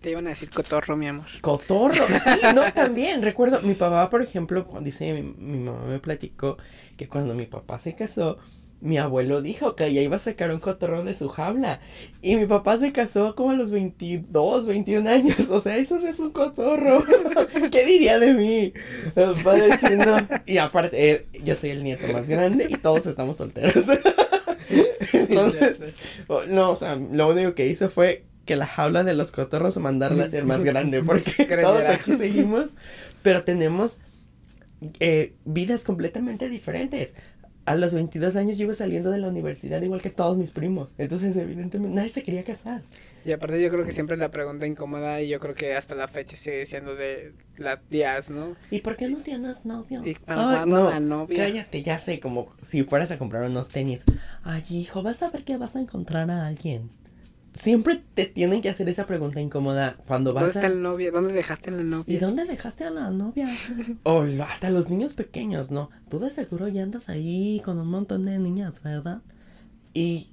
Te 0.00 0.10
iban 0.10 0.26
a 0.26 0.30
decir 0.30 0.50
cotorro, 0.50 0.96
mi 0.96 1.08
amor. 1.08 1.26
Cotorro, 1.40 2.06
sí, 2.24 2.52
no, 2.54 2.72
también. 2.72 3.22
Recuerdo, 3.22 3.62
mi 3.62 3.74
papá, 3.74 4.10
por 4.10 4.22
ejemplo, 4.22 4.66
dice, 4.80 5.12
mi, 5.12 5.22
mi 5.22 5.58
mamá 5.58 5.84
me 5.86 5.98
platicó 6.00 6.56
que 6.96 7.08
cuando 7.08 7.34
mi 7.34 7.46
papá 7.46 7.78
se 7.78 7.94
casó, 7.94 8.38
mi 8.80 8.96
abuelo 8.98 9.42
dijo 9.42 9.74
que 9.74 9.92
ya 9.92 10.00
iba 10.00 10.16
a 10.16 10.20
sacar 10.20 10.50
un 10.52 10.60
cotorro 10.60 11.04
de 11.04 11.14
su 11.14 11.28
jaula. 11.28 11.80
Y 12.22 12.36
mi 12.36 12.46
papá 12.46 12.78
se 12.78 12.92
casó 12.92 13.34
como 13.34 13.50
a 13.50 13.54
los 13.54 13.70
22, 13.70 14.66
21 14.66 15.08
años. 15.08 15.50
O 15.50 15.60
sea, 15.60 15.76
eso 15.76 15.98
no 15.98 16.08
es 16.08 16.18
un 16.20 16.30
cotorro. 16.30 17.02
¿Qué 17.70 17.84
diría 17.84 18.18
de 18.18 18.34
mí? 18.34 18.72
Va 19.16 19.56
no. 19.56 20.16
Y 20.46 20.58
aparte, 20.58 21.10
eh, 21.10 21.26
yo 21.44 21.56
soy 21.56 21.70
el 21.70 21.82
nieto 21.82 22.06
más 22.12 22.28
grande 22.28 22.66
y 22.68 22.74
todos 22.74 23.06
estamos 23.06 23.36
solteros. 23.36 23.84
Entonces, 25.12 25.78
Oh, 26.28 26.42
No, 26.44 26.70
o 26.70 26.76
sea, 26.76 26.96
lo 26.96 27.28
único 27.28 27.54
que 27.54 27.66
hizo 27.66 27.90
fue 27.90 28.24
que 28.44 28.56
la 28.56 28.66
jaula 28.66 29.04
de 29.04 29.14
los 29.14 29.30
cotorros 29.30 29.76
mandarla 29.76 30.24
a 30.24 30.30
ser 30.30 30.44
más 30.44 30.62
grande, 30.62 31.02
porque 31.02 31.44
todos 31.62 31.82
aquí 31.82 32.16
seguimos, 32.16 32.66
pero 33.22 33.44
tenemos 33.44 34.00
eh, 35.00 35.34
vidas 35.44 35.82
completamente 35.82 36.48
diferentes. 36.48 37.12
A 37.68 37.74
los 37.76 37.92
22 37.94 38.34
años 38.36 38.56
yo 38.56 38.64
iba 38.64 38.74
saliendo 38.74 39.10
de 39.10 39.18
la 39.18 39.28
universidad 39.28 39.82
igual 39.82 40.00
que 40.00 40.10
todos 40.10 40.36
mis 40.36 40.52
primos, 40.52 40.94
entonces 40.98 41.36
evidentemente 41.36 41.94
nadie 41.94 42.10
se 42.10 42.22
quería 42.22 42.42
casar. 42.44 42.82
Y 43.24 43.32
aparte 43.32 43.60
yo 43.60 43.68
creo 43.68 43.84
que 43.84 43.92
siempre 43.92 44.16
la 44.16 44.30
pregunta 44.30 44.66
incómoda 44.66 45.20
y 45.20 45.28
yo 45.28 45.38
creo 45.38 45.54
que 45.54 45.74
hasta 45.74 45.94
la 45.94 46.08
fecha 46.08 46.36
sigue 46.36 46.64
siendo 46.64 46.94
de 46.94 47.34
las 47.58 47.80
tías, 47.82 48.30
¿no? 48.30 48.56
¿Y 48.70 48.80
por 48.80 48.96
qué 48.96 49.08
no 49.08 49.18
tienes 49.18 49.66
novio? 49.66 50.02
Y 50.04 50.14
para 50.14 50.62
Ay, 50.62 50.68
no, 50.68 50.88
la 50.88 51.00
novia. 51.00 51.36
cállate, 51.36 51.82
ya 51.82 51.98
sé, 51.98 52.20
como 52.20 52.54
si 52.62 52.84
fueras 52.84 53.10
a 53.10 53.18
comprar 53.18 53.42
unos 53.44 53.68
tenis. 53.68 54.00
Ay, 54.44 54.64
hijo, 54.70 55.02
vas 55.02 55.22
a 55.22 55.30
ver 55.30 55.44
que 55.44 55.56
vas 55.58 55.76
a 55.76 55.80
encontrar 55.80 56.30
a 56.30 56.46
alguien. 56.46 56.88
Siempre 57.62 58.00
te 58.14 58.26
tienen 58.26 58.62
que 58.62 58.68
hacer 58.68 58.88
esa 58.88 59.06
pregunta 59.06 59.40
incómoda 59.40 59.96
cuando 60.06 60.32
¿Dónde 60.32 60.46
vas 60.46 60.56
a... 60.56 60.60
está 60.60 60.72
el 60.72 60.80
novio? 60.80 61.10
¿Dónde 61.10 61.32
dejaste 61.32 61.70
la 61.72 61.82
novia? 61.82 62.14
¿Y 62.14 62.18
dónde 62.18 62.44
dejaste 62.44 62.84
a 62.84 62.90
la 62.90 63.10
novia? 63.10 63.48
O 64.04 64.22
hasta 64.48 64.70
los 64.70 64.88
niños 64.88 65.14
pequeños, 65.14 65.70
¿no? 65.70 65.90
Tú 66.08 66.20
de 66.20 66.30
seguro 66.30 66.68
ya 66.68 66.84
andas 66.84 67.08
ahí 67.08 67.60
con 67.64 67.78
un 67.78 67.88
montón 67.88 68.26
de 68.26 68.38
niñas, 68.38 68.80
¿verdad? 68.82 69.22
Y 69.92 70.28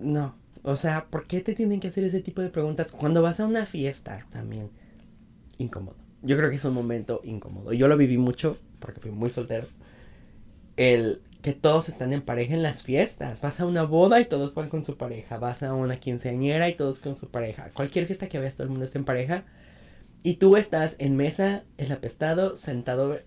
no, 0.00 0.34
o 0.62 0.76
sea, 0.76 1.06
¿por 1.06 1.28
qué 1.28 1.40
te 1.40 1.54
tienen 1.54 1.78
que 1.78 1.88
hacer 1.88 2.02
ese 2.02 2.20
tipo 2.20 2.42
de 2.42 2.50
preguntas 2.50 2.90
cuando 2.90 3.22
vas 3.22 3.38
a 3.38 3.46
una 3.46 3.66
fiesta 3.66 4.26
también? 4.30 4.70
Incómodo. 5.58 5.96
Yo 6.22 6.36
creo 6.36 6.50
que 6.50 6.56
es 6.56 6.64
un 6.64 6.74
momento 6.74 7.20
incómodo. 7.22 7.72
Yo 7.72 7.86
lo 7.86 7.96
viví 7.96 8.18
mucho 8.18 8.58
porque 8.80 9.00
fui 9.00 9.12
muy 9.12 9.30
soltero. 9.30 9.68
El 10.76 11.22
que 11.46 11.52
todos 11.52 11.88
están 11.88 12.12
en 12.12 12.22
pareja 12.22 12.54
en 12.54 12.64
las 12.64 12.82
fiestas. 12.82 13.40
Vas 13.40 13.60
a 13.60 13.66
una 13.66 13.84
boda 13.84 14.20
y 14.20 14.24
todos 14.24 14.52
van 14.52 14.68
con 14.68 14.82
su 14.82 14.96
pareja. 14.96 15.38
Vas 15.38 15.62
a 15.62 15.74
una 15.74 16.00
quinceañera 16.00 16.68
y 16.68 16.74
todos 16.74 16.98
con 16.98 17.14
su 17.14 17.28
pareja. 17.28 17.70
Cualquier 17.72 18.04
fiesta 18.06 18.26
que 18.26 18.40
veas, 18.40 18.54
todo 18.54 18.64
el 18.64 18.70
mundo 18.70 18.84
está 18.84 18.98
en 18.98 19.04
pareja. 19.04 19.44
Y 20.24 20.38
tú 20.38 20.56
estás 20.56 20.96
en 20.98 21.14
mesa, 21.14 21.62
el 21.78 21.92
apestado, 21.92 22.56
sentado 22.56 23.20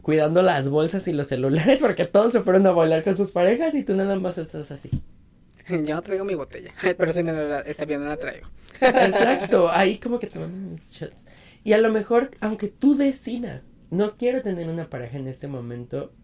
cuidando 0.00 0.40
las 0.40 0.70
bolsas 0.70 1.06
y 1.06 1.12
los 1.12 1.28
celulares 1.28 1.82
porque 1.82 2.06
todos 2.06 2.32
se 2.32 2.40
fueron 2.40 2.66
a 2.66 2.70
bailar 2.70 3.04
con 3.04 3.14
sus 3.14 3.32
parejas 3.32 3.74
y 3.74 3.84
tú 3.84 3.94
nada 3.94 4.18
más 4.18 4.38
estás 4.38 4.70
así. 4.70 4.88
Yo 5.68 5.96
no 5.96 6.00
traigo 6.00 6.24
mi 6.24 6.34
botella, 6.34 6.72
pero 6.96 7.12
si 7.12 7.22
me 7.22 7.34
la 7.34 7.60
está 7.60 7.84
viendo 7.84 8.06
la 8.06 8.16
traigo. 8.16 8.48
Exacto, 8.80 9.68
ahí 9.70 9.98
como 9.98 10.18
que 10.18 10.30
mis 10.34 10.92
shots. 10.92 11.26
Y 11.62 11.74
a 11.74 11.78
lo 11.78 11.92
mejor, 11.92 12.30
aunque 12.40 12.68
tú 12.68 12.96
decidas, 12.96 13.60
no 13.90 14.16
quiero 14.16 14.40
tener 14.40 14.66
una 14.66 14.88
pareja 14.88 15.18
en 15.18 15.28
este 15.28 15.46
momento. 15.46 16.14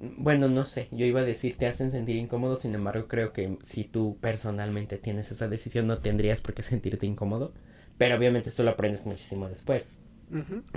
Bueno, 0.00 0.48
no 0.48 0.64
sé, 0.66 0.88
yo 0.90 1.06
iba 1.06 1.20
a 1.20 1.24
decir 1.24 1.56
te 1.56 1.66
hacen 1.66 1.90
sentir 1.90 2.16
incómodo, 2.16 2.56
sin 2.56 2.74
embargo 2.74 3.08
creo 3.08 3.32
que 3.32 3.58
si 3.64 3.84
tú 3.84 4.18
personalmente 4.20 4.98
tienes 4.98 5.30
esa 5.30 5.48
decisión 5.48 5.86
no 5.86 5.98
tendrías 5.98 6.40
por 6.40 6.54
qué 6.54 6.62
sentirte 6.62 7.06
incómodo, 7.06 7.52
pero 7.96 8.16
obviamente 8.16 8.48
esto 8.50 8.62
lo 8.64 8.70
aprendes 8.70 9.06
muchísimo 9.06 9.48
después. 9.48 9.88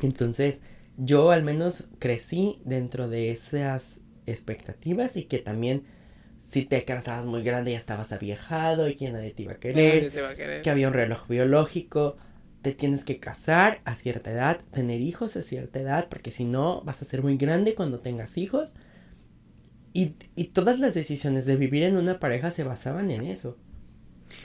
Entonces, 0.01 0.61
yo 0.97 1.31
al 1.31 1.43
menos 1.43 1.85
crecí 1.99 2.59
dentro 2.63 3.09
de 3.09 3.31
esas 3.31 4.01
expectativas 4.25 5.17
y 5.17 5.23
que 5.23 5.39
también 5.39 5.83
si 6.39 6.63
te 6.65 6.83
casabas 6.85 7.25
muy 7.25 7.43
grande 7.43 7.71
ya 7.71 7.77
estabas 7.77 8.11
aviejado 8.11 8.87
y 8.87 8.95
que 8.95 9.11
nadie 9.11 9.31
te 9.31 9.43
iba 9.43 9.53
a 9.53 9.57
querer 9.57 9.75
Nadie 9.77 10.09
te 10.11 10.21
va 10.21 10.29
a 10.29 10.35
querer. 10.35 10.61
que 10.61 10.69
había 10.69 10.87
un 10.87 10.93
reloj 10.93 11.27
biológico, 11.27 12.17
te 12.61 12.73
tienes 12.73 13.03
que 13.03 13.19
casar 13.19 13.81
a 13.85 13.95
cierta 13.95 14.31
edad, 14.31 14.59
tener 14.71 15.01
hijos 15.01 15.35
a 15.37 15.41
cierta 15.41 15.79
edad, 15.79 16.07
porque 16.09 16.31
si 16.31 16.45
no 16.45 16.81
vas 16.81 17.01
a 17.01 17.05
ser 17.05 17.23
muy 17.23 17.37
grande 17.37 17.75
cuando 17.75 17.99
tengas 17.99 18.37
hijos. 18.37 18.73
Y, 19.97 20.15
y 20.35 20.49
todas 20.49 20.77
las 20.79 20.93
decisiones 20.93 21.47
de 21.47 21.55
vivir 21.55 21.81
en 21.81 21.97
una 21.97 22.19
pareja 22.19 22.51
se 22.51 22.63
basaban 22.63 23.09
en 23.09 23.23
eso. 23.23 23.57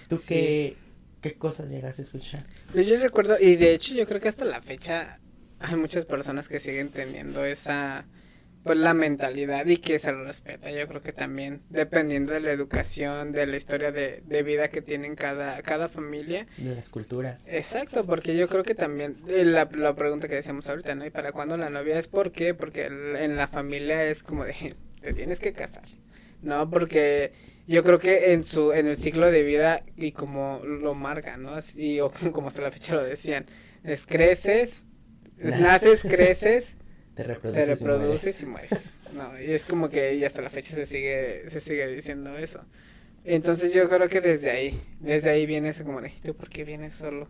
¿Tú 0.08 0.16
Sí. 0.16 0.26
qué, 0.28 0.76
qué 1.20 1.34
cosas 1.34 1.68
llegas 1.68 1.98
a 1.98 2.02
escuchar? 2.02 2.44
Pues 2.72 2.86
yo 2.86 2.98
recuerdo, 2.98 3.36
y 3.38 3.56
de 3.56 3.74
hecho 3.74 3.92
yo 3.92 4.06
creo 4.06 4.18
que 4.18 4.28
hasta 4.28 4.46
la 4.46 4.62
fecha 4.62 5.20
hay 5.58 5.76
muchas 5.76 6.06
personas 6.06 6.48
que 6.48 6.58
siguen 6.58 6.88
teniendo 6.90 7.44
esa, 7.44 8.06
pues 8.64 8.78
la 8.78 8.94
mentalidad 8.94 9.66
y 9.66 9.76
que 9.76 9.98
se 9.98 10.10
respeta. 10.12 10.70
Yo 10.70 10.88
creo 10.88 11.02
que 11.02 11.12
también 11.12 11.60
dependiendo 11.68 12.32
de 12.32 12.40
la 12.40 12.52
educación, 12.52 13.32
de 13.32 13.44
la 13.46 13.56
historia 13.58 13.92
de, 13.92 14.22
de 14.24 14.42
vida 14.42 14.68
que 14.70 14.80
tienen 14.80 15.16
cada, 15.16 15.60
cada 15.60 15.88
familia. 15.88 16.46
De 16.56 16.74
las 16.74 16.88
culturas. 16.88 17.42
Exacto, 17.46 18.06
porque 18.06 18.36
yo 18.36 18.48
creo 18.48 18.62
que 18.62 18.74
también 18.74 19.18
eh, 19.28 19.44
la, 19.44 19.68
la 19.70 19.94
pregunta 19.94 20.28
que 20.28 20.36
decíamos 20.36 20.66
ahorita, 20.68 20.94
¿no? 20.94 21.04
¿Y 21.04 21.10
para 21.10 21.32
cuándo 21.32 21.58
la 21.58 21.68
novia 21.68 21.98
es 21.98 22.08
por 22.08 22.32
qué? 22.32 22.54
Porque 22.54 22.86
en 22.86 23.36
la 23.36 23.48
familia 23.48 24.02
es 24.06 24.22
como 24.22 24.44
de, 24.44 24.74
te 25.02 25.14
tienes 25.14 25.40
que 25.40 25.52
casar, 25.54 25.84
¿no? 26.42 26.70
Porque 26.70 27.32
yo 27.66 27.84
creo 27.84 27.98
que 27.98 28.32
en 28.34 28.44
su 28.44 28.72
en 28.72 28.86
el 28.88 28.96
ciclo 28.98 29.30
de 29.30 29.42
vida 29.44 29.84
y 29.96 30.12
como 30.12 30.60
lo 30.64 30.94
marcan, 30.94 31.42
¿no? 31.42 31.54
Así, 31.54 32.00
o 32.00 32.10
como 32.32 32.48
hasta 32.48 32.62
la 32.62 32.72
fecha 32.72 32.94
lo 32.94 33.04
decían, 33.04 33.46
es 33.84 34.04
creces, 34.06 34.86
naces, 35.38 36.04
creces, 36.04 36.76
Te 37.14 37.24
reproduces. 37.24 37.66
te 37.66 37.66
y 37.66 37.66
reproduces 37.66 38.42
mueres. 38.42 38.42
y 38.42 38.46
mueres. 38.46 39.00
No, 39.10 39.40
y 39.40 39.52
es 39.52 39.66
como 39.66 39.90
que 39.90 40.14
y 40.14 40.24
hasta 40.24 40.42
la 40.42 40.50
fecha 40.50 40.74
se 40.74 40.86
sigue 40.86 41.50
se 41.50 41.60
sigue 41.60 41.86
diciendo 41.88 42.36
eso. 42.38 42.66
Entonces 43.24 43.72
yo 43.74 43.88
creo 43.88 44.08
que 44.08 44.20
desde 44.20 44.50
ahí, 44.50 44.82
desde 45.00 45.30
ahí 45.30 45.46
viene 45.46 45.70
eso 45.70 45.84
como 45.84 46.00
de, 46.02 46.10
¿tú 46.22 46.36
por 46.36 46.48
qué 46.50 46.64
vienes 46.64 46.96
solo? 46.96 47.28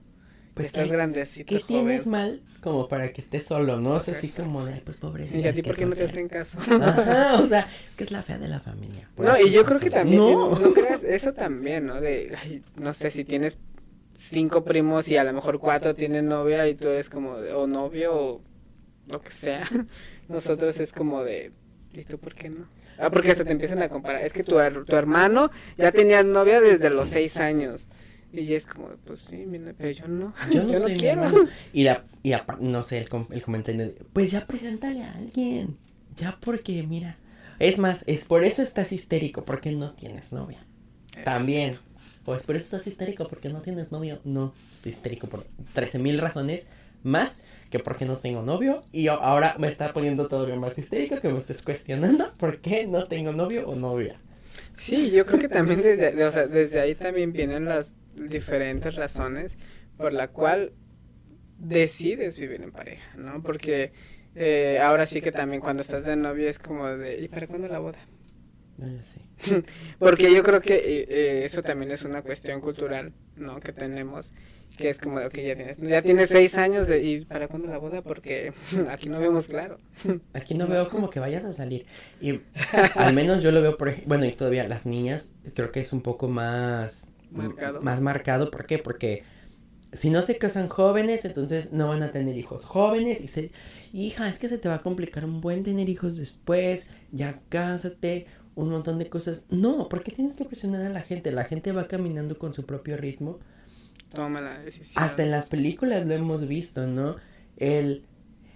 Pues 0.54 0.66
Estás 0.66 0.84
¿qué- 0.86 0.92
grandecito, 0.92 1.46
¿Qué 1.48 1.62
joven. 1.62 1.66
tienes 1.86 2.06
mal 2.06 2.42
como 2.60 2.86
para 2.86 3.10
que 3.12 3.20
estés 3.22 3.46
solo, 3.46 3.80
no? 3.80 3.94
O 3.94 4.00
sea, 4.00 4.12
Pues 4.14 4.18
así 4.18 4.26
eso. 4.28 4.42
como 4.42 4.64
de, 4.64 4.74
"Ay, 4.74 4.82
pues 4.84 4.98
pobrecita. 4.98 5.38
¿Y 5.38 5.44
a 5.44 5.48
es 5.50 5.54
ti 5.56 5.62
por 5.62 5.74
qué 5.76 5.86
no 5.86 5.96
te 5.96 6.08
soltera". 6.08 6.42
hacen 6.42 6.58
caso? 6.58 6.58
Ajá, 6.82 7.40
o 7.42 7.46
sea, 7.46 7.68
es 7.88 7.96
que 7.96 8.04
es 8.04 8.10
la 8.10 8.22
fea 8.22 8.38
de 8.38 8.48
la 8.48 8.60
familia. 8.60 9.08
No, 9.16 9.38
y 9.40 9.50
yo 9.50 9.64
creo 9.64 9.80
que 9.80 9.90
también, 9.90 10.18
No. 10.18 10.58
no, 10.58 10.72
creas 10.74 11.02
eso 11.04 11.32
también, 11.32 11.86
¿no? 11.86 12.00
De, 12.00 12.36
ay, 12.42 12.62
no 12.76 12.92
sé, 12.92 13.10
si 13.10 13.24
tienes 13.24 13.56
cinco 14.14 14.62
primos 14.62 15.08
y 15.08 15.16
a 15.16 15.24
lo 15.24 15.32
mejor 15.32 15.58
cuatro 15.58 15.94
tienen 15.94 16.28
novia 16.28 16.68
y 16.68 16.74
tú 16.74 16.88
eres 16.88 17.08
como 17.08 17.38
de, 17.38 17.52
o 17.54 17.66
novio 17.66 18.14
o 18.14 18.42
lo 19.08 19.20
que 19.22 19.32
sea. 19.32 19.66
Nosotros 20.28 20.78
es 20.80 20.92
como 20.92 21.24
de, 21.24 21.52
¿Y 21.94 22.04
tú 22.04 22.18
por 22.18 22.34
qué 22.34 22.48
no? 22.50 22.66
Ah, 22.98 23.10
porque 23.10 23.34
se 23.34 23.44
te 23.44 23.52
empiezan 23.52 23.82
a 23.82 23.88
comparar. 23.88 24.22
Es 24.22 24.32
que 24.32 24.44
tu, 24.44 24.56
tu 24.84 24.96
hermano 24.96 25.50
ya 25.76 25.92
tenía 25.92 26.22
novia 26.22 26.60
desde 26.60 26.88
los 26.90 27.08
seis 27.10 27.36
años. 27.38 27.86
Y 28.32 28.54
es 28.54 28.66
como, 28.66 28.88
pues 29.04 29.20
sí, 29.20 29.44
mira, 29.46 29.74
pero 29.76 29.90
yo 29.90 30.08
no. 30.08 30.34
Yo 30.50 30.62
no, 30.64 30.84
quiero. 30.96 31.30
Y, 31.72 31.84
la, 31.84 32.04
y 32.22 32.32
no 32.60 32.82
sé, 32.82 32.98
el, 32.98 33.08
el 33.30 33.42
comentario 33.42 33.92
pues 34.12 34.30
ya 34.30 34.46
preséntale 34.46 35.02
a 35.02 35.12
alguien. 35.12 35.76
Ya 36.16 36.38
porque, 36.40 36.82
mira. 36.82 37.18
Es 37.58 37.78
más, 37.78 38.04
es 38.06 38.24
por 38.24 38.44
eso 38.44 38.62
estás 38.62 38.92
histérico, 38.92 39.44
porque 39.44 39.70
no 39.70 39.92
tienes 39.92 40.32
novia. 40.32 40.64
También. 41.24 41.74
Pues 42.24 42.42
por 42.42 42.56
eso 42.56 42.64
estás 42.76 42.86
histérico, 42.86 43.28
porque 43.28 43.48
no 43.48 43.60
tienes 43.60 43.92
novio. 43.92 44.20
No, 44.24 44.54
estoy 44.74 44.92
histérico 44.92 45.28
por 45.28 45.44
13 45.74 45.98
mil 45.98 46.18
razones 46.18 46.64
más 47.02 47.32
que 47.70 47.78
porque 47.78 48.04
no 48.04 48.18
tengo 48.18 48.42
novio. 48.42 48.82
Y 48.92 49.08
ahora 49.08 49.56
me 49.58 49.68
está 49.68 49.92
poniendo 49.92 50.28
todavía 50.28 50.56
más 50.56 50.76
histérico 50.76 51.20
que 51.20 51.28
me 51.28 51.38
estés 51.38 51.62
cuestionando 51.62 52.32
por 52.38 52.60
qué 52.60 52.86
no 52.86 53.06
tengo 53.06 53.32
novio 53.32 53.68
o 53.68 53.74
novia. 53.74 54.16
Sí, 54.76 55.10
yo 55.10 55.24
creo 55.24 55.38
que 55.38 55.48
también 55.48 55.82
desde, 55.82 56.24
o 56.24 56.32
sea, 56.32 56.46
desde 56.46 56.80
ahí 56.80 56.94
también 56.94 57.32
vienen 57.32 57.64
las 57.64 57.96
diferentes 58.14 58.94
razones 58.94 59.56
por 59.96 60.12
la 60.12 60.28
cual 60.28 60.72
decides 61.58 62.38
vivir 62.38 62.62
en 62.62 62.72
pareja, 62.72 63.16
¿no? 63.16 63.42
Porque 63.42 63.92
eh, 64.34 64.78
ahora 64.82 65.06
sí 65.06 65.20
que 65.20 65.32
también 65.32 65.60
cuando 65.60 65.82
estás 65.82 66.04
de 66.04 66.16
novia 66.16 66.48
es 66.48 66.58
como 66.58 66.86
de, 66.86 67.20
¿y 67.20 67.28
para 67.28 67.46
cuándo 67.46 67.68
la 67.68 67.78
boda? 67.78 67.98
Porque 69.98 70.34
yo 70.34 70.42
creo 70.42 70.60
que 70.60 71.06
eh, 71.08 71.44
eso 71.44 71.62
también 71.62 71.92
es 71.92 72.02
una 72.02 72.22
cuestión 72.22 72.60
cultural, 72.60 73.12
¿no? 73.36 73.60
Que 73.60 73.72
tenemos, 73.72 74.32
que 74.76 74.88
es 74.88 74.98
como, 74.98 75.20
que 75.28 75.46
ya 75.46 75.54
tienes, 75.54 75.78
ya 75.78 76.02
tienes 76.02 76.30
seis 76.30 76.56
años 76.56 76.88
de, 76.88 77.02
¿y 77.02 77.24
para 77.24 77.48
cuándo 77.48 77.68
la 77.68 77.78
boda? 77.78 78.02
Porque 78.02 78.52
aquí 78.90 79.08
no 79.08 79.18
vemos 79.20 79.46
claro. 79.46 79.78
Aquí 80.32 80.54
no 80.54 80.66
veo 80.66 80.88
como 80.88 81.10
que 81.10 81.20
vayas 81.20 81.44
a 81.44 81.52
salir. 81.52 81.86
Y 82.20 82.40
al 82.94 83.14
menos 83.14 83.42
yo 83.42 83.52
lo 83.52 83.62
veo, 83.62 83.76
por 83.76 83.94
bueno, 84.06 84.24
y 84.24 84.32
todavía 84.32 84.66
las 84.66 84.86
niñas, 84.86 85.32
creo 85.54 85.70
que 85.70 85.80
es 85.80 85.92
un 85.92 86.02
poco 86.02 86.28
más 86.28 87.11
marcado. 87.32 87.82
más 87.82 88.00
marcado. 88.00 88.50
¿Por 88.50 88.66
qué? 88.66 88.78
Porque 88.78 89.24
si 89.92 90.10
no 90.10 90.22
se 90.22 90.38
casan 90.38 90.68
jóvenes, 90.68 91.24
entonces 91.24 91.72
no 91.72 91.88
van 91.88 92.02
a 92.02 92.12
tener 92.12 92.36
hijos 92.36 92.64
jóvenes 92.64 93.22
y 93.22 93.28
se... 93.28 93.50
Hija, 93.92 94.28
es 94.28 94.38
que 94.38 94.48
se 94.48 94.56
te 94.56 94.68
va 94.68 94.76
a 94.76 94.82
complicar 94.82 95.24
un 95.24 95.42
buen 95.42 95.64
tener 95.64 95.88
hijos 95.90 96.16
después, 96.16 96.86
ya 97.10 97.40
cásate, 97.50 98.26
un 98.54 98.70
montón 98.70 98.98
de 98.98 99.08
cosas. 99.08 99.44
No, 99.50 99.88
porque 99.90 100.12
tienes 100.12 100.34
que 100.34 100.46
presionar 100.46 100.82
a 100.82 100.88
la 100.88 101.02
gente? 101.02 101.30
La 101.30 101.44
gente 101.44 101.72
va 101.72 101.88
caminando 101.88 102.38
con 102.38 102.54
su 102.54 102.64
propio 102.64 102.96
ritmo. 102.96 103.38
Toma 104.14 104.40
la 104.40 104.58
decisión. 104.60 105.02
Hasta 105.02 105.22
en 105.22 105.30
las 105.30 105.48
películas 105.48 106.06
lo 106.06 106.14
hemos 106.14 106.46
visto, 106.46 106.86
¿no? 106.86 107.16
El 107.56 108.04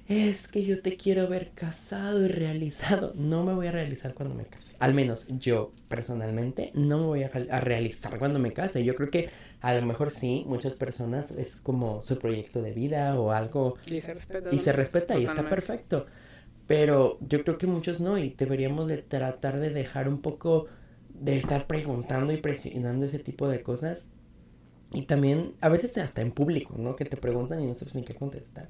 es 0.09 0.47
que 0.47 0.65
yo 0.65 0.81
te 0.83 0.97
quiero 0.97 1.29
ver 1.29 1.51
casado 1.55 2.25
y 2.25 2.29
realizado. 2.29 3.13
No 3.17 3.45
me 3.45 3.55
voy 3.55 3.67
a 3.67 3.73
realizar 3.73 4.15
cuando 4.15 4.35
me 4.35 4.45
case. 4.45 4.77
Al 4.79 4.95
menos 4.95 5.27
yo 5.29 5.73
personalmente 5.89 6.71
no 6.75 6.99
me 6.99 7.05
voy 7.07 7.23
a, 7.25 7.61
realizar 7.61 8.19
cuando 8.19 8.39
me 8.39 8.53
case. 8.53 8.85
Yo 8.85 8.95
creo 8.95 9.11
que 9.11 9.31
a 9.61 9.75
lo 9.75 9.85
mejor 9.85 10.13
sí, 10.13 10.45
muchas 10.47 10.75
personas 10.75 11.33
es 11.33 11.61
como 11.61 12.03
su 12.03 12.19
proyecto 12.19 12.63
de 12.63 12.73
vida 12.73 13.19
o 13.19 13.33
algo. 13.33 13.77
Y 13.87 14.01
se 14.01 14.15
respeta. 14.15 14.55
Y 14.55 14.59
se 14.59 14.73
respeta 14.73 15.19
y 15.19 15.25
está 15.25 15.49
perfecto. 15.49 16.07
Pero 16.69 17.19
yo 17.21 17.43
creo 17.43 17.59
que 17.59 17.67
muchos 17.67 18.01
no 18.01 18.17
y 18.19 18.31
deberíamos 18.31 18.87
de 18.89 18.99
tratar 18.99 19.59
de 19.59 19.71
dejar 19.71 20.09
un 20.09 20.21
poco 20.21 20.67
de 21.09 21.39
estar 21.39 21.67
preguntando 21.67 22.33
y 22.33 22.37
presionando 22.37 23.07
ese 23.07 23.19
tipo 23.19 23.49
de 23.49 23.63
cosas. 23.63 24.09
Y 24.93 25.03
también 25.03 25.55
a 25.61 25.69
veces 25.69 25.99
hasta 25.99 26.23
en 26.23 26.31
público, 26.31 26.77
¿no? 26.79 26.95
Que 26.95 27.05
te 27.05 27.17
preguntan 27.17 27.61
y 27.61 27.67
no 27.67 27.75
sabes 27.75 27.97
ni 27.97 28.05
qué 28.05 28.15
contestar. 28.15 28.69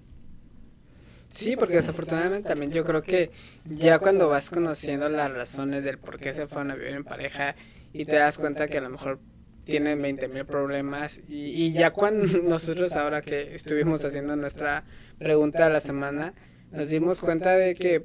Sí, 1.36 1.56
porque 1.56 1.76
desafortunadamente 1.76 2.48
también 2.48 2.72
yo 2.72 2.84
creo 2.84 3.02
que 3.02 3.30
ya 3.64 3.98
cuando 3.98 4.28
vas 4.28 4.50
conociendo 4.50 5.08
las 5.08 5.30
razones 5.30 5.84
del 5.84 5.98
por 5.98 6.18
qué 6.18 6.34
se 6.34 6.46
fueron 6.46 6.70
a 6.70 6.76
vivir 6.76 6.94
en 6.94 7.04
pareja 7.04 7.54
y 7.92 8.06
te 8.06 8.16
das 8.16 8.38
cuenta 8.38 8.68
que 8.68 8.78
a 8.78 8.80
lo 8.80 8.90
mejor 8.90 9.20
tienen 9.64 10.00
20 10.00 10.28
mil 10.28 10.46
problemas 10.46 11.20
y, 11.28 11.50
y, 11.50 11.72
ya 11.72 11.90
cuando 11.90 12.26
nosotros 12.42 12.92
ahora 12.94 13.20
que 13.20 13.54
estuvimos 13.54 14.04
haciendo 14.04 14.36
nuestra 14.36 14.84
pregunta 15.18 15.66
de 15.66 15.72
la 15.72 15.80
semana, 15.80 16.34
nos 16.70 16.88
dimos 16.88 17.20
cuenta 17.20 17.56
de 17.56 17.74
que, 17.74 18.04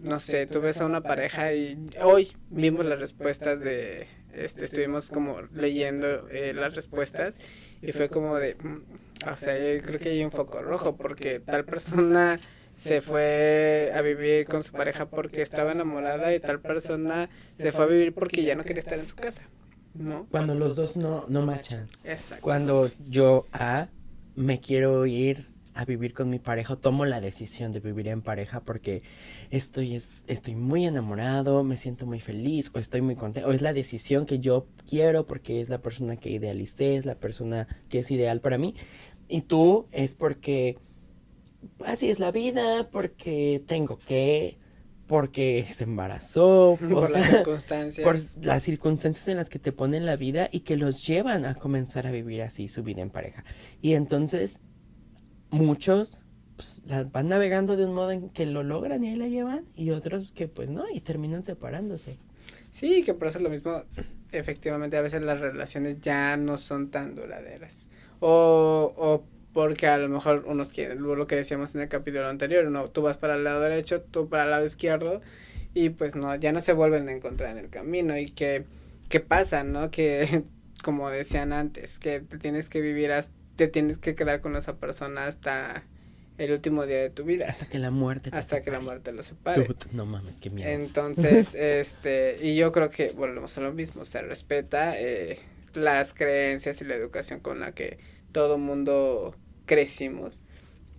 no 0.00 0.20
sé, 0.20 0.46
tú 0.46 0.60
ves 0.60 0.80
a 0.80 0.86
una 0.86 1.00
pareja 1.00 1.52
y 1.54 1.88
hoy 2.02 2.32
vimos 2.50 2.86
las 2.86 2.98
respuestas 2.98 3.60
de, 3.60 4.06
este, 4.34 4.66
estuvimos 4.66 5.10
como 5.10 5.42
leyendo 5.52 6.28
eh, 6.28 6.52
las 6.54 6.74
respuestas 6.74 7.38
y 7.80 7.92
fue 7.92 8.08
como 8.08 8.36
de, 8.36 8.54
mm, 8.54 9.28
o 9.30 9.36
sea, 9.36 9.56
yo 9.56 9.82
creo 9.82 9.98
que 9.98 10.10
hay 10.10 10.24
un 10.24 10.30
foco 10.30 10.62
rojo 10.62 10.96
porque 10.96 11.40
tal 11.40 11.64
persona 11.64 12.38
se 12.78 13.00
fue 13.00 13.92
a 13.92 14.00
vivir 14.02 14.46
con 14.46 14.62
su 14.62 14.70
pareja 14.70 15.06
porque 15.06 15.42
estaba 15.42 15.72
enamorada 15.72 16.32
y 16.32 16.38
tal 16.38 16.60
persona 16.60 17.28
se 17.58 17.72
fue 17.72 17.84
a 17.84 17.88
vivir 17.88 18.14
porque 18.14 18.44
ya 18.44 18.54
no 18.54 18.62
quería 18.62 18.80
estar 18.80 18.98
en 18.98 19.06
su 19.06 19.16
casa. 19.16 19.42
¿no? 19.94 20.26
Cuando 20.30 20.54
los 20.54 20.76
dos 20.76 20.96
no, 20.96 21.24
no 21.28 21.42
machan. 21.42 21.88
Exacto. 22.04 22.42
Cuando 22.42 22.88
yo 23.04 23.46
a 23.52 23.88
me 24.36 24.60
quiero 24.60 25.04
ir 25.06 25.48
a 25.74 25.84
vivir 25.84 26.14
con 26.14 26.30
mi 26.30 26.38
pareja, 26.38 26.76
tomo 26.76 27.04
la 27.04 27.20
decisión 27.20 27.72
de 27.72 27.80
vivir 27.80 28.06
en 28.06 28.22
pareja 28.22 28.60
porque 28.60 29.02
estoy, 29.50 30.00
estoy 30.28 30.54
muy 30.54 30.86
enamorado, 30.86 31.64
me 31.64 31.76
siento 31.76 32.06
muy 32.06 32.20
feliz 32.20 32.70
o 32.74 32.78
estoy 32.78 33.00
muy 33.00 33.16
contento, 33.16 33.48
o 33.48 33.52
es 33.52 33.62
la 33.62 33.72
decisión 33.72 34.24
que 34.24 34.38
yo 34.38 34.68
quiero 34.88 35.26
porque 35.26 35.60
es 35.60 35.68
la 35.68 35.78
persona 35.78 36.16
que 36.16 36.30
idealicé, 36.30 36.96
es 36.96 37.04
la 37.04 37.16
persona 37.16 37.66
que 37.88 38.00
es 38.00 38.10
ideal 38.12 38.40
para 38.40 38.56
mí. 38.56 38.76
Y 39.28 39.42
tú 39.42 39.88
es 39.90 40.14
porque 40.14 40.78
así 41.84 42.10
es 42.10 42.18
la 42.18 42.30
vida, 42.30 42.88
porque 42.90 43.62
tengo 43.66 43.98
que, 43.98 44.58
porque 45.06 45.64
se 45.70 45.84
embarazó, 45.84 46.78
por 46.90 47.10
las 47.10 47.26
circunstancias. 47.26 48.04
Por 48.04 48.44
las 48.44 48.62
circunstancias 48.62 49.28
en 49.28 49.36
las 49.36 49.48
que 49.48 49.58
te 49.58 49.72
ponen 49.72 50.06
la 50.06 50.16
vida 50.16 50.48
y 50.50 50.60
que 50.60 50.76
los 50.76 51.06
llevan 51.06 51.44
a 51.44 51.54
comenzar 51.54 52.06
a 52.06 52.10
vivir 52.10 52.42
así 52.42 52.68
su 52.68 52.82
vida 52.82 53.02
en 53.02 53.10
pareja. 53.10 53.44
Y 53.80 53.94
entonces, 53.94 54.60
muchos 55.50 56.20
pues, 56.56 56.82
van 57.12 57.28
navegando 57.28 57.76
de 57.76 57.86
un 57.86 57.94
modo 57.94 58.10
en 58.10 58.30
que 58.30 58.44
lo 58.46 58.62
logran 58.62 59.04
y 59.04 59.10
ahí 59.10 59.16
la 59.16 59.28
llevan, 59.28 59.66
y 59.74 59.90
otros 59.90 60.32
que 60.32 60.48
pues 60.48 60.68
no, 60.68 60.84
y 60.92 61.00
terminan 61.00 61.44
separándose. 61.44 62.18
Sí, 62.70 63.02
que 63.02 63.14
por 63.14 63.28
eso 63.28 63.38
lo 63.38 63.50
mismo, 63.50 63.82
efectivamente, 64.32 64.96
a 64.96 65.02
veces 65.02 65.22
las 65.22 65.40
relaciones 65.40 66.00
ya 66.00 66.36
no 66.36 66.58
son 66.58 66.90
tan 66.90 67.14
duraderas. 67.14 67.88
O, 68.20 68.92
o 68.96 69.24
porque 69.52 69.86
a 69.86 69.98
lo 69.98 70.08
mejor 70.08 70.44
unos 70.46 70.72
quieren, 70.72 71.02
lo 71.02 71.26
que 71.26 71.36
decíamos 71.36 71.74
en 71.74 71.82
el 71.82 71.88
capítulo 71.88 72.28
anterior, 72.28 72.64
no, 72.70 72.90
tú 72.90 73.02
vas 73.02 73.16
para 73.16 73.34
el 73.34 73.44
lado 73.44 73.60
derecho, 73.60 74.02
tú 74.02 74.28
para 74.28 74.44
el 74.44 74.50
lado 74.50 74.64
izquierdo, 74.64 75.20
y 75.74 75.90
pues 75.90 76.14
no, 76.14 76.34
ya 76.36 76.52
no 76.52 76.60
se 76.60 76.72
vuelven 76.72 77.08
a 77.08 77.12
encontrar 77.12 77.52
en 77.52 77.58
el 77.58 77.70
camino, 77.70 78.16
y 78.18 78.30
que, 78.30 78.64
¿qué 79.08 79.20
pasa, 79.20 79.64
no? 79.64 79.90
Que, 79.90 80.44
como 80.82 81.10
decían 81.10 81.52
antes, 81.52 81.98
que 81.98 82.20
te 82.20 82.38
tienes 82.38 82.68
que 82.68 82.80
vivir, 82.80 83.12
hasta, 83.12 83.32
te 83.58 83.66
tienes 83.66 83.98
que 83.98 84.14
quedar 84.14 84.40
con 84.40 84.54
esa 84.54 84.76
persona 84.76 85.26
hasta 85.26 85.82
el 86.38 86.52
último 86.52 86.86
día 86.86 86.98
de 86.98 87.10
tu 87.10 87.24
vida. 87.24 87.46
Hasta 87.48 87.66
que 87.66 87.80
la 87.80 87.90
muerte 87.90 88.30
te 88.30 88.36
Hasta 88.36 88.62
que 88.62 88.70
la 88.70 88.78
muerte 88.78 89.12
lo 89.12 89.24
separe. 89.24 89.66
no 89.90 90.06
mames, 90.06 90.36
qué 90.36 90.48
miedo. 90.48 90.70
Entonces, 90.70 91.54
este, 91.58 92.38
y 92.40 92.54
yo 92.54 92.70
creo 92.70 92.88
que 92.88 93.08
volvemos 93.08 93.58
a 93.58 93.60
lo 93.60 93.72
mismo, 93.72 94.04
se 94.04 94.22
respeta 94.22 94.98
eh, 94.98 95.40
las 95.74 96.14
creencias 96.14 96.80
y 96.80 96.84
la 96.84 96.94
educación 96.94 97.40
con 97.40 97.58
la 97.58 97.72
que 97.72 97.98
todo 98.38 98.56
mundo 98.56 99.34
crecimos. 99.66 100.42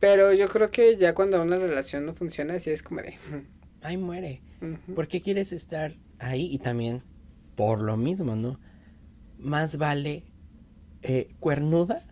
Pero 0.01 0.33
yo 0.33 0.49
creo 0.49 0.71
que 0.71 0.97
ya 0.97 1.15
cuando 1.15 1.41
una 1.41 1.57
relación 1.57 2.05
no 2.05 2.13
funciona, 2.13 2.55
así 2.55 2.69
es 2.69 2.83
como 2.83 3.01
de... 3.01 3.17
Ahí 3.81 3.95
muere. 3.95 4.41
¿Por 4.93 5.07
qué 5.07 5.21
quieres 5.21 5.53
estar 5.53 5.95
ahí? 6.17 6.49
Y 6.51 6.57
también, 6.57 7.01
por 7.55 7.79
lo 7.79 7.95
mismo, 7.95 8.35
¿no? 8.35 8.59
Más 9.37 9.77
vale 9.77 10.25
eh, 11.01 11.33
cuernuda 11.39 12.05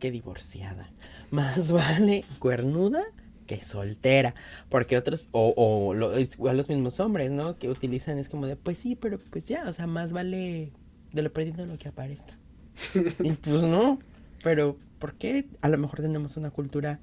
que 0.00 0.10
divorciada. 0.10 0.90
Más 1.30 1.70
vale 1.72 2.24
cuernuda 2.40 3.04
que 3.46 3.60
soltera. 3.60 4.34
Porque 4.68 4.96
otros, 4.96 5.28
o, 5.30 5.54
o 5.56 5.94
lo, 5.94 6.18
igual 6.18 6.56
los 6.56 6.68
mismos 6.68 6.98
hombres, 6.98 7.30
¿no? 7.30 7.56
Que 7.56 7.68
utilizan 7.68 8.18
es 8.18 8.28
como 8.28 8.48
de, 8.48 8.56
pues 8.56 8.78
sí, 8.78 8.96
pero 8.96 9.20
pues 9.30 9.46
ya, 9.46 9.68
o 9.68 9.72
sea, 9.72 9.86
más 9.86 10.12
vale 10.12 10.72
de 11.12 11.22
lo 11.22 11.32
perdido 11.32 11.64
lo 11.66 11.78
que 11.78 11.86
aparezca. 11.86 12.36
y 13.22 13.30
pues 13.30 13.62
no, 13.62 14.00
pero 14.42 14.76
¿por 14.98 15.14
qué 15.14 15.46
a 15.60 15.68
lo 15.68 15.78
mejor 15.78 16.00
tenemos 16.00 16.36
una 16.36 16.50
cultura 16.50 17.00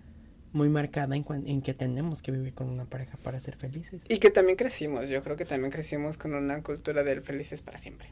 muy 0.53 0.69
marcada 0.69 1.15
en, 1.15 1.25
en, 1.45 1.61
que 1.61 1.73
tenemos 1.73 2.21
que 2.21 2.31
vivir 2.31 2.53
con 2.53 2.69
una 2.69 2.85
pareja 2.85 3.17
para 3.23 3.39
ser 3.39 3.55
felices? 3.55 4.01
Y 4.07 4.19
que 4.19 4.29
también 4.29 4.57
crecimos, 4.57 5.09
yo 5.09 5.21
creo 5.23 5.35
que 5.35 5.45
también 5.45 5.71
crecimos 5.71 6.17
con 6.17 6.33
una 6.33 6.61
cultura 6.63 7.03
del 7.03 7.21
felices 7.21 7.61
para 7.61 7.79
siempre. 7.79 8.11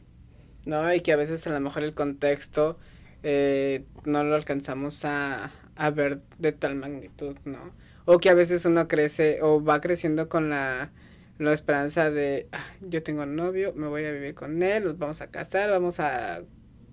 ¿No? 0.64 0.92
Y 0.92 1.00
que 1.00 1.12
a 1.12 1.16
veces 1.16 1.46
a 1.46 1.50
lo 1.50 1.60
mejor 1.60 1.84
el 1.84 1.94
contexto 1.94 2.76
eh, 3.22 3.84
no 4.04 4.24
lo 4.24 4.34
alcanzamos 4.34 5.04
a, 5.04 5.52
a 5.76 5.90
ver 5.90 6.20
de 6.38 6.52
tal 6.52 6.74
magnitud, 6.74 7.36
¿no? 7.44 7.72
O 8.04 8.18
que 8.18 8.30
a 8.30 8.34
veces 8.34 8.64
uno 8.64 8.88
crece 8.88 9.42
o 9.42 9.62
va 9.62 9.80
creciendo 9.80 10.28
con 10.28 10.50
la, 10.50 10.90
la 11.38 11.52
esperanza 11.52 12.10
de, 12.10 12.48
ah, 12.52 12.64
yo 12.80 13.02
tengo 13.02 13.22
un 13.22 13.36
novio, 13.36 13.72
me 13.74 13.86
voy 13.86 14.04
a 14.04 14.12
vivir 14.12 14.34
con 14.34 14.62
él, 14.62 14.84
nos 14.84 14.98
vamos 14.98 15.20
a 15.20 15.28
casar, 15.28 15.70
vamos 15.70 16.00
a 16.00 16.42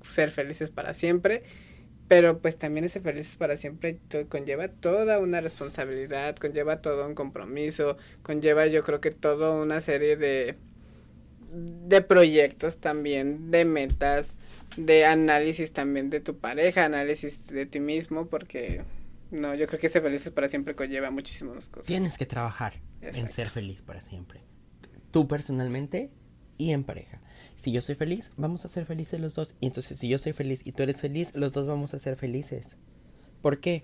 ser 0.03 0.29
felices 0.29 0.69
para 0.69 0.93
siempre 0.93 1.43
pero 2.13 2.37
pues 2.37 2.59
también 2.59 2.85
ese 2.85 3.01
felices 3.01 3.35
para 3.37 3.55
siempre 3.55 3.97
conlleva 4.29 4.67
toda 4.67 5.17
una 5.17 5.41
responsabilidad, 5.41 6.35
conlleva 6.35 6.79
todo 6.79 7.07
un 7.07 7.15
compromiso, 7.15 7.97
conlleva 8.21 8.67
yo 8.67 8.83
creo 8.83 9.01
que 9.01 9.09
toda 9.09 9.49
una 9.49 9.81
serie 9.81 10.15
de 10.15 10.55
de 11.51 12.01
proyectos 12.03 12.77
también, 12.77 13.49
de 13.49 13.65
metas, 13.65 14.35
de 14.77 15.07
análisis 15.07 15.73
también 15.73 16.11
de 16.11 16.19
tu 16.19 16.37
pareja, 16.37 16.85
análisis 16.85 17.47
de 17.47 17.65
ti 17.65 17.79
mismo, 17.79 18.27
porque 18.27 18.83
no, 19.31 19.55
yo 19.55 19.65
creo 19.65 19.79
que 19.79 19.87
ese 19.87 19.99
felices 19.99 20.31
para 20.31 20.47
siempre 20.47 20.75
conlleva 20.75 21.09
muchísimas 21.09 21.67
cosas. 21.69 21.87
Tienes 21.87 22.19
que 22.19 22.27
trabajar 22.27 22.73
en 23.01 23.31
ser 23.31 23.49
feliz 23.49 23.81
para 23.81 24.01
siempre. 24.01 24.41
Tú 25.09 25.27
personalmente 25.27 26.11
y 26.59 26.73
en 26.73 26.83
pareja. 26.83 27.22
Si 27.55 27.71
yo 27.71 27.81
soy 27.81 27.95
feliz, 27.95 28.31
vamos 28.37 28.65
a 28.65 28.67
ser 28.67 28.85
felices 28.85 29.19
los 29.19 29.35
dos. 29.35 29.55
Y 29.59 29.67
entonces 29.67 29.97
si 29.97 30.07
yo 30.09 30.17
soy 30.17 30.33
feliz 30.33 30.61
y 30.65 30.71
tú 30.71 30.83
eres 30.83 31.01
feliz, 31.01 31.31
los 31.33 31.53
dos 31.53 31.65
vamos 31.65 31.93
a 31.93 31.99
ser 31.99 32.15
felices. 32.15 32.75
¿Por 33.41 33.59
qué? 33.59 33.83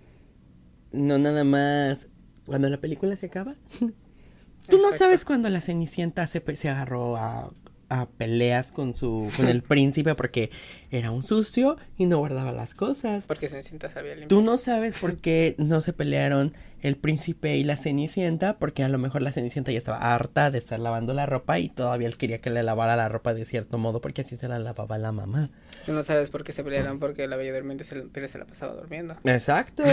No 0.91 1.17
nada 1.17 1.43
más 1.43 2.07
cuando 2.45 2.69
la 2.69 2.81
película 2.81 3.15
se 3.15 3.27
acaba. 3.27 3.55
Tú 4.67 4.77
no 4.77 4.93
sabes 4.93 5.25
cuando 5.25 5.49
la 5.49 5.61
Cenicienta 5.61 6.27
se, 6.27 6.43
se 6.55 6.69
agarró 6.69 7.17
a 7.17 7.51
a 7.89 8.07
peleas 8.07 8.71
con 8.71 8.93
su 8.93 9.31
con 9.35 9.47
el 9.47 9.61
príncipe 9.63 10.15
porque 10.15 10.51
era 10.91 11.11
un 11.11 11.23
sucio 11.23 11.77
y 11.97 12.05
no 12.05 12.19
guardaba 12.19 12.51
las 12.51 12.75
cosas. 12.75 13.25
Porque 13.25 13.49
Cenicienta 13.49 13.91
sabía 13.91 14.11
limpiar. 14.11 14.29
Tú 14.29 14.41
no 14.41 14.57
sabes 14.57 14.95
por 14.95 15.17
qué 15.17 15.55
no 15.57 15.81
se 15.81 15.93
pelearon 15.93 16.53
el 16.81 16.95
príncipe 16.95 17.57
y 17.57 17.63
la 17.63 17.75
Cenicienta, 17.75 18.57
porque 18.57 18.83
a 18.83 18.89
lo 18.89 18.97
mejor 18.97 19.21
la 19.21 19.31
Cenicienta 19.31 19.71
ya 19.71 19.79
estaba 19.79 20.13
harta 20.13 20.49
de 20.49 20.59
estar 20.59 20.79
lavando 20.79 21.13
la 21.13 21.25
ropa 21.25 21.59
y 21.59 21.69
todavía 21.69 22.07
él 22.07 22.17
quería 22.17 22.39
que 22.39 22.49
le 22.49 22.63
lavara 22.63 22.95
la 22.95 23.09
ropa 23.09 23.33
de 23.33 23.45
cierto 23.45 23.77
modo 23.77 23.99
porque 23.99 24.21
así 24.21 24.37
se 24.37 24.47
la 24.47 24.59
lavaba 24.59 24.97
la 24.97 25.11
mamá. 25.11 25.49
Tú 25.85 25.93
no 25.93 26.03
sabes 26.03 26.29
por 26.29 26.43
qué 26.43 26.53
se 26.53 26.63
pelearon 26.63 26.99
porque 26.99 27.27
la 27.27 27.35
Bella 27.35 27.53
Durmiente 27.53 27.83
se, 27.83 28.27
se 28.27 28.37
la 28.37 28.45
pasaba 28.45 28.73
durmiendo. 28.75 29.17
Exacto. 29.25 29.83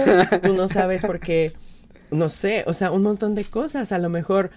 Tú 0.42 0.54
no 0.54 0.68
sabes 0.68 1.02
por 1.02 1.18
qué 1.18 1.54
no 2.10 2.28
sé, 2.28 2.64
o 2.66 2.74
sea, 2.74 2.90
un 2.92 3.02
montón 3.02 3.34
de 3.34 3.44
cosas, 3.44 3.92
a 3.92 3.98
lo 3.98 4.08
mejor 4.08 4.50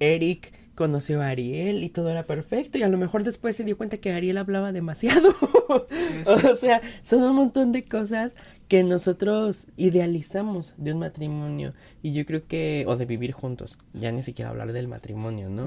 Eric 0.00 0.52
conoció 0.78 1.20
a 1.20 1.30
Ariel 1.30 1.82
y 1.82 1.88
todo 1.88 2.08
era 2.08 2.24
perfecto 2.24 2.78
y 2.78 2.84
a 2.84 2.88
lo 2.88 2.98
mejor 2.98 3.24
después 3.24 3.56
se 3.56 3.64
dio 3.64 3.76
cuenta 3.76 3.96
que 3.96 4.12
Ariel 4.12 4.38
hablaba 4.38 4.70
demasiado. 4.70 5.34
o 6.24 6.54
sea, 6.54 6.80
son 7.02 7.24
un 7.24 7.34
montón 7.34 7.72
de 7.72 7.82
cosas 7.82 8.30
que 8.68 8.84
nosotros 8.84 9.66
idealizamos 9.76 10.74
de 10.76 10.92
un 10.92 11.00
matrimonio 11.00 11.74
y 12.00 12.12
yo 12.12 12.24
creo 12.24 12.46
que 12.46 12.84
o 12.86 12.94
de 12.94 13.06
vivir 13.06 13.32
juntos, 13.32 13.76
ya 13.92 14.12
ni 14.12 14.22
siquiera 14.22 14.52
hablar 14.52 14.72
del 14.72 14.86
matrimonio, 14.86 15.50
¿no? 15.50 15.66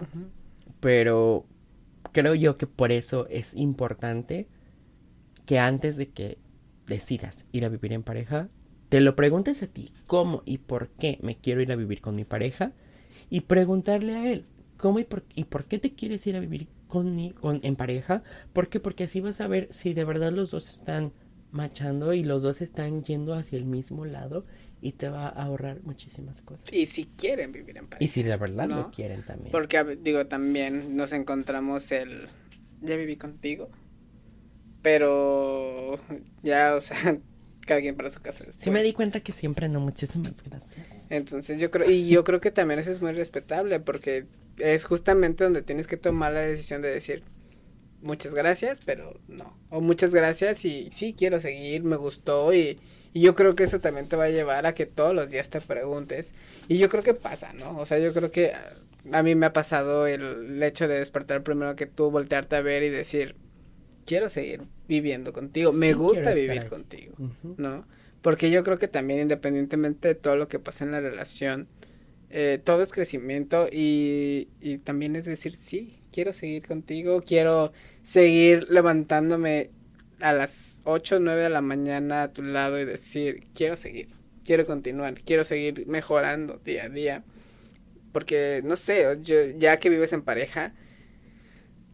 Pero 0.80 1.46
creo 2.14 2.34
yo 2.34 2.58
que 2.58 2.66
por 2.66 2.94
eso 2.94 3.28
es 3.30 3.54
importante 3.54 4.48
que 5.46 5.60
antes 5.60 5.98
de 5.98 6.08
que 6.08 6.38
decidas 6.88 7.44
ir 7.52 7.66
a 7.66 7.70
vivir 7.70 7.92
en 7.92 8.04
pareja, 8.04 8.48
te 8.88 9.02
lo 9.02 9.18
preguntes 9.18 9.62
a 9.62 9.68
ti, 9.68 9.92
cómo 10.08 10.42
y 10.46 10.60
por 10.60 10.88
qué 10.88 11.20
me 11.22 11.36
quiero 11.36 11.62
ir 11.62 11.74
a 11.74 11.76
vivir 11.76 12.00
con 12.00 12.16
mi 12.16 12.24
pareja 12.24 12.72
y 13.30 13.42
preguntarle 13.42 14.16
a 14.16 14.32
él, 14.32 14.46
cómo 14.82 15.00
y 15.00 15.06
por, 15.06 15.24
y 15.36 15.46
por 15.46 15.66
qué 15.66 15.78
te 15.78 15.94
quieres 15.94 16.26
ir 16.28 16.36
a 16.36 16.40
vivir 16.40 16.68
con, 16.88 17.30
con, 17.30 17.62
en 17.64 17.76
pareja. 17.76 18.24
¿Por 18.52 18.68
qué? 18.68 18.80
Porque 18.80 19.06
así 19.06 19.22
vas 19.22 19.40
a 19.40 19.48
ver 19.48 19.68
si 19.72 19.94
de 19.94 20.04
verdad 20.04 20.32
los 20.32 20.52
dos 20.52 20.74
están 20.74 21.14
machando 21.52 22.14
y 22.14 22.24
los 22.24 22.42
dos 22.42 22.62
están 22.62 23.04
yendo 23.04 23.34
hacia 23.36 23.58
el 23.58 23.66
mismo 23.66 24.06
lado 24.06 24.46
y 24.82 24.94
te 24.94 25.10
va 25.10 25.28
a 25.28 25.44
ahorrar 25.44 25.82
muchísimas 25.84 26.42
cosas. 26.42 26.66
Y 26.74 26.88
si 26.88 27.06
quieren 27.06 27.52
vivir 27.52 27.78
en 27.78 27.88
pareja. 27.88 28.04
Y 28.04 28.08
si 28.08 28.24
de 28.24 28.36
verdad 28.36 28.68
lo 28.68 28.90
quieren 28.90 29.24
también. 29.24 29.52
Porque 29.52 29.98
digo, 30.02 30.26
también 30.26 30.98
nos 30.98 31.14
encontramos 31.14 31.92
el 31.92 32.28
ya 32.82 32.96
viví 32.96 33.16
contigo. 33.18 33.70
Pero 34.82 36.00
ya, 36.42 36.76
o 36.76 36.82
sea, 36.82 36.98
cada 37.68 37.82
quien 37.82 37.96
para 37.96 38.10
su 38.10 38.20
casa. 38.20 38.44
Después. 38.46 38.64
Sí 38.64 38.72
me 38.72 38.82
di 38.82 38.94
cuenta 38.94 39.20
que 39.20 39.32
siempre 39.32 39.70
no, 39.70 39.80
muchísimas 39.80 40.34
gracias. 40.44 40.88
Entonces 41.12 41.60
yo 41.60 41.70
creo, 41.70 41.88
y 41.88 42.10
yo 42.10 42.24
creo 42.24 42.42
que 42.42 42.50
también 42.50 42.80
eso 42.80 42.92
es 42.92 43.00
muy 43.00 43.12
respetable 43.12 43.80
porque 43.80 44.26
es 44.62 44.86
justamente 44.86 45.44
donde 45.44 45.62
tienes 45.62 45.88
que 45.88 45.98
tomar 45.98 46.34
la 46.34 46.42
decisión 46.42 46.82
de 46.82 46.90
decir 46.90 47.24
muchas 48.02 48.34
gracias, 48.34 48.82
pero 48.86 49.20
no. 49.28 49.58
O 49.70 49.82
muchas 49.82 50.14
gracias 50.14 50.66
y 50.66 50.90
sí, 50.94 51.16
quiero 51.18 51.40
seguir, 51.40 51.84
me 51.84 51.96
gustó 51.96 52.54
y, 52.54 52.80
y 53.14 53.22
yo 53.22 53.36
creo 53.36 53.56
que 53.56 53.64
eso 53.64 53.80
también 53.80 54.08
te 54.08 54.16
va 54.16 54.26
a 54.26 54.30
llevar 54.30 54.66
a 54.66 54.74
que 54.74 54.86
todos 54.86 55.14
los 55.14 55.30
días 55.30 55.50
te 55.50 55.62
preguntes. 55.62 56.32
Y 56.68 56.78
yo 56.78 56.90
creo 56.90 57.04
que 57.04 57.14
pasa, 57.14 57.54
¿no? 57.54 57.78
O 57.78 57.86
sea, 57.86 58.00
yo 58.00 58.14
creo 58.14 58.32
que 58.32 58.54
a 59.12 59.24
mí 59.24 59.36
me 59.36 59.48
ha 59.48 59.54
pasado 59.54 60.08
el, 60.08 60.62
hecho 60.62 60.88
de 60.88 61.00
despertar 61.00 61.44
primero 61.44 61.76
que 61.76 61.86
tú, 61.86 62.12
voltearte 62.12 62.56
a 62.56 62.62
ver 62.62 62.84
y 62.84 62.90
decir, 62.90 63.36
quiero 64.06 64.30
seguir 64.30 64.62
viviendo 64.88 65.34
contigo, 65.34 65.72
me 65.74 65.94
gusta 65.94 66.34
vivir 66.34 66.68
contigo, 66.68 67.16
¿no? 67.58 67.86
Porque 68.22 68.52
yo 68.52 68.64
creo 68.64 68.78
que 68.78 68.88
también 68.88 69.20
independientemente 69.20 70.10
de 70.10 70.16
todo 70.16 70.36
lo 70.36 70.48
que 70.48 70.60
pasa 70.60 70.84
en 70.84 70.92
la 70.92 71.00
relación, 71.00 71.68
eh, 72.32 72.60
todo 72.64 72.82
es 72.82 72.92
crecimiento 72.92 73.68
y, 73.72 74.48
y 74.62 74.78
también 74.80 75.16
es 75.16 75.26
decir, 75.26 75.56
sí, 75.56 76.02
quiero 76.12 76.34
seguir 76.34 76.68
contigo, 76.68 77.22
quiero 77.22 77.74
seguir 78.04 78.68
levantándome 78.70 79.70
a 80.20 80.34
las 80.34 80.82
8 80.86 81.18
o 81.18 81.20
9 81.20 81.44
de 81.44 81.50
la 81.50 81.62
mañana 81.62 82.24
a 82.24 82.28
tu 82.32 82.44
lado 82.44 82.80
y 82.80 82.86
decir, 82.86 83.48
quiero 83.54 83.76
seguir, 83.76 84.10
quiero 84.46 84.66
continuar, 84.66 85.16
quiero 85.16 85.44
seguir 85.44 85.88
mejorando 85.88 86.60
día 86.64 86.86
a 86.86 86.90
día. 86.90 87.24
Porque, 88.12 88.62
no 88.64 88.76
sé, 88.76 89.06
yo, 89.24 89.36
ya 89.58 89.80
que 89.80 89.90
vives 89.90 90.14
en 90.14 90.22
pareja, 90.22 90.74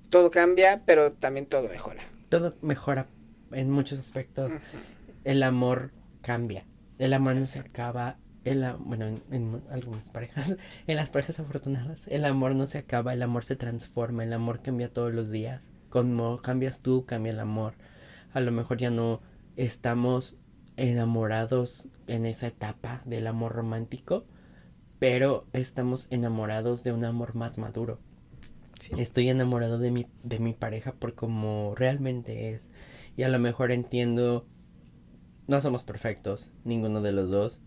todo 0.09 0.31
cambia, 0.31 0.81
pero 0.85 1.11
también 1.13 1.45
todo 1.45 1.67
mejora. 1.67 2.03
Todo 2.29 2.55
mejora 2.61 3.07
en 3.51 3.69
muchos 3.69 3.99
aspectos. 3.99 4.51
El 5.23 5.43
amor 5.43 5.91
cambia. 6.21 6.65
El 6.97 7.13
amor 7.13 7.35
no 7.35 7.45
se 7.45 7.59
acaba, 7.59 8.17
el, 8.51 8.65
bueno, 8.79 9.05
en, 9.31 9.61
algunas 9.69 10.09
parejas, 10.09 10.57
en 10.87 10.95
las 10.95 11.09
parejas 11.09 11.39
afortunadas, 11.39 12.07
el 12.07 12.25
amor 12.25 12.55
no 12.55 12.67
se 12.67 12.77
acaba, 12.77 13.13
el 13.13 13.21
amor 13.21 13.43
se 13.43 13.55
transforma, 13.55 14.23
el 14.23 14.33
amor 14.33 14.61
cambia 14.61 14.91
todos 14.91 15.13
los 15.13 15.29
días. 15.29 15.61
Como 15.89 16.41
cambias 16.41 16.81
tú, 16.81 17.05
cambia 17.05 17.31
el 17.31 17.39
amor. 17.39 17.73
A 18.33 18.39
lo 18.39 18.51
mejor 18.51 18.77
ya 18.77 18.89
no 18.89 19.21
estamos 19.55 20.35
enamorados 20.75 21.87
en 22.07 22.25
esa 22.25 22.47
etapa 22.47 23.01
del 23.05 23.27
amor 23.27 23.53
romántico, 23.53 24.25
pero 24.99 25.45
estamos 25.53 26.07
enamorados 26.11 26.83
de 26.83 26.91
un 26.91 27.05
amor 27.05 27.35
más 27.35 27.57
maduro. 27.57 27.99
Estoy 28.97 29.29
enamorado 29.29 29.79
de 29.79 29.91
mi, 29.91 30.07
de 30.23 30.39
mi 30.39 30.53
pareja 30.53 30.93
por 30.93 31.15
como 31.15 31.73
realmente 31.75 32.53
es. 32.53 32.69
Y 33.15 33.23
a 33.23 33.29
lo 33.29 33.39
mejor 33.39 33.71
entiendo, 33.71 34.45
no 35.47 35.61
somos 35.61 35.83
perfectos, 35.83 36.51
ninguno 36.63 37.01
de 37.01 37.11
los 37.11 37.29
dos, 37.29 37.59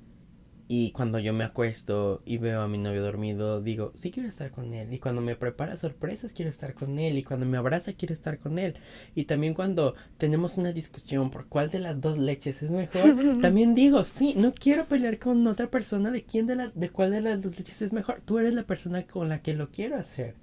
y 0.73 0.93
cuando 0.93 1.19
yo 1.19 1.33
me 1.33 1.43
acuesto 1.43 2.23
y 2.25 2.39
veo 2.39 2.63
a 2.63 2.69
mi 2.69 2.79
novio 2.79 3.03
dormido, 3.03 3.61
digo, 3.61 3.91
sí 3.97 4.13
quiero 4.13 4.29
estar 4.29 4.53
con 4.53 4.73
él. 4.73 4.95
Y 4.95 5.01
cuando 5.01 5.21
me 5.21 5.35
prepara 5.35 5.77
sorpresas, 5.77 6.33
quiero 6.33 6.49
estar 6.49 6.75
con 6.75 7.01
él. 7.01 7.19
Y 7.19 7.25
cuando 7.25 7.45
me 7.45 7.57
abraza, 7.57 7.95
quiero 7.95 8.15
estar 8.15 8.39
con 8.39 8.57
él. 8.57 8.77
Y 9.17 9.25
también 9.25 9.53
cuando 9.53 9.97
tenemos 10.17 10.59
una 10.59 10.71
discusión 10.71 11.33
por 11.33 11.49
cuál 11.49 11.71
de 11.71 11.81
las 11.81 12.01
dos 12.01 12.19
leches 12.19 12.63
es 12.63 12.71
mejor, 12.71 13.03
también 13.43 13.75
digo, 13.75 14.05
sí, 14.05 14.35
no 14.37 14.55
quiero 14.55 14.85
pelear 14.85 15.19
con 15.19 15.45
otra 15.49 15.69
persona 15.69 16.13
de 16.13 16.23
quién 16.23 16.47
de, 16.47 16.55
la, 16.55 16.69
de 16.69 16.89
cuál 16.89 17.11
de 17.11 17.23
las 17.23 17.43
dos 17.43 17.59
leches 17.59 17.83
es 17.83 17.93
mejor. 17.93 18.23
Tú 18.25 18.39
eres 18.39 18.55
la 18.55 18.63
persona 18.63 19.03
con 19.09 19.29
la 19.29 19.43
que 19.43 19.55
lo 19.55 19.73
quiero 19.73 19.97
hacer. 19.97 20.37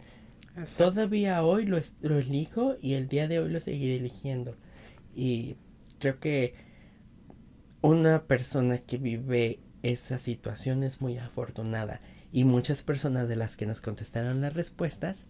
Todavía 0.78 1.42
hoy 1.42 1.66
lo, 1.66 1.80
lo 2.02 2.18
elijo 2.18 2.76
y 2.82 2.96
el 2.96 3.08
día 3.08 3.30
de 3.30 3.40
hoy 3.40 3.50
lo 3.50 3.62
seguiré 3.62 3.96
eligiendo. 3.96 4.58
Y 5.16 5.56
creo 6.00 6.20
que 6.20 6.54
una 7.80 8.24
persona 8.24 8.80
que 8.80 8.98
vive 8.98 9.60
esa 9.92 10.20
situación 10.20 10.84
es 10.84 11.02
muy 11.02 11.18
afortunada 11.18 12.02
y 12.32 12.44
muchas 12.44 12.82
personas 12.82 13.28
de 13.28 13.36
las 13.36 13.56
que 13.56 13.66
nos 13.66 13.82
contestaron 13.82 14.42
las 14.42 14.54
respuestas 14.54 15.28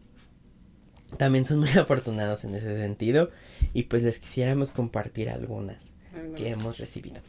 también 1.18 1.46
son 1.46 1.60
muy 1.60 1.70
afortunados 1.78 2.44
en 2.44 2.56
ese 2.56 2.78
sentido 2.78 3.32
y 3.74 3.84
pues 3.84 4.04
les 4.04 4.20
quisiéramos 4.20 4.72
compartir 4.72 5.30
algunas 5.30 5.94
que 6.36 6.50
hemos 6.50 6.80
recibido. 6.80 7.22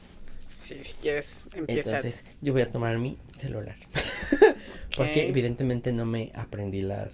si 0.64 0.76
quieres 1.02 1.44
empezar. 1.54 1.96
Entonces, 1.96 2.24
yo 2.40 2.54
voy 2.54 2.62
a 2.62 2.70
tomar 2.70 2.96
mi 2.98 3.18
celular. 3.38 3.76
Porque 4.96 5.28
evidentemente 5.28 5.92
no 5.92 6.06
me 6.06 6.32
aprendí 6.34 6.80
las 6.80 7.10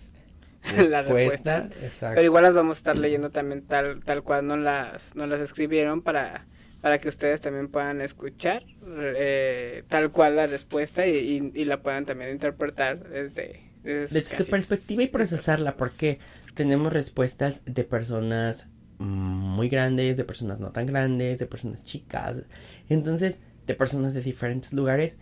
respuestas. 0.77 1.71
Pero 2.01 2.23
igual 2.23 2.45
las 2.45 2.55
vamos 2.55 2.77
a 2.77 2.79
estar 2.79 2.97
leyendo 2.97 3.31
también 3.31 3.63
tal 3.63 4.03
tal 4.05 4.23
cual 4.23 4.47
no 4.47 4.57
las 4.57 5.17
no 5.17 5.27
las 5.27 5.41
escribieron 5.41 6.01
para 6.01 6.47
para 6.85 6.99
que 6.99 7.09
ustedes 7.09 7.41
también 7.41 7.69
puedan 7.69 8.03
escuchar 8.03 8.63
eh, 8.87 9.85
tal 9.89 10.13
cual 10.13 10.37
la 10.37 10.47
respuesta 10.47 11.07
y, 11.07 11.51
y, 11.55 11.65
la 11.65 11.81
puedan 11.81 12.05
también 12.05 12.31
interpretar 12.31 13.09
desde, 13.09 13.63
desde, 13.83 14.21
su 14.21 14.45
perspectiva 14.45 15.03
y 15.03 15.07
procesarla, 15.07 15.79
porque 15.79 16.19
tenemos 16.53 16.93
respuestas 16.93 17.63
de 17.65 17.85
personas 17.85 18.69
muy 18.99 19.71
grandes, 19.71 20.19
de 20.19 20.25
personas 20.25 20.61
no 20.61 20.73
tan 20.73 20.85
grandes, 20.85 21.39
de 21.39 21.47
personas 21.47 21.83
chicas, 21.85 22.43
entonces 22.91 23.41
de 23.67 23.75
personas 23.75 24.13
de 24.13 24.21
diferentes 24.21 24.75
lugares 24.75 25.17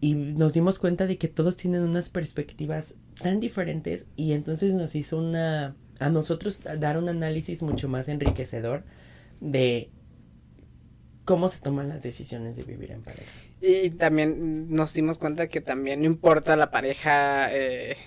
y 0.00 0.14
nos 0.14 0.52
dimos 0.54 0.78
cuenta 0.78 1.08
de 1.08 1.18
que 1.18 1.26
todos 1.26 1.56
tienen 1.56 1.82
unas 1.82 2.10
perspectivas 2.10 2.94
tan 3.20 3.40
diferentes 3.40 4.06
y 4.14 4.34
entonces 4.34 4.72
nos 4.72 4.94
hizo 4.94 5.18
una 5.18 5.74
a 5.98 6.10
nosotros 6.10 6.60
dar 6.78 6.96
un 6.96 7.08
análisis 7.08 7.62
mucho 7.62 7.88
más 7.88 8.06
enriquecedor 8.06 8.84
de 9.40 9.90
cómo 11.28 11.50
se 11.50 11.58
toman 11.58 11.90
las 11.90 12.02
decisiones 12.02 12.56
de 12.56 12.62
vivir 12.62 12.90
en 12.90 13.02
pareja. 13.02 13.30
Y 13.60 13.90
también 13.90 14.70
nos 14.70 14.94
dimos 14.94 15.18
cuenta 15.18 15.46
que 15.46 15.60
también 15.60 16.00
no 16.00 16.06
importa 16.06 16.56
la 16.56 16.70
pareja 16.70 17.54
eh, 17.54 17.98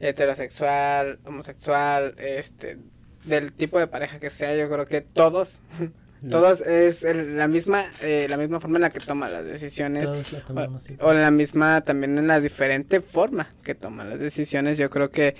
heterosexual, 0.00 1.20
homosexual, 1.24 2.16
este, 2.18 2.78
del 3.24 3.52
tipo 3.52 3.78
de 3.78 3.86
pareja 3.86 4.18
que 4.18 4.30
sea, 4.30 4.56
yo 4.56 4.68
creo 4.68 4.84
que 4.84 5.00
todos, 5.00 5.60
todos 6.28 6.60
es 6.60 7.04
la 7.04 7.46
misma, 7.46 7.84
eh, 8.02 8.26
la 8.28 8.36
misma 8.36 8.58
forma 8.58 8.78
en 8.78 8.82
la 8.82 8.90
que 8.90 8.98
toman 8.98 9.32
las 9.32 9.44
decisiones, 9.44 10.08
o, 10.08 11.12
en 11.12 11.20
la 11.20 11.30
misma, 11.30 11.82
también 11.82 12.18
en 12.18 12.26
la 12.26 12.40
diferente 12.40 13.00
forma 13.00 13.48
que 13.62 13.76
toman 13.76 14.10
las 14.10 14.18
decisiones, 14.18 14.76
yo 14.76 14.90
creo 14.90 15.12
que 15.12 15.36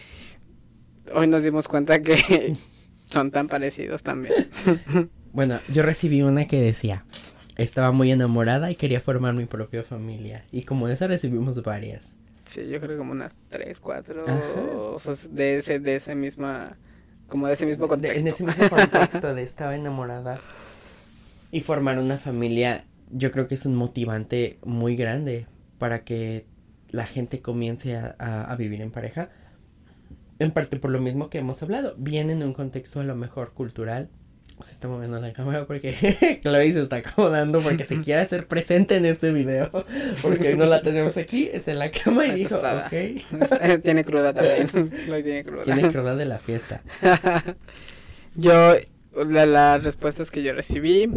hoy 1.12 1.27
nos 1.27 1.43
dimos 1.43 1.66
cuenta 1.66 2.01
que 2.03 2.53
son 3.11 3.33
tan 3.33 3.49
parecidos 3.49 4.05
también. 4.05 4.49
bueno, 5.37 5.61
yo 5.68 5.82
recibí 5.82 6.22
una 6.22 6.49
que 6.49 6.59
decía, 6.59 7.05
estaba 7.57 7.93
muy 7.93 8.11
enamorada 8.11 8.70
y 8.70 8.74
quería 8.74 9.01
formar 9.01 9.34
mi 9.34 9.45
propia 9.45 9.82
familia, 9.82 10.47
y 10.51 10.62
como 10.62 10.89
esa 10.89 11.07
recibimos 11.07 11.62
varias. 11.62 12.07
Sí, 12.47 12.66
yo 12.70 12.80
creo 12.80 12.93
que 12.93 12.97
como 12.97 13.12
unas 13.12 13.37
tres, 13.51 13.78
cuatro, 13.78 14.24
de 15.30 15.59
ese, 15.59 15.78
de 15.78 15.97
esa 15.97 16.14
misma 16.14 16.78
como 17.28 17.49
de 17.49 17.53
ese 17.53 17.66
mismo 17.66 17.87
contexto. 17.87 18.18
en 18.18 18.26
ese 18.28 18.45
mismo 18.45 18.66
contexto 18.70 19.34
de 19.34 19.43
estaba 19.43 19.76
enamorada 19.76 20.41
y 21.51 21.61
formar 21.61 21.99
una 21.99 22.16
familia, 22.16 22.87
yo 23.11 23.30
creo 23.30 23.47
que 23.47 23.57
es 23.57 23.66
un 23.66 23.74
motivante 23.74 24.59
muy 24.64 24.97
grande 24.97 25.49
para 25.76 26.03
que 26.03 26.47
la 26.89 27.05
gente 27.05 27.43
comience 27.43 27.95
a, 27.95 28.14
a, 28.18 28.57
vivir 28.57 28.80
en 28.80 28.91
pareja. 28.91 29.28
En 30.39 30.51
parte 30.51 30.78
por 30.78 30.91
lo 30.91 30.99
mismo 30.99 31.28
que 31.28 31.39
hemos 31.39 31.62
hablado. 31.62 31.95
Viene 31.99 32.32
en 32.32 32.43
un 32.43 32.55
contexto 32.55 33.01
a 33.01 33.05
lo 33.05 33.16
mejor 33.16 33.53
cultural, 33.53 34.09
se 34.61 34.73
está 34.73 34.89
moviendo 34.89 35.19
la 35.21 35.33
cámara 35.33 35.67
porque 35.67 35.95
Chloe 36.43 36.73
se 36.73 36.83
está 36.83 36.97
acomodando 36.97 37.61
porque 37.61 37.85
se 37.85 38.01
quiere 38.01 38.23
hacer 38.23 38.47
presente 38.47 38.97
en 38.97 39.05
este 39.05 39.33
video. 39.33 39.71
Porque 40.23 40.57
no 40.57 40.67
la 40.67 40.83
tenemos 40.83 41.17
aquí, 41.17 41.49
está 41.53 41.73
en 41.73 41.79
la 41.79 41.91
cama 41.91 42.27
y 42.27 42.33
dijo, 42.33 42.57
ok. 42.57 43.81
Tiene 43.83 44.05
cruda 44.05 44.33
también. 44.33 44.69
tiene 45.23 45.45
cruda. 45.45 45.65
Tiene 45.65 45.91
cruda 45.91 46.17
de 46.17 46.25
la 46.25 46.39
fiesta. 46.39 46.83
yo, 48.35 48.75
la, 49.15 49.47
las 49.47 49.85
respuestas 49.85 50.31
que 50.31 50.43
yo 50.43 50.53
recibí, 50.53 51.11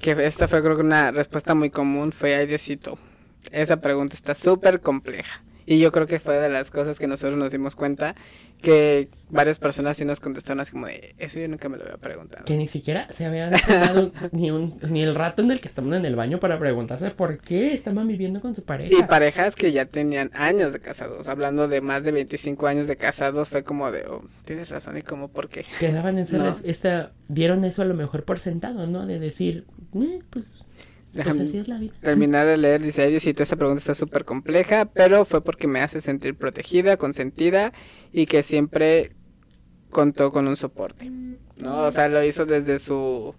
que 0.00 0.12
esta 0.26 0.48
fue 0.48 0.62
creo 0.62 0.76
que 0.76 0.82
una 0.82 1.12
respuesta 1.12 1.54
muy 1.54 1.70
común, 1.70 2.12
fue, 2.12 2.34
ay 2.34 2.46
Diosito, 2.46 2.98
esa 3.52 3.80
pregunta 3.80 4.16
está 4.16 4.34
súper 4.34 4.80
compleja. 4.80 5.42
Y 5.66 5.80
yo 5.80 5.90
creo 5.90 6.06
que 6.06 6.20
fue 6.20 6.36
de 6.36 6.48
las 6.48 6.70
cosas 6.70 6.98
que 6.98 7.08
nosotros 7.08 7.36
nos 7.36 7.50
dimos 7.50 7.74
cuenta 7.74 8.14
que 8.62 9.08
varias 9.28 9.58
personas 9.58 9.96
sí 9.96 10.04
nos 10.04 10.20
contestaron 10.20 10.60
así 10.60 10.72
como 10.72 10.86
de, 10.86 11.14
eso 11.18 11.40
yo 11.40 11.48
nunca 11.48 11.68
me 11.68 11.76
lo 11.76 11.84
había 11.84 11.96
preguntado. 11.96 12.44
Que 12.44 12.56
ni 12.56 12.68
siquiera 12.68 13.08
se 13.12 13.26
habían 13.26 13.52
tomado 13.60 14.12
ni, 14.32 14.50
un, 14.52 14.78
ni 14.88 15.02
el 15.02 15.14
rato 15.14 15.42
en 15.42 15.50
el 15.50 15.60
que 15.60 15.68
estaban 15.68 15.92
en 15.94 16.04
el 16.04 16.14
baño 16.14 16.38
para 16.38 16.58
preguntarse 16.58 17.10
por 17.10 17.38
qué 17.38 17.74
estaban 17.74 18.06
viviendo 18.06 18.40
con 18.40 18.54
su 18.54 18.64
pareja. 18.64 18.96
Y 18.96 19.02
parejas 19.02 19.56
que 19.56 19.72
ya 19.72 19.86
tenían 19.86 20.30
años 20.34 20.72
de 20.72 20.78
casados, 20.78 21.26
hablando 21.28 21.66
de 21.66 21.80
más 21.80 22.04
de 22.04 22.12
25 22.12 22.66
años 22.68 22.86
de 22.86 22.96
casados, 22.96 23.48
fue 23.48 23.64
como 23.64 23.90
de, 23.90 24.06
oh, 24.06 24.24
tienes 24.44 24.68
razón, 24.68 24.96
y 24.96 25.02
como, 25.02 25.28
¿por 25.28 25.48
qué? 25.48 25.64
Quedaban 25.80 26.18
en 26.18 26.26
esta, 26.64 27.12
dieron 27.28 27.64
eso 27.64 27.82
a 27.82 27.86
lo 27.86 27.94
mejor 27.94 28.24
por 28.24 28.38
sentado, 28.38 28.86
¿no? 28.86 29.06
De 29.06 29.18
decir, 29.18 29.66
eh, 29.94 30.20
pues 30.30 30.46
Terminar 32.00 32.46
de 32.46 32.56
leer, 32.56 32.82
dice, 32.82 33.06
Diosito, 33.06 33.42
esta 33.42 33.56
pregunta 33.56 33.78
está 33.78 33.94
súper 33.94 34.24
compleja, 34.24 34.86
pero 34.86 35.24
fue 35.24 35.42
porque 35.42 35.66
me 35.66 35.80
hace 35.80 36.00
sentir 36.00 36.36
protegida, 36.36 36.96
consentida 36.96 37.72
y 38.12 38.26
que 38.26 38.42
siempre 38.42 39.12
contó 39.90 40.30
con 40.30 40.46
un 40.46 40.56
soporte. 40.56 41.10
¿No? 41.56 41.84
O 41.84 41.90
sea, 41.90 42.08
lo 42.08 42.22
hizo 42.22 42.44
desde 42.44 42.78
su 42.78 43.34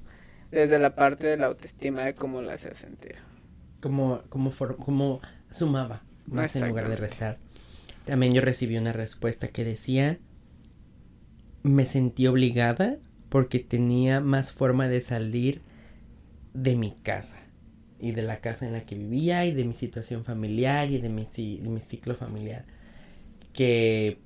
desde 0.52 0.80
la 0.80 0.96
parte 0.96 1.28
de 1.28 1.38
la 1.38 1.48
autoestima 1.48 2.04
de 2.04 2.16
cómo 2.16 2.42
la 2.42 2.54
hacía 2.54 2.74
sentir. 2.74 3.16
Como 3.82 4.22
como 4.30 4.52
como 4.52 5.22
sumaba 5.52 6.04
más 6.26 6.56
en 6.56 6.70
lugar 6.70 6.90
de 6.90 6.96
restar. 6.96 7.38
También 8.06 8.34
yo 8.34 8.42
recibí 8.42 8.78
una 8.78 8.94
respuesta 8.94 9.50
que 9.50 9.64
decía 9.64 10.20
me 11.64 11.86
sentí 11.86 12.28
obligada 12.28 12.98
porque 13.30 13.60
tenía 13.60 14.22
más 14.22 14.54
forma 14.54 14.88
de 14.88 15.02
salir 15.02 15.62
de 16.54 16.76
mi 16.76 16.92
casa 17.04 17.38
y 18.00 18.12
de 18.12 18.22
la 18.22 18.42
casa 18.42 18.66
en 18.66 18.74
la 18.74 18.86
que 18.86 18.96
vivía 18.96 19.46
y 19.46 19.54
de 19.54 19.64
mi 19.64 19.74
situación 19.74 20.24
familiar 20.24 20.92
y 20.92 21.00
de 21.00 21.10
mi, 21.10 21.26
de 21.26 21.70
mi 21.70 21.80
ciclo 21.80 22.16
familiar. 22.16 22.66
Que 23.54 24.20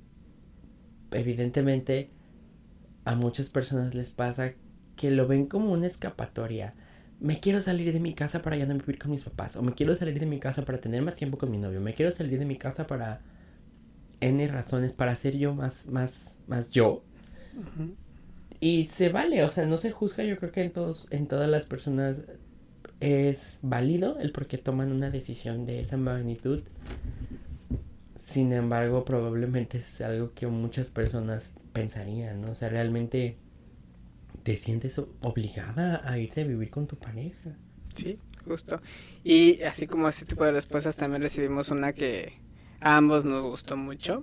evidentemente 1.10 2.10
a 3.04 3.14
muchas 3.14 3.50
personas 3.50 3.94
les 3.94 4.12
pasa 4.12 4.54
que 4.96 5.10
lo 5.10 5.26
ven 5.26 5.46
como 5.46 5.72
una 5.72 5.86
escapatoria. 5.86 6.74
Me 7.20 7.40
quiero 7.40 7.60
salir 7.60 7.92
de 7.92 8.00
mi 8.00 8.14
casa 8.14 8.42
para 8.42 8.56
ya 8.56 8.66
no 8.66 8.74
vivir 8.74 8.98
con 8.98 9.10
mis 9.10 9.22
papás. 9.22 9.56
O 9.56 9.62
me 9.62 9.74
quiero 9.74 9.96
salir 9.96 10.18
de 10.18 10.26
mi 10.26 10.38
casa 10.38 10.64
para 10.64 10.80
tener 10.80 11.02
más 11.02 11.14
tiempo 11.14 11.38
con 11.38 11.50
mi 11.50 11.58
novio. 11.58 11.80
Me 11.80 11.94
quiero 11.94 12.12
salir 12.12 12.38
de 12.38 12.44
mi 12.44 12.56
casa 12.56 12.86
para 12.86 13.20
N 14.20 14.46
razones, 14.48 14.92
para 14.92 15.16
ser 15.16 15.36
yo 15.36 15.54
más, 15.54 15.86
más, 15.88 16.38
más 16.46 16.70
yo. 16.70 17.04
Y 18.60 18.84
se 18.86 19.08
vale, 19.08 19.42
o 19.42 19.48
sea, 19.48 19.66
no 19.66 19.76
se 19.76 19.90
juzga, 19.90 20.24
yo 20.24 20.36
creo 20.36 20.52
que 20.52 20.62
en 20.62 20.72
todos, 20.72 21.08
en 21.10 21.26
todas 21.26 21.48
las 21.50 21.66
personas 21.66 22.18
es 23.02 23.58
válido 23.62 24.18
el 24.20 24.30
por 24.30 24.46
qué 24.46 24.58
toman 24.58 24.92
una 24.92 25.10
decisión 25.10 25.66
de 25.66 25.80
esa 25.80 25.96
magnitud. 25.96 26.62
Sin 28.16 28.52
embargo, 28.52 29.04
probablemente 29.04 29.78
es 29.78 30.00
algo 30.00 30.32
que 30.34 30.46
muchas 30.46 30.90
personas 30.90 31.52
pensarían, 31.72 32.40
¿no? 32.40 32.52
O 32.52 32.54
sea, 32.54 32.68
realmente 32.68 33.36
te 34.44 34.56
sientes 34.56 35.00
obligada 35.20 36.08
a 36.08 36.18
irte 36.18 36.42
a 36.42 36.44
vivir 36.44 36.70
con 36.70 36.86
tu 36.86 36.96
pareja. 36.96 37.56
Sí, 37.96 38.18
justo. 38.46 38.80
Y 39.24 39.62
así 39.62 39.86
como 39.86 40.08
ese 40.08 40.24
tipo 40.24 40.44
de 40.44 40.52
respuestas, 40.52 40.96
también 40.96 41.22
recibimos 41.22 41.70
una 41.70 41.92
que 41.92 42.34
a 42.80 42.96
ambos 42.96 43.24
nos 43.24 43.42
gustó 43.42 43.76
mucho. 43.76 44.22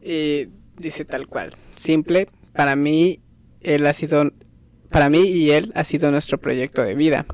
Y 0.00 0.48
dice 0.78 1.04
tal 1.04 1.26
cual, 1.26 1.50
simple, 1.76 2.28
para 2.52 2.76
mí 2.76 3.20
él 3.60 3.84
ha 3.86 3.92
sido 3.92 4.30
para 4.90 5.10
mí 5.10 5.20
y 5.20 5.50
él 5.50 5.72
ha 5.74 5.84
sido 5.84 6.10
nuestro 6.10 6.38
proyecto 6.38 6.82
de 6.82 6.94
vida. 6.94 7.26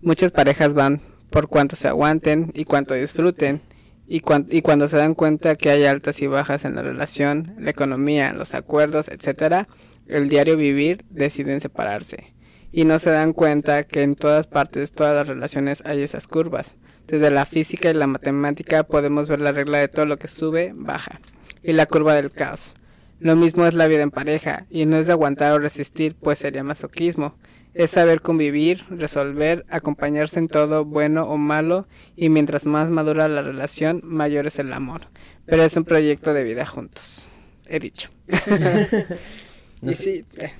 Muchas 0.00 0.32
parejas 0.32 0.74
van 0.74 1.00
por 1.30 1.48
cuánto 1.48 1.76
se 1.76 1.88
aguanten 1.88 2.52
y 2.54 2.64
cuánto 2.64 2.94
disfruten. 2.94 3.62
Y, 4.06 4.22
y 4.50 4.62
cuando 4.62 4.88
se 4.88 4.96
dan 4.96 5.14
cuenta 5.14 5.56
que 5.56 5.70
hay 5.70 5.84
altas 5.86 6.20
y 6.20 6.26
bajas 6.26 6.64
en 6.64 6.74
la 6.74 6.82
relación, 6.82 7.54
la 7.58 7.70
economía, 7.70 8.32
los 8.32 8.54
acuerdos, 8.54 9.08
etcétera, 9.08 9.68
el 10.06 10.28
diario 10.28 10.56
vivir 10.56 11.04
deciden 11.10 11.60
separarse. 11.60 12.34
Y 12.72 12.84
no 12.84 12.98
se 12.98 13.10
dan 13.10 13.32
cuenta 13.32 13.84
que 13.84 14.02
en 14.02 14.16
todas 14.16 14.46
partes, 14.46 14.92
todas 14.92 15.14
las 15.14 15.28
relaciones 15.28 15.82
hay 15.86 16.02
esas 16.02 16.26
curvas. 16.26 16.74
Desde 17.06 17.30
la 17.30 17.46
física 17.46 17.90
y 17.90 17.94
la 17.94 18.06
matemática 18.06 18.84
podemos 18.84 19.28
ver 19.28 19.40
la 19.40 19.52
regla 19.52 19.78
de 19.78 19.88
todo 19.88 20.06
lo 20.06 20.18
que 20.18 20.28
sube, 20.28 20.72
baja. 20.74 21.20
Y 21.62 21.72
la 21.72 21.86
curva 21.86 22.14
del 22.14 22.30
caos. 22.30 22.74
Lo 23.22 23.36
mismo 23.36 23.66
es 23.66 23.74
la 23.74 23.86
vida 23.86 24.02
en 24.02 24.10
pareja, 24.10 24.66
y 24.68 24.84
no 24.84 24.96
es 24.96 25.06
de 25.06 25.12
aguantar 25.12 25.52
o 25.52 25.58
resistir, 25.58 26.16
pues 26.20 26.40
sería 26.40 26.64
masoquismo 26.64 27.36
es 27.74 27.90
saber 27.90 28.20
convivir, 28.20 28.84
resolver, 28.90 29.64
acompañarse 29.70 30.38
en 30.38 30.48
todo, 30.48 30.84
bueno 30.84 31.24
o 31.24 31.36
malo, 31.36 31.86
y 32.16 32.28
mientras 32.28 32.66
más 32.66 32.90
madura 32.90 33.28
la 33.28 33.42
relación, 33.42 34.00
mayor 34.04 34.46
es 34.46 34.58
el 34.58 34.72
amor. 34.72 35.02
Pero 35.46 35.64
es 35.64 35.76
un 35.76 35.84
proyecto 35.84 36.34
de 36.34 36.44
vida 36.44 36.66
juntos. 36.66 37.30
He 37.66 37.80
dicho. 37.80 38.10
nos, 39.80 39.96
sí, 39.96 40.24
eh. 40.36 40.52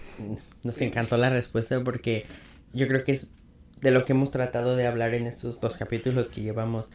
nos 0.62 0.80
encantó 0.80 1.16
la 1.16 1.30
respuesta 1.30 1.82
porque 1.84 2.24
yo 2.72 2.88
creo 2.88 3.04
que 3.04 3.12
es 3.12 3.30
de 3.80 3.90
lo 3.90 4.04
que 4.04 4.12
hemos 4.12 4.30
tratado 4.30 4.76
de 4.76 4.86
hablar 4.86 5.14
en 5.14 5.26
estos 5.26 5.60
dos 5.60 5.76
capítulos 5.76 6.30
que 6.30 6.40
llevamos. 6.40 6.88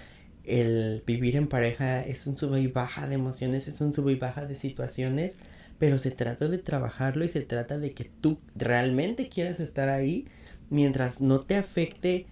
El 0.43 1.03
vivir 1.05 1.36
en 1.36 1.47
pareja 1.47 2.01
es 2.01 2.26
un 2.26 2.38
sube 2.38 2.61
y 2.61 2.68
baja 2.68 3.07
de 3.07 3.15
emociones, 3.15 3.68
es 3.68 3.82
un 3.82 3.93
sube 3.93 4.13
y 4.13 4.15
baja 4.15 4.45
de 4.45 4.55
situaciones 4.55 5.36
pero 5.80 5.99
se 5.99 6.11
trata 6.11 6.47
de 6.47 6.57
trabajarlo 6.57 7.25
y 7.25 7.30
se 7.30 7.41
trata 7.41 7.78
de 7.78 7.93
que 7.93 8.05
tú 8.05 8.39
realmente 8.55 9.30
quieras 9.30 9.59
estar 9.59 9.89
ahí 9.89 10.28
mientras 10.69 11.21
no 11.21 11.41
te 11.41 11.55
afecte 11.55 12.25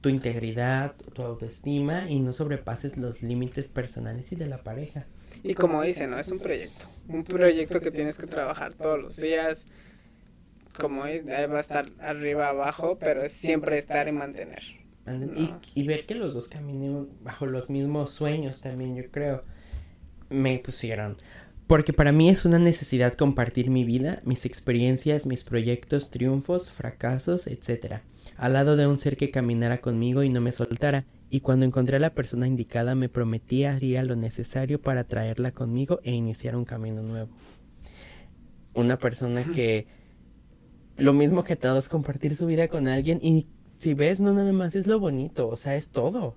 tu 0.00 0.10
integridad, 0.10 0.94
tu 1.14 1.22
autoestima 1.22 2.10
y 2.10 2.20
no 2.20 2.32
sobrepases 2.34 2.98
los 2.98 3.22
límites 3.22 3.68
personales 3.68 4.30
y 4.32 4.36
de 4.36 4.46
la 4.46 4.62
pareja. 4.62 5.06
Y 5.42 5.54
como 5.54 5.82
dice, 5.82 6.06
¿no? 6.06 6.18
Es 6.18 6.30
un 6.30 6.38
proyecto. 6.38 6.86
Un 7.08 7.24
proyecto 7.24 7.80
que 7.80 7.90
tienes 7.90 8.18
que 8.18 8.26
trabajar 8.26 8.74
todos 8.74 9.00
los 9.00 9.16
días. 9.16 9.66
Como 10.78 11.06
es, 11.06 11.26
va 11.26 11.56
a 11.56 11.60
estar 11.60 11.90
arriba, 12.00 12.48
abajo, 12.48 12.98
pero 12.98 13.22
es 13.22 13.32
siempre 13.32 13.78
estar 13.78 14.06
y 14.06 14.12
mantener. 14.12 14.62
Y, 15.36 15.54
y, 15.74 15.86
ver 15.86 16.06
que 16.06 16.14
los 16.14 16.32
dos 16.32 16.48
caminen 16.48 17.08
bajo 17.22 17.46
los 17.46 17.68
mismos 17.68 18.10
sueños 18.10 18.60
también, 18.60 18.96
yo 18.96 19.10
creo. 19.10 19.44
Me 20.30 20.58
pusieron. 20.58 21.16
Porque 21.66 21.94
para 21.94 22.12
mí 22.12 22.28
es 22.28 22.44
una 22.44 22.58
necesidad 22.58 23.14
compartir 23.14 23.70
mi 23.70 23.84
vida, 23.84 24.20
mis 24.24 24.44
experiencias, 24.44 25.24
mis 25.24 25.44
proyectos, 25.44 26.10
triunfos, 26.10 26.70
fracasos, 26.70 27.46
etc. 27.46 28.02
Al 28.36 28.52
lado 28.52 28.76
de 28.76 28.86
un 28.86 28.98
ser 28.98 29.16
que 29.16 29.30
caminara 29.30 29.78
conmigo 29.78 30.22
y 30.22 30.28
no 30.28 30.42
me 30.42 30.52
soltara. 30.52 31.06
Y 31.30 31.40
cuando 31.40 31.64
encontré 31.64 31.96
a 31.96 32.00
la 32.00 32.14
persona 32.14 32.46
indicada 32.46 32.94
me 32.94 33.08
prometí 33.08 33.64
haría 33.64 34.02
lo 34.04 34.14
necesario 34.14 34.80
para 34.80 35.04
traerla 35.04 35.52
conmigo 35.52 36.00
e 36.02 36.12
iniciar 36.12 36.54
un 36.54 36.66
camino 36.66 37.02
nuevo. 37.02 37.30
Una 38.74 38.98
persona 38.98 39.42
que 39.42 39.86
lo 40.96 41.12
mismo 41.12 41.44
que 41.44 41.56
todos, 41.56 41.88
compartir 41.88 42.36
su 42.36 42.46
vida 42.46 42.68
con 42.68 42.88
alguien 42.88 43.20
y 43.22 43.48
si 43.78 43.94
ves, 43.94 44.20
no 44.20 44.32
nada 44.32 44.52
más 44.52 44.74
es 44.74 44.86
lo 44.86 45.00
bonito, 45.00 45.48
o 45.48 45.56
sea, 45.56 45.76
es 45.76 45.88
todo. 45.88 46.36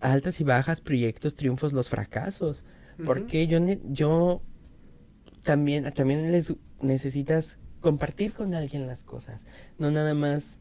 Altas 0.00 0.40
y 0.40 0.44
bajas, 0.44 0.80
proyectos, 0.80 1.34
triunfos, 1.34 1.72
los 1.72 1.88
fracasos. 1.88 2.64
Porque 3.04 3.46
yo, 3.46 3.58
yo 3.90 4.42
también, 5.42 5.92
también 5.92 6.32
les 6.32 6.54
necesitas 6.80 7.58
compartir 7.80 8.32
con 8.32 8.54
alguien 8.54 8.86
las 8.86 9.04
cosas. 9.04 9.44
No 9.78 9.90
nada 9.90 10.14
más 10.14 10.58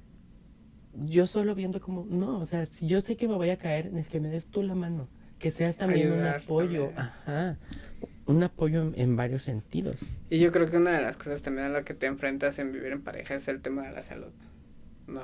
yo 1.06 1.28
solo 1.28 1.56
viendo 1.56 1.80
como, 1.80 2.06
no, 2.06 2.40
o 2.40 2.46
sea, 2.46 2.66
si 2.66 2.88
yo 2.88 3.02
sé 3.02 3.16
que 3.16 3.28
me 3.28 3.36
voy 3.36 3.50
a 3.50 3.58
caer, 3.58 3.92
es 3.96 4.08
que 4.08 4.20
me 4.20 4.30
des 4.30 4.46
tú 4.46 4.64
la 4.64 4.76
mano. 4.76 5.08
Que 5.40 5.52
seas 5.52 5.78
también 5.78 6.12
un 6.12 6.26
apoyo. 6.26 6.92
Ajá. 6.96 7.58
Un 8.26 8.44
apoyo 8.44 8.92
en, 8.96 9.16
varios 9.16 9.44
sentidos. 9.44 10.04
Y 10.32 10.40
yo 10.40 10.52
creo 10.52 10.68
que 10.68 10.78
una 10.78 10.92
de 10.92 11.02
las 11.02 11.16
cosas 11.16 11.44
también 11.44 11.68
a 11.68 11.70
la 11.70 11.84
que 11.84 11.94
te 11.94 12.08
enfrentas 12.08 12.58
en 12.58 12.72
vivir 12.72 12.92
en 12.92 13.04
pareja 13.04 13.36
es 13.36 13.48
el 13.48 13.62
tema 13.62 13.88
de 13.88 13.92
la 13.94 14.02
salud. 14.02 14.32
¿No? 15.08 15.24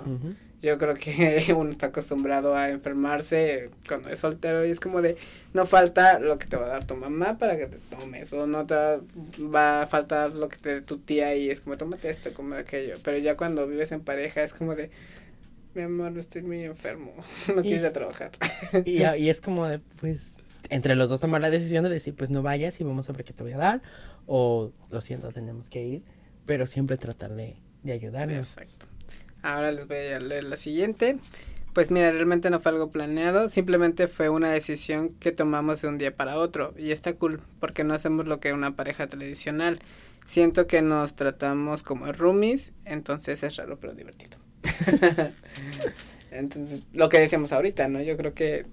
Yo 0.62 0.78
creo 0.78 0.96
que 0.96 1.54
uno 1.58 1.72
está 1.72 1.88
acostumbrado 1.88 2.56
a 2.56 2.70
enfermarse 2.70 3.70
cuando 3.86 4.10
es 4.10 4.20
soltero 4.20 4.66
y 4.66 4.72
es 4.72 4.80
como 4.80 5.02
de, 5.02 5.18
no 5.54 5.66
falta 5.66 6.20
lo 6.20 6.40
que 6.40 6.48
te 6.48 6.56
va 6.56 6.66
a 6.66 6.70
dar 6.70 6.88
tu 6.88 6.96
mamá 6.96 7.38
para 7.38 7.58
que 7.58 7.68
te 7.68 7.78
tomes, 7.90 8.32
o 8.32 8.48
no 8.48 8.66
te 8.66 8.74
va 8.74 9.82
a 9.82 9.86
faltar 9.88 10.32
lo 10.32 10.48
que 10.48 10.58
te 10.58 10.76
dé 10.76 10.82
tu 10.82 11.00
tía 11.00 11.36
y 11.36 11.50
es 11.50 11.60
como, 11.60 11.78
tómate 11.78 12.10
esto, 12.10 12.34
como 12.34 12.56
aquello. 12.56 12.96
Pero 13.04 13.18
ya 13.18 13.36
cuando 13.36 13.68
vives 13.68 13.92
en 13.92 14.02
pareja 14.02 14.42
es 14.42 14.54
como 14.54 14.74
de, 14.74 14.90
mi 15.76 15.82
amor, 15.82 16.18
estoy 16.18 16.44
muy 16.44 16.64
enfermo, 16.64 17.14
no 17.54 17.62
ir 17.62 17.86
a 17.86 17.92
trabajar. 17.92 18.32
Y, 18.86 19.04
y, 19.04 19.30
es 19.30 19.42
como 19.42 19.68
de, 19.68 19.80
pues, 20.00 20.36
entre 20.70 20.96
los 20.96 21.10
dos 21.10 21.20
tomar 21.20 21.42
la 21.42 21.50
decisión 21.50 21.84
de 21.84 21.90
decir, 21.90 22.16
pues 22.16 22.30
no 22.30 22.42
vayas 22.42 22.80
y 22.80 22.86
vamos 22.86 23.10
a 23.10 23.14
ver 23.14 23.26
qué 23.26 23.34
te 23.34 23.44
voy 23.44 23.52
a 23.52 23.58
dar, 23.58 23.82
o 24.28 24.72
lo 24.90 25.02
siento, 25.02 25.30
tenemos 25.34 25.68
que 25.68 25.84
ir, 25.84 26.04
pero 26.46 26.68
siempre 26.68 26.96
tratar 26.96 27.36
de, 27.36 27.58
de 27.84 27.92
ayudarnos. 27.92 28.54
Exacto. 28.54 28.93
Ahora 29.44 29.72
les 29.72 29.88
voy 29.88 29.98
a 29.98 30.20
leer 30.20 30.46
la 30.46 30.58
siguiente. 30.58 31.18
Pues 31.74 31.92
mira, 31.92 32.12
realmente 32.12 32.50
no 32.50 32.60
fue 32.60 32.72
algo 32.72 32.92
planeado, 32.92 33.50
simplemente 33.50 34.08
fue 34.08 34.30
una 34.30 34.52
decisión 34.52 35.10
que 35.20 35.32
tomamos 35.32 35.82
de 35.82 35.88
un 35.88 35.98
día 35.98 36.16
para 36.16 36.38
otro 36.38 36.74
y 36.78 36.92
está 36.92 37.14
cool 37.14 37.42
porque 37.60 37.84
no 37.84 37.96
hacemos 37.96 38.28
lo 38.28 38.40
que 38.40 38.54
una 38.54 38.76
pareja 38.76 39.08
tradicional. 39.08 39.80
Siento 40.26 40.68
que 40.68 40.82
nos 40.82 41.16
tratamos 41.16 41.84
como 41.84 42.12
roomies, 42.12 42.72
entonces 42.86 43.42
es 43.44 43.56
raro 43.56 43.80
pero 43.80 43.94
divertido. 43.94 44.38
entonces, 46.32 46.86
lo 46.94 47.10
que 47.10 47.20
decíamos 47.20 47.52
ahorita, 47.52 47.88
¿no? 47.88 48.02
Yo 48.02 48.16
creo 48.18 48.34
que 48.34 48.66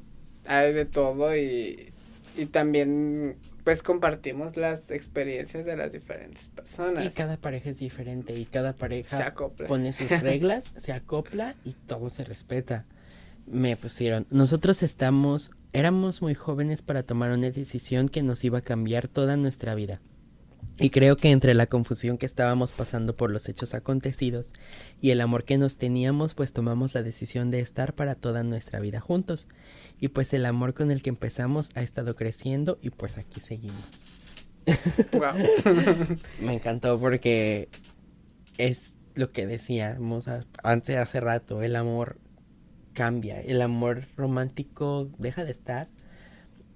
hay 0.47 0.73
de 0.73 0.85
todo 0.85 1.35
y, 1.35 1.93
y 2.37 2.47
también 2.47 3.37
pues 3.65 3.83
compartimos 3.83 4.57
las 4.57 4.91
experiencias 4.91 5.65
de 5.65 5.77
las 5.77 5.93
diferentes 5.93 6.49
personas. 6.49 7.05
Y 7.05 7.11
cada 7.11 7.37
pareja 7.37 7.71
es 7.71 7.79
diferente 7.79 8.39
y 8.39 8.47
cada 8.47 8.75
pareja 8.75 9.35
pone 9.69 9.93
sus 9.93 10.09
reglas, 10.23 10.73
se 10.77 10.93
acopla 10.93 11.55
y 11.65 11.73
todo 11.73 12.11
se 12.11 12.25
respeta. 12.25 12.85
Me 13.47 13.77
pusieron, 13.77 14.27
nosotros 14.31 14.83
estamos, 14.83 15.51
éramos 15.73 16.23
muy 16.23 16.35
jóvenes 16.35 16.83
para 16.83 17.03
tomar 17.03 17.33
una 17.33 17.51
decisión 17.51 18.09
que 18.09 18.23
nos 18.23 18.45
iba 18.45 18.59
a 18.59 18.63
cambiar 18.63 19.09
toda 19.09 19.37
nuestra 19.37 19.75
vida. 19.75 20.01
Y 20.79 20.91
creo 20.91 21.17
que 21.17 21.31
entre 21.31 21.53
la 21.55 21.67
confusión 21.67 22.17
que 22.17 22.27
estábamos 22.27 22.73
pasando 22.73 23.15
por 23.15 23.31
los 23.31 23.49
hechos 23.49 23.75
acontecidos 23.75 24.53
y 25.01 25.11
el 25.11 25.21
amor 25.21 25.45
que 25.45 25.59
nos 25.59 25.77
teníamos, 25.77 26.35
pues 26.35 26.53
tomamos 26.53 26.95
la 26.95 27.03
decisión 27.03 27.51
de 27.51 27.61
estar 27.61 27.95
para 27.95 28.15
toda 28.15 28.43
nuestra 28.43 28.81
vida 28.81 29.01
juntos. 29.01 29.47
Y 29.99 30.09
pues 30.09 30.33
el 30.33 30.47
amor 30.47 30.73
con 30.73 30.91
el 30.91 31.03
que 31.03 31.11
empezamos 31.11 31.69
ha 31.75 31.83
estado 31.83 32.17
creciendo 32.17 32.79
y 32.81 32.91
pues 32.91 33.19
aquí 33.19 33.41
seguimos. 33.41 33.85
Me 36.41 36.55
encantó 36.55 36.99
porque 36.99 37.69
es 38.57 38.93
lo 39.15 39.33
que 39.33 39.47
decíamos 39.47 40.27
antes 40.63 40.97
hace 40.97 41.21
rato, 41.21 41.63
el 41.63 41.77
amor 41.77 42.19
cambia, 42.93 43.41
el 43.41 43.63
amor 43.63 44.07
romántico 44.17 45.11
deja 45.19 45.45
de 45.45 45.51
estar, 45.51 45.89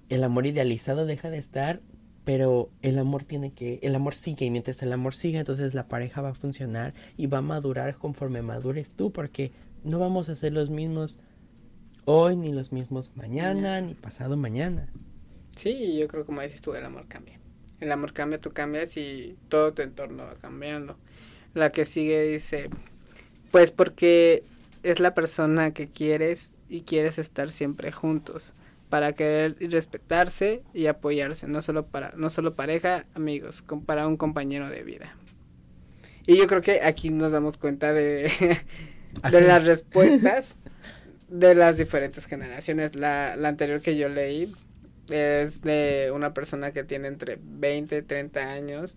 el 0.09 0.23
amor 0.23 0.45
idealizado 0.45 1.05
deja 1.05 1.29
de 1.29 1.37
estar 1.37 1.81
pero 2.25 2.71
el 2.81 2.97
amor 2.97 3.23
tiene 3.23 3.53
que, 3.53 3.79
el 3.83 3.93
amor 3.95 4.15
sigue 4.15 4.45
y 4.47 4.49
mientras 4.49 4.81
el 4.81 4.91
amor 4.91 5.13
sigue, 5.13 5.37
entonces 5.37 5.75
la 5.75 5.87
pareja 5.87 6.21
va 6.21 6.29
a 6.29 6.33
funcionar 6.33 6.95
y 7.17 7.27
va 7.27 7.37
a 7.37 7.43
madurar 7.43 7.95
conforme 7.95 8.41
madures 8.41 8.89
tú, 8.89 9.11
porque 9.11 9.51
no 9.83 9.99
vamos 9.99 10.27
a 10.27 10.35
ser 10.35 10.51
los 10.51 10.71
mismos 10.71 11.19
hoy, 12.05 12.35
ni 12.35 12.51
los 12.51 12.71
mismos 12.71 13.11
mañana, 13.15 13.79
ni 13.79 13.93
pasado 13.93 14.37
mañana. 14.37 14.89
Sí, 15.55 15.97
yo 15.97 16.07
creo 16.07 16.25
como 16.25 16.41
dices 16.41 16.61
tú, 16.61 16.73
el 16.73 16.83
amor 16.83 17.05
cambia. 17.07 17.39
El 17.79 17.91
amor 17.91 18.11
cambia, 18.11 18.41
tú 18.41 18.51
cambias 18.51 18.97
y 18.97 19.37
todo 19.47 19.73
tu 19.73 19.83
entorno 19.83 20.23
va 20.23 20.35
cambiando. 20.35 20.97
La 21.53 21.71
que 21.71 21.85
sigue 21.85 22.23
dice, 22.23 22.69
pues 23.51 23.71
porque 23.71 24.43
es 24.81 24.99
la 24.99 25.13
persona 25.13 25.71
que 25.71 25.87
quieres 25.87 26.49
y 26.69 26.81
quieres 26.81 27.19
estar 27.19 27.51
siempre 27.51 27.91
juntos 27.91 28.54
para 28.89 29.13
querer 29.13 29.55
respetarse 29.59 30.61
y 30.73 30.87
apoyarse, 30.87 31.47
no 31.47 31.61
solo 31.61 31.87
para 31.87 32.13
no 32.15 32.29
solo 32.29 32.55
pareja, 32.55 33.05
amigos, 33.13 33.63
para 33.85 34.07
un 34.07 34.17
compañero 34.17 34.69
de 34.69 34.83
vida. 34.83 35.15
Y 36.27 36.37
yo 36.37 36.47
creo 36.47 36.61
que 36.61 36.81
aquí 36.81 37.09
nos 37.09 37.31
damos 37.31 37.57
cuenta 37.57 37.93
de, 37.93 38.31
de 39.31 39.41
las 39.41 39.65
respuestas 39.65 40.55
de 41.27 41.55
las 41.55 41.77
diferentes 41.77 42.25
generaciones. 42.25 42.95
La, 42.95 43.35
la 43.35 43.49
anterior 43.49 43.81
que 43.81 43.97
yo 43.97 44.09
leí 44.09 44.51
es 45.09 45.61
de 45.61 46.11
una 46.13 46.33
persona 46.33 46.71
que 46.71 46.83
tiene 46.83 47.07
entre 47.07 47.39
20 47.41 47.97
y 47.97 48.01
30 48.01 48.51
años 48.51 48.95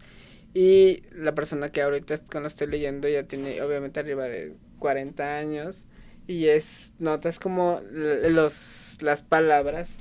y 0.54 1.02
la 1.12 1.34
persona 1.34 1.70
que 1.70 1.82
ahorita 1.82 2.16
la 2.40 2.46
estoy 2.46 2.68
leyendo 2.68 3.08
ya 3.08 3.24
tiene 3.24 3.60
obviamente 3.60 4.00
arriba 4.00 4.24
de 4.24 4.54
40 4.78 5.38
años 5.38 5.84
y 6.28 6.48
es, 6.48 6.92
notas 6.98 7.38
como 7.38 7.80
los, 7.90 8.98
las 9.00 9.22
palabras 9.22 9.96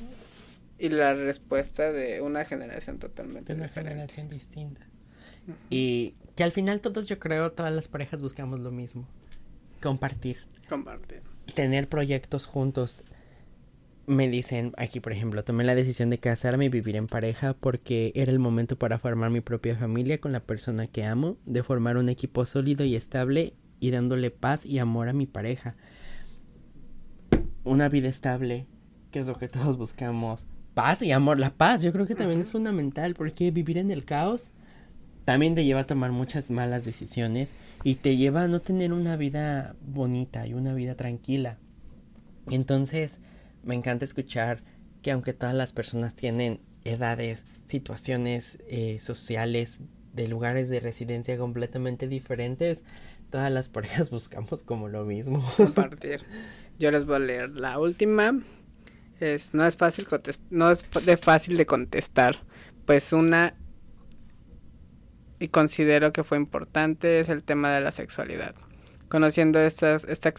y 0.78 0.90
la 0.90 1.14
respuesta 1.14 1.94
de 1.94 2.22
una 2.22 2.44
generación 2.44 3.00
totalmente 3.00 3.56
de 3.56 3.62
una 3.62 3.70
generación 3.70 4.30
distinta. 4.30 4.82
Y 5.70 6.16
que 6.36 6.44
al 6.44 6.52
final 6.52 6.82
todos, 6.82 7.06
yo 7.08 7.18
creo, 7.18 7.54
todas 7.54 7.74
las 7.74 7.88
parejas 7.88 8.22
buscamos 8.22 8.60
lo 8.60 8.72
mismo. 8.72 9.08
Compartir. 9.82 10.40
Compartir. 10.68 11.22
Tener 11.56 11.88
proyectos 11.88 12.46
juntos. 12.46 12.98
Me 14.06 14.28
dicen 14.28 14.74
aquí, 14.78 15.00
por 15.00 15.14
ejemplo, 15.14 15.46
tomé 15.46 15.64
la 15.64 15.76
decisión 15.76 16.10
de 16.10 16.18
casarme 16.18 16.66
y 16.66 16.70
vivir 16.70 16.98
en 16.98 17.08
pareja 17.08 17.54
porque 17.54 18.12
era 18.16 18.34
el 18.34 18.40
momento 18.40 18.78
para 18.78 19.00
formar 19.00 19.30
mi 19.30 19.40
propia 19.40 19.78
familia 19.78 20.20
con 20.20 20.34
la 20.34 20.42
persona 20.42 20.88
que 20.88 21.06
amo, 21.06 21.38
de 21.46 21.64
formar 21.64 21.96
un 21.96 22.10
equipo 22.10 22.46
sólido 22.46 22.84
y 22.84 22.98
estable 22.98 23.54
y 23.80 23.92
dándole 23.92 24.30
paz 24.30 24.66
y 24.66 24.80
amor 24.80 25.08
a 25.08 25.14
mi 25.14 25.26
pareja 25.26 25.78
una 27.68 27.90
vida 27.90 28.10
estable, 28.10 28.68
que 29.12 29.20
es 29.20 29.28
lo 29.28 29.36
que 29.36 29.48
todos 29.48 29.78
buscamos. 29.78 30.46
Paz 30.74 31.02
y 31.02 31.12
amor, 31.12 31.40
la 31.40 31.52
paz, 31.52 31.82
yo 31.82 31.92
creo 31.92 32.06
que 32.06 32.16
también 32.16 32.42
es 32.42 32.52
fundamental 32.52 33.16
porque 33.16 33.52
vivir 33.52 33.78
en 33.78 33.92
el 33.92 34.06
caos 34.06 34.52
también 35.26 35.56
te 35.56 35.66
lleva 35.66 35.82
a 35.82 35.86
tomar 35.86 36.14
muchas 36.14 36.50
malas 36.50 36.86
decisiones 36.86 37.52
y 37.84 37.96
te 37.96 38.16
lleva 38.16 38.44
a 38.44 38.48
no 38.48 38.62
tener 38.62 38.94
una 38.94 39.18
vida 39.18 39.76
bonita 39.86 40.48
y 40.48 40.54
una 40.54 40.74
vida 40.74 40.96
tranquila. 40.96 41.58
Entonces, 42.50 43.20
me 43.64 43.76
encanta 43.76 44.06
escuchar 44.06 44.64
que 45.02 45.12
aunque 45.12 45.34
todas 45.34 45.54
las 45.54 45.74
personas 45.74 46.16
tienen 46.16 46.62
edades, 46.86 47.46
situaciones 47.66 48.58
eh, 48.70 49.00
sociales, 49.00 49.80
de 50.14 50.28
lugares 50.30 50.70
de 50.70 50.80
residencia 50.80 51.38
completamente 51.38 52.08
diferentes, 52.08 52.84
todas 53.30 53.52
las 53.52 53.68
parejas 53.70 54.10
buscamos 54.12 54.64
como 54.64 54.88
lo 54.88 55.04
mismo. 55.04 55.44
Compartir. 55.58 56.22
Yo 56.80 56.92
les 56.92 57.06
voy 57.06 57.16
a 57.16 57.20
leer 57.20 57.50
la 57.52 57.80
última. 57.80 58.40
Es, 59.20 59.54
no 59.54 59.66
es 59.66 59.78
fácil 59.78 60.08
no 60.50 60.70
es 60.70 60.86
de 61.06 61.18
fácil 61.18 61.58
de 61.58 61.66
contestar. 61.66 62.38
Pues 62.86 63.14
una 63.14 63.56
y 65.40 65.50
considero 65.50 66.14
que 66.14 66.24
fue 66.24 66.38
importante 66.38 67.20
es 67.20 67.30
el 67.30 67.44
tema 67.44 67.72
de 67.72 67.82
la 67.82 67.92
sexualidad. 67.92 68.56
Conociendo 69.10 69.60
este, 69.60 69.96
este 69.96 70.34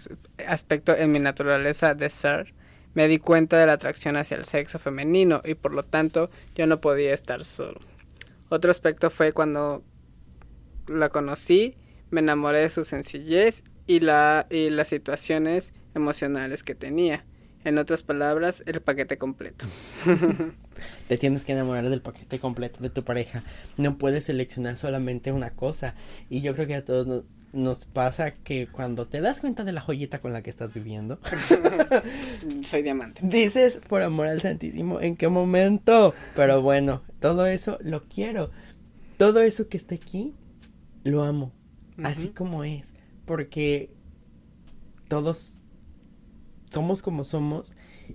aspecto 0.47 0.97
en 0.97 1.13
mi 1.13 1.21
naturaleza 1.21 1.95
de 1.95 2.11
ser, 2.11 2.55
me 2.95 3.09
di 3.09 3.19
cuenta 3.19 3.57
de 3.57 3.67
la 3.67 3.75
atracción 3.75 4.17
hacia 4.17 4.37
el 4.37 4.45
sexo 4.45 4.79
femenino 4.79 5.41
y 5.45 5.55
por 5.55 5.75
lo 5.75 5.85
tanto 5.85 6.31
yo 6.55 6.67
no 6.67 6.81
podía 6.81 7.15
estar 7.15 7.45
solo. 7.45 7.81
Otro 8.49 8.71
aspecto 8.71 9.11
fue 9.11 9.33
cuando 9.33 9.85
la 10.89 11.11
conocí, 11.11 11.77
me 12.11 12.21
enamoré 12.21 12.61
de 12.61 12.71
su 12.71 12.85
sencillez 12.85 13.63
y, 13.87 14.01
la, 14.01 14.47
y 14.51 14.71
las 14.71 14.89
situaciones 14.89 15.73
emocionales 15.99 16.63
que 16.63 16.75
tenía. 16.75 17.25
En 17.65 17.77
otras 17.77 18.03
palabras, 18.03 18.63
el 18.67 18.81
paquete 18.81 19.19
completo. 19.19 19.67
Te 21.09 21.19
tienes 21.19 21.45
que 21.45 21.53
enamorar 21.53 21.89
del 21.91 22.01
paquete 22.01 22.39
completo 22.39 22.81
de 22.81 22.89
tu 22.89 23.05
pareja. 23.05 23.43
No 23.77 23.99
puedes 23.99 24.25
seleccionar 24.25 24.79
solamente 24.79 25.33
una 25.33 25.51
cosa. 25.51 25.95
Y 26.31 26.41
yo 26.41 26.55
creo 26.55 26.69
que 26.69 26.77
a 26.77 26.85
todos 26.85 27.25
nos, 27.53 27.85
pasa 27.85 28.33
que 28.33 28.69
cuando 28.69 29.09
te 29.09 29.21
das 29.21 29.41
cuenta 29.41 29.65
de 29.65 29.73
la 29.73 29.81
joyita 29.81 30.21
con 30.21 30.33
la 30.33 30.43
que 30.43 30.51
estás 30.51 30.73
viviendo, 30.73 31.19
soy 32.65 32.83
diamante. 32.83 33.21
Dices, 33.25 33.81
por 33.89 34.03
amor 34.03 34.29
al 34.29 34.41
Santísimo, 34.41 35.01
¿en 35.01 35.17
qué 35.17 35.29
momento? 35.29 36.15
Pero 36.37 36.63
bueno, 36.63 37.03
todo 37.21 37.47
eso 37.47 37.79
lo 37.83 38.05
quiero. 38.05 38.51
Todo 39.17 39.43
eso 39.43 39.69
que 39.69 39.77
está 39.77 39.97
aquí, 39.97 40.35
lo 41.03 41.25
amo. 41.25 41.53
así 42.05 42.29
como 42.29 42.63
es, 42.63 42.87
porque 43.25 43.91
todos 45.09 45.58
somos 46.71 47.03
como 47.03 47.25
somos 47.25 47.73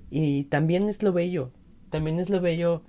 y 0.09 0.45
también 0.45 0.89
es 0.89 1.03
lo 1.03 1.13
bello, 1.13 1.51
también 1.89 2.19
es 2.19 2.29
lo 2.29 2.41
bello 2.41 2.83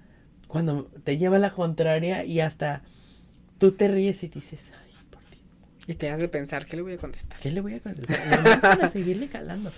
cuando 0.48 0.84
te 1.04 1.18
lleva 1.18 1.38
la 1.38 1.52
contraria 1.52 2.24
y 2.24 2.40
hasta 2.40 2.82
tú 3.58 3.72
te 3.72 3.88
ríes 3.88 4.22
y 4.22 4.28
dices, 4.28 4.70
ay, 4.84 4.94
por 5.10 5.22
Dios. 5.30 5.64
Y 5.86 5.94
te 5.94 6.10
hace 6.10 6.28
pensar, 6.28 6.66
¿qué 6.66 6.76
le 6.76 6.82
voy 6.82 6.94
a 6.94 6.98
contestar? 6.98 7.40
¿Qué 7.40 7.50
le 7.50 7.60
voy 7.60 7.74
a 7.74 7.80
contestar? 7.80 8.36
Nomás 8.36 8.58
para 8.58 8.90
seguirle 8.90 9.28
calando. 9.28 9.72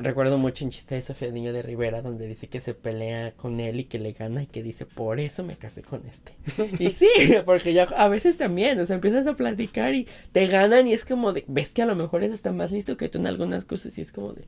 Recuerdo 0.00 0.38
mucho 0.38 0.64
un 0.64 0.70
chiste 0.70 0.94
de 0.94 1.02
Sofía 1.02 1.32
Niño 1.32 1.52
de 1.52 1.60
Rivera 1.60 2.02
donde 2.02 2.28
dice 2.28 2.46
que 2.46 2.60
se 2.60 2.72
pelea 2.72 3.32
con 3.32 3.58
él 3.58 3.80
y 3.80 3.84
que 3.84 3.98
le 3.98 4.12
gana 4.12 4.44
y 4.44 4.46
que 4.46 4.62
dice, 4.62 4.86
por 4.86 5.18
eso 5.18 5.42
me 5.42 5.56
casé 5.56 5.82
con 5.82 6.06
este. 6.06 6.34
y 6.78 6.90
sí, 6.90 7.08
porque 7.44 7.72
ya 7.72 7.82
a 7.82 8.06
veces 8.06 8.38
también, 8.38 8.78
o 8.78 8.86
sea, 8.86 8.94
empiezas 8.94 9.26
a 9.26 9.34
platicar 9.34 9.94
y 9.94 10.06
te 10.30 10.46
ganan 10.46 10.86
y 10.86 10.92
es 10.92 11.04
como 11.04 11.32
de, 11.32 11.44
ves 11.48 11.70
que 11.70 11.82
a 11.82 11.86
lo 11.86 11.96
mejor 11.96 12.22
es 12.22 12.32
hasta 12.32 12.52
más 12.52 12.70
listo 12.70 12.96
que 12.96 13.08
tú 13.08 13.18
en 13.18 13.26
algunas 13.26 13.64
cosas 13.64 13.98
y 13.98 14.02
es 14.02 14.12
como 14.12 14.34
de, 14.34 14.44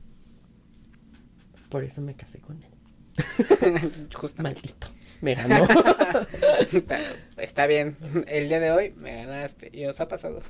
por 1.67 1.83
eso 1.83 2.01
me 2.01 2.13
casé 2.13 2.39
con 2.39 2.57
él. 2.63 2.71
Justamente. 4.15 4.61
Maldito, 4.61 4.87
me 5.21 5.35
ganó. 5.35 5.67
Está 7.37 7.67
bien. 7.67 7.95
El 8.27 8.49
día 8.49 8.59
de 8.59 8.71
hoy 8.71 8.93
me 8.97 9.15
ganaste. 9.15 9.69
Y 9.71 9.85
os 9.85 9.99
ha 10.01 10.07
pasado. 10.07 10.41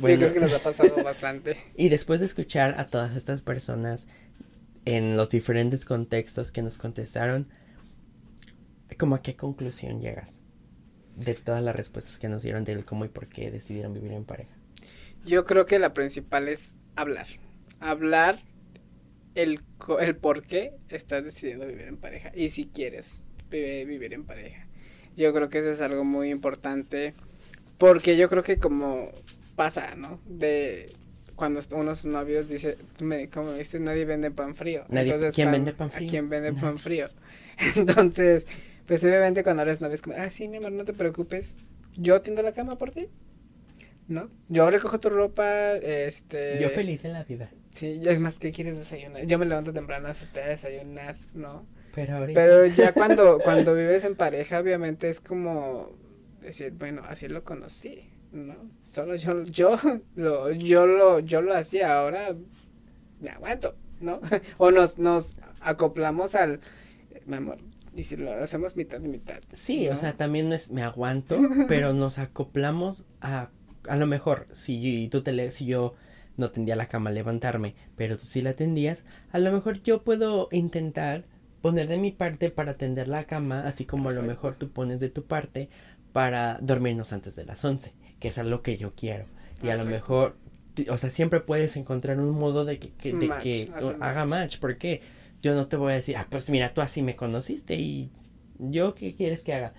Bueno. 0.00 0.20
Yo 0.20 0.28
creo 0.28 0.32
que 0.32 0.40
nos 0.40 0.54
ha 0.54 0.60
pasado 0.60 1.02
bastante. 1.02 1.56
Y 1.76 1.88
después 1.88 2.20
de 2.20 2.26
escuchar 2.26 2.74
a 2.78 2.88
todas 2.88 3.16
estas 3.16 3.42
personas 3.42 4.06
en 4.84 5.16
los 5.16 5.30
diferentes 5.30 5.84
contextos 5.84 6.52
que 6.52 6.62
nos 6.62 6.78
contestaron, 6.78 7.48
¿cómo 8.96 9.16
a 9.16 9.22
qué 9.22 9.36
conclusión 9.36 10.00
llegas 10.00 10.42
de 11.16 11.34
todas 11.34 11.62
las 11.62 11.76
respuestas 11.76 12.18
que 12.18 12.28
nos 12.28 12.42
dieron 12.42 12.64
del 12.64 12.84
cómo 12.84 13.04
y 13.04 13.08
por 13.08 13.28
qué 13.28 13.50
decidieron 13.50 13.92
vivir 13.92 14.12
en 14.12 14.24
pareja? 14.24 14.54
Yo 15.26 15.44
creo 15.44 15.66
que 15.66 15.78
la 15.78 15.92
principal 15.92 16.48
es 16.48 16.74
hablar. 16.96 17.26
Hablar 17.80 18.38
el, 19.34 19.60
el 20.00 20.16
por 20.16 20.42
qué 20.42 20.74
estás 20.88 21.24
decidiendo 21.24 21.66
vivir 21.66 21.86
en 21.86 21.96
pareja 21.96 22.32
y 22.34 22.50
si 22.50 22.66
quieres 22.66 23.22
vivir 23.50 24.12
en 24.14 24.24
pareja. 24.24 24.66
Yo 25.16 25.32
creo 25.32 25.48
que 25.48 25.58
eso 25.58 25.70
es 25.70 25.80
algo 25.80 26.04
muy 26.04 26.30
importante 26.30 27.14
porque 27.78 28.16
yo 28.16 28.28
creo 28.28 28.42
que 28.42 28.58
como 28.58 29.10
pasa, 29.56 29.94
¿no? 29.96 30.20
De 30.26 30.90
cuando 31.34 31.60
unos 31.72 32.04
novios 32.04 32.48
dice, 32.48 32.76
me, 33.00 33.28
como 33.28 33.52
dice, 33.52 33.78
nadie 33.78 34.04
vende 34.04 34.30
pan 34.30 34.54
frío. 34.56 34.84
Nadie- 34.88 35.30
¿quién 35.32 35.52
vende 35.52 35.72
pan 35.72 35.90
frío? 35.90 36.06
¿a 36.06 36.10
¿Quién 36.10 36.28
vende 36.28 36.52
pan 36.52 36.78
frío? 36.78 37.08
Entonces, 37.76 38.46
pues 38.86 39.02
obviamente 39.04 39.42
cuando 39.44 39.62
eres 39.62 39.80
novio 39.80 39.94
es 39.94 40.02
como, 40.02 40.16
ah, 40.16 40.30
sí, 40.30 40.48
mi 40.48 40.56
amor, 40.56 40.72
no 40.72 40.84
te 40.84 40.92
preocupes, 40.92 41.54
yo 41.96 42.20
tiendo 42.22 42.42
la 42.42 42.52
cama 42.52 42.76
por 42.76 42.90
ti. 42.92 43.08
¿No? 44.08 44.30
Yo 44.48 44.70
recojo 44.70 44.98
tu 45.00 45.10
ropa, 45.10 45.72
este... 45.74 46.58
Yo 46.62 46.70
feliz 46.70 47.04
en 47.04 47.12
la 47.12 47.24
vida, 47.24 47.50
Sí, 47.70 48.00
es 48.04 48.20
más, 48.20 48.38
¿qué 48.38 48.50
quieres 48.50 48.76
desayunar? 48.76 49.26
Yo 49.26 49.38
me 49.38 49.44
levanto 49.44 49.72
temprano 49.72 50.08
a 50.08 50.12
a 50.12 50.48
desayunar, 50.48 51.18
¿no? 51.34 51.66
Pero 51.98 52.18
ahorita... 52.18 52.40
Pero 52.40 52.66
ya 52.66 52.92
cuando, 52.94 53.40
cuando 53.40 53.74
vives 53.74 54.04
en 54.04 54.14
pareja, 54.14 54.60
obviamente 54.60 55.08
es 55.08 55.20
como 55.20 55.90
decir, 56.40 56.72
bueno, 56.78 57.02
así 57.08 57.26
lo 57.26 57.42
conocí, 57.42 58.08
¿no? 58.30 58.54
Solo 58.82 59.16
yo, 59.16 59.42
yo 59.42 59.74
lo, 60.14 60.52
yo 60.52 60.86
lo, 60.86 61.18
yo 61.18 61.42
lo 61.42 61.56
hacía, 61.56 61.98
ahora 61.98 62.36
me 63.20 63.30
aguanto, 63.30 63.74
¿no? 64.00 64.20
O 64.58 64.70
nos, 64.70 64.98
nos 64.98 65.34
acoplamos 65.60 66.36
al, 66.36 66.60
mi 67.26 67.34
amor, 67.34 67.58
y 67.96 68.04
si 68.04 68.16
lo 68.16 68.32
hacemos 68.32 68.76
mitad 68.76 69.02
y 69.02 69.08
mitad. 69.08 69.40
Sí, 69.52 69.88
o 69.88 69.96
sea, 69.96 70.12
también 70.12 70.50
no 70.50 70.54
es 70.54 70.70
me 70.70 70.84
aguanto, 70.84 71.40
pero 71.68 71.94
nos 71.94 72.20
acoplamos 72.20 73.04
a 73.20 73.50
a 73.88 73.96
lo 73.96 74.06
mejor 74.06 74.46
si 74.52 75.08
tú 75.10 75.22
te 75.22 75.32
le, 75.32 75.50
si 75.50 75.64
yo 75.64 75.94
no 76.36 76.50
tendía 76.50 76.76
la 76.76 76.86
cama 76.86 77.10
a 77.10 77.12
levantarme, 77.12 77.74
pero 77.96 78.18
tú 78.18 78.26
sí 78.26 78.42
la 78.42 78.52
tendías, 78.52 79.02
a 79.32 79.38
lo 79.40 79.50
mejor 79.50 79.82
yo 79.82 80.02
puedo 80.02 80.48
intentar 80.52 81.24
poner 81.62 81.88
de 81.88 81.98
mi 81.98 82.10
parte 82.12 82.50
para 82.50 82.74
tender 82.74 83.08
la 83.08 83.24
cama, 83.24 83.66
así 83.66 83.84
como 83.84 84.08
a 84.10 84.12
lo 84.12 84.22
mejor 84.28 84.54
tú 84.56 84.70
pones 84.70 85.00
de 85.00 85.08
tu 85.08 85.24
parte 85.24 85.68
para 86.12 86.58
dormirnos 86.62 87.12
antes 87.12 87.36
de 87.36 87.44
las 87.44 87.64
11, 87.64 87.92
que 88.20 88.28
es 88.28 88.38
algo 88.38 88.62
que 88.62 88.76
yo 88.76 88.92
quiero. 88.94 89.26
Y 89.62 89.68
a 89.70 89.76
lo 89.76 89.84
mejor, 89.90 90.36
o 90.88 90.98
sea, 90.98 91.10
siempre 91.10 91.40
puedes 91.40 91.76
encontrar 91.76 92.18
un 92.20 92.30
modo 92.30 92.64
de 92.64 92.78
que, 92.78 92.90
que- 92.90 93.12
de 93.12 93.26
Match, 93.28 93.42
que 93.42 93.68
haga 94.00 94.24
match. 94.24 94.52
match, 94.54 94.58
porque 94.60 95.00
yo 95.42 95.54
no 95.54 95.66
te 95.66 95.76
voy 95.76 95.92
a 95.92 95.96
decir, 95.96 96.16
ah, 96.16 96.26
pues 96.30 96.48
mira, 96.48 96.72
tú 96.74 96.80
así 96.80 97.02
me 97.02 97.16
conociste 97.16 97.74
y 97.76 98.10
yo 98.58 98.94
qué 98.94 99.14
quieres 99.14 99.42
que 99.44 99.54
haga. 99.54 99.72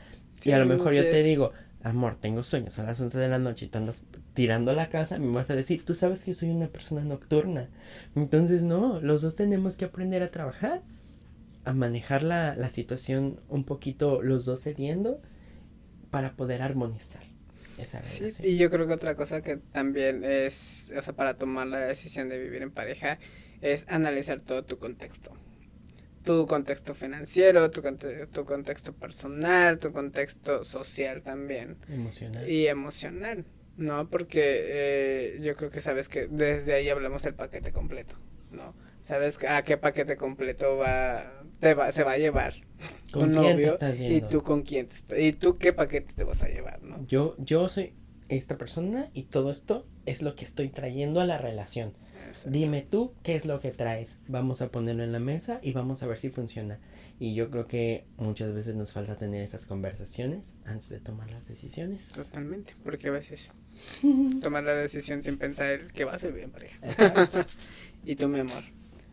y 0.43 0.51
a 0.51 0.59
lo 0.59 0.65
mejor 0.65 0.93
yo 0.93 1.03
te 1.09 1.23
digo, 1.23 1.51
amor, 1.83 2.17
tengo 2.19 2.43
sueños, 2.43 2.73
son 2.73 2.85
las 2.85 2.99
11 3.01 3.17
de 3.17 3.27
la 3.29 3.39
noche 3.39 3.65
y 3.65 3.69
tú 3.69 3.77
andas 3.77 4.03
tirando 4.33 4.71
la 4.73 4.89
casa, 4.89 5.17
me 5.19 5.31
vas 5.33 5.49
a 5.49 5.55
decir, 5.55 5.83
tú 5.83 5.93
sabes 5.93 6.23
que 6.23 6.33
soy 6.33 6.49
una 6.49 6.67
persona 6.67 7.03
nocturna. 7.03 7.67
Entonces, 8.15 8.61
no, 8.63 9.01
los 9.01 9.21
dos 9.21 9.35
tenemos 9.35 9.75
que 9.75 9.85
aprender 9.85 10.23
a 10.23 10.31
trabajar, 10.31 10.81
a 11.65 11.73
manejar 11.73 12.23
la, 12.23 12.55
la 12.55 12.69
situación 12.69 13.39
un 13.49 13.63
poquito 13.65 14.21
los 14.21 14.45
dos 14.45 14.61
cediendo 14.63 15.21
para 16.11 16.35
poder 16.35 16.61
armonizar 16.63 17.23
esa 17.77 18.01
Sí, 18.01 18.23
relación. 18.23 18.47
y 18.49 18.57
yo 18.57 18.69
creo 18.69 18.87
que 18.87 18.93
otra 18.93 19.15
cosa 19.15 19.41
que 19.41 19.57
también 19.57 20.23
es, 20.23 20.91
o 20.97 21.01
sea, 21.01 21.13
para 21.13 21.37
tomar 21.37 21.67
la 21.67 21.79
decisión 21.79 22.29
de 22.29 22.39
vivir 22.39 22.61
en 22.61 22.71
pareja, 22.71 23.19
es 23.61 23.85
analizar 23.89 24.39
todo 24.39 24.63
tu 24.63 24.77
contexto. 24.79 25.31
Tu 26.23 26.45
contexto 26.47 26.95
financiero, 26.95 27.71
tu, 27.71 27.81
conte- 27.81 28.27
tu 28.27 28.45
contexto 28.45 28.93
personal, 28.93 29.79
tu 29.79 29.91
contexto 29.93 30.63
social 30.65 31.23
también 31.23 31.77
Emocional. 31.89 32.45
y 32.47 32.67
emocional, 32.67 33.45
¿no? 33.77 34.09
Porque 34.09 34.41
eh, 34.43 35.39
yo 35.41 35.55
creo 35.55 35.71
que 35.71 35.81
sabes 35.81 36.09
que 36.09 36.27
desde 36.27 36.73
ahí 36.75 36.89
hablamos 36.89 37.23
del 37.23 37.35
paquete 37.35 37.71
completo, 37.73 38.15
¿no? 38.51 38.75
Sabes 39.09 39.39
a 39.43 39.63
qué 39.63 39.75
paquete 39.75 40.17
completo 40.17 40.77
va, 40.77 41.41
te 41.59 41.73
va, 41.73 41.91
se 41.91 42.03
va 42.03 42.11
a 42.11 42.17
llevar 42.19 42.53
¿Con 43.11 43.23
un 43.23 43.29
quién 43.31 43.43
te 43.43 43.51
novio 43.53 43.73
estás 43.73 43.95
y 43.95 44.03
yendo? 44.03 44.27
tú 44.27 44.43
con 44.43 44.61
quién 44.61 44.87
te 44.87 44.95
está- 44.95 45.19
y 45.19 45.33
tú 45.33 45.57
qué 45.57 45.73
paquete 45.73 46.13
te 46.13 46.23
vas 46.23 46.43
a 46.43 46.47
llevar, 46.47 46.83
¿no? 46.83 47.07
Yo, 47.07 47.35
yo 47.39 47.69
soy 47.69 47.95
esta 48.27 48.55
persona 48.59 49.09
y 49.15 49.23
todo 49.23 49.49
esto 49.49 49.87
es 50.05 50.21
lo 50.21 50.35
que 50.35 50.45
estoy 50.45 50.69
trayendo 50.69 51.21
a 51.21 51.25
la 51.25 51.39
relación. 51.39 51.93
Exacto. 52.27 52.51
Dime 52.51 52.83
tú 52.87 53.15
qué 53.23 53.35
es 53.35 53.45
lo 53.45 53.59
que 53.59 53.71
traes. 53.71 54.19
Vamos 54.27 54.61
a 54.61 54.69
ponerlo 54.69 55.03
en 55.03 55.11
la 55.11 55.17
mesa 55.19 55.59
y 55.63 55.73
vamos 55.73 56.03
a 56.03 56.05
ver 56.05 56.19
si 56.19 56.29
funciona. 56.29 56.79
Y 57.19 57.33
yo 57.33 57.49
creo 57.49 57.65
que 57.65 58.05
muchas 58.17 58.53
veces 58.53 58.75
nos 58.75 58.93
falta 58.93 59.17
tener 59.17 59.41
esas 59.41 59.65
conversaciones 59.65 60.55
antes 60.65 60.89
de 60.89 60.99
tomar 60.99 61.31
las 61.31 61.47
decisiones. 61.47 62.09
Totalmente, 62.11 62.75
porque 62.83 63.07
a 63.07 63.11
veces 63.11 63.55
tomar 64.39 64.63
la 64.63 64.75
decisión 64.75 65.23
sin 65.23 65.39
pensar 65.39 65.91
que 65.93 66.05
va 66.05 66.13
a 66.13 66.19
ser 66.19 66.33
bien 66.33 66.51
pareja. 66.51 66.77
Y 68.05 68.15
tú, 68.15 68.27
mi 68.29 68.39
amor, 68.39 68.63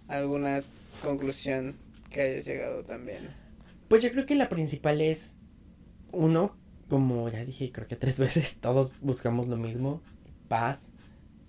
¿alguna 0.09 0.59
conclusión 1.03 1.77
que 2.11 2.23
hayas 2.23 2.47
llegado 2.47 2.85
también? 2.85 3.29
Pues 3.89 4.03
yo 4.03 4.11
creo 4.11 4.27
que 4.27 4.35
la 4.35 4.49
principal 4.49 5.01
es, 5.01 5.35
uno, 6.13 6.57
como 6.89 7.29
ya 7.29 7.45
dije, 7.45 7.73
creo 7.73 7.87
que 7.87 7.97
tres 7.97 8.19
veces 8.21 8.57
todos 8.61 8.93
buscamos 9.01 9.49
lo 9.49 9.57
mismo, 9.57 10.03
paz, 10.49 10.91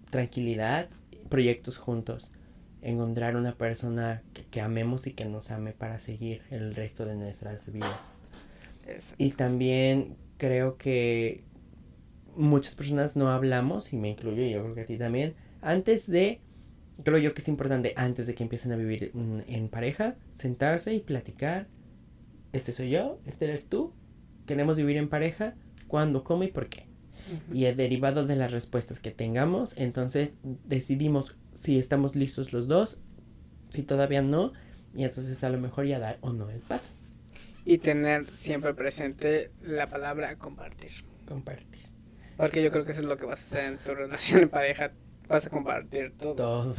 tranquilidad, 0.10 0.90
proyectos 1.30 1.78
juntos, 1.78 2.32
encontrar 2.82 3.36
una 3.36 3.56
persona 3.56 4.24
que, 4.34 4.46
que 4.46 4.62
amemos 4.62 5.08
y 5.08 5.14
que 5.14 5.26
nos 5.26 5.52
ame 5.52 5.74
para 5.74 6.00
seguir 6.00 6.42
el 6.52 6.76
resto 6.76 7.06
de 7.06 7.16
nuestras 7.16 7.72
vidas. 7.72 8.00
Y 9.18 9.32
también 9.32 10.16
creo 10.38 10.78
que 10.78 11.44
muchas 12.36 12.76
personas 12.76 13.16
no 13.16 13.30
hablamos, 13.30 13.92
y 13.94 13.98
me 13.98 14.10
incluyo, 14.10 14.44
y 14.44 14.52
yo 14.52 14.62
creo 14.64 14.76
que 14.76 14.82
a 14.82 14.86
ti 14.86 14.98
también, 14.98 15.36
antes 15.62 16.08
de, 16.08 16.40
creo 17.04 17.18
yo 17.18 17.34
que 17.34 17.42
es 17.42 17.48
importante, 17.48 17.94
antes 17.96 18.28
de 18.28 18.36
que 18.36 18.44
empiecen 18.44 18.72
a 18.72 18.76
vivir 18.76 19.12
mm, 19.14 19.40
en 19.48 19.70
pareja, 19.70 20.16
sentarse 20.34 20.94
y 20.94 21.00
platicar, 21.00 21.68
este 22.54 22.72
soy 22.72 22.90
yo, 22.90 23.20
este 23.26 23.46
eres 23.46 23.68
tú, 23.68 23.94
queremos 24.46 24.78
vivir 24.78 24.98
en 24.98 25.10
pareja, 25.10 25.56
cuándo, 25.88 26.24
cómo 26.24 26.44
y 26.44 26.48
por 26.48 26.70
qué. 26.70 26.88
Y 27.54 27.66
el 27.66 27.76
derivado 27.76 28.26
de 28.26 28.38
las 28.38 28.54
respuestas 28.54 29.02
que 29.02 29.12
tengamos, 29.12 29.74
entonces 29.76 30.34
decidimos 30.66 31.36
si 31.54 31.78
estamos 31.78 32.16
listos 32.16 32.54
los 32.54 32.70
dos, 32.70 33.02
si 33.70 33.84
todavía 33.84 34.22
no, 34.22 34.54
y 34.96 35.04
entonces 35.04 35.44
a 35.44 35.50
lo 35.50 35.60
mejor 35.60 35.86
ya 35.86 36.00
dar 36.00 36.20
o 36.22 36.32
no 36.32 36.50
el 36.50 36.62
paso, 36.62 36.94
Y 37.66 37.80
tener 37.80 38.34
siempre 38.34 38.74
presente 38.74 39.52
la 39.62 39.90
palabra 39.90 40.38
compartir. 40.38 40.92
compartir. 41.28 41.88
Porque 42.38 42.64
yo 42.64 42.72
creo 42.72 42.86
que 42.86 42.94
eso 42.94 43.02
es 43.02 43.08
lo 43.08 43.18
que 43.18 43.26
vas 43.26 43.42
a 43.42 43.46
hacer 43.46 43.74
en 43.74 43.78
tu 43.80 43.94
relación 43.94 44.44
en 44.44 44.50
pareja. 44.50 44.92
Vas 45.28 45.46
a 45.46 45.50
compartir 45.50 46.14
todo. 46.18 46.36
Todo. 46.36 46.76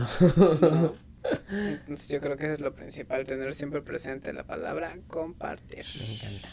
¿no? 0.61 0.95
Entonces 1.51 2.09
yo 2.09 2.21
creo 2.21 2.37
que 2.37 2.47
eso 2.47 2.55
es 2.55 2.61
lo 2.61 2.75
principal, 2.75 3.27
tener 3.27 3.55
siempre 3.55 3.83
presente 3.83 4.33
la 4.33 4.45
palabra 4.45 4.97
compartir. 5.09 5.85
Me 5.99 6.15
encanta. 6.15 6.49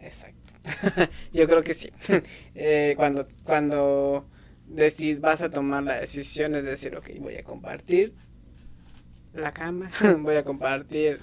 Exacto. 0.00 0.52
Yo 1.32 1.46
creo 1.46 1.62
que 1.62 1.74
sí. 1.74 1.90
Eh, 2.54 2.94
cuando 2.96 3.28
cuando 3.44 4.26
decís, 4.66 5.20
vas 5.20 5.42
a 5.42 5.50
tomar 5.50 5.82
la 5.82 6.00
decisión, 6.00 6.54
es 6.54 6.64
decir, 6.64 6.96
ok, 6.96 7.08
voy 7.20 7.36
a 7.36 7.44
compartir 7.44 8.14
la 9.34 9.52
cama, 9.52 9.90
voy 10.18 10.36
a 10.36 10.44
compartir 10.44 11.20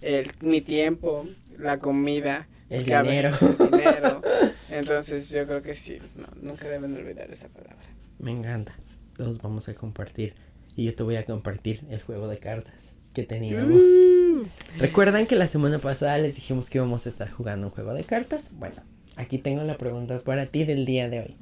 el, 0.00 0.30
mi 0.40 0.60
tiempo, 0.60 1.26
la 1.58 1.78
comida, 1.78 2.48
El 2.68 2.84
dinero. 2.84 3.30
el 3.40 3.70
dinero. 3.70 4.22
Entonces 4.70 5.28
yo 5.30 5.46
creo 5.46 5.62
que 5.62 5.74
sí, 5.74 5.98
no, 6.16 6.26
nunca 6.42 6.68
deben 6.68 6.94
olvidar 6.96 7.30
esa 7.30 7.48
palabra. 7.48 7.84
Me 8.18 8.32
encanta. 8.32 8.74
Todos 9.16 9.40
vamos 9.40 9.68
a 9.68 9.74
compartir. 9.74 10.34
Y 10.76 10.84
yo 10.84 10.94
te 10.94 11.02
voy 11.02 11.16
a 11.16 11.24
compartir 11.24 11.84
el 11.90 12.02
juego 12.02 12.28
de 12.28 12.38
cartas 12.38 12.74
que 13.12 13.22
teníamos. 13.22 13.80
Uh. 13.80 14.46
¿Recuerdan 14.78 15.26
que 15.26 15.36
la 15.36 15.46
semana 15.46 15.78
pasada 15.78 16.18
les 16.18 16.34
dijimos 16.34 16.68
que 16.68 16.78
íbamos 16.78 17.06
a 17.06 17.08
estar 17.08 17.30
jugando 17.30 17.68
un 17.68 17.72
juego 17.72 17.94
de 17.94 18.04
cartas? 18.04 18.52
Bueno, 18.54 18.82
aquí 19.16 19.38
tengo 19.38 19.62
la 19.62 19.78
pregunta 19.78 20.18
para 20.18 20.46
ti 20.46 20.64
del 20.64 20.84
día 20.84 21.08
de 21.08 21.20
hoy. 21.20 21.36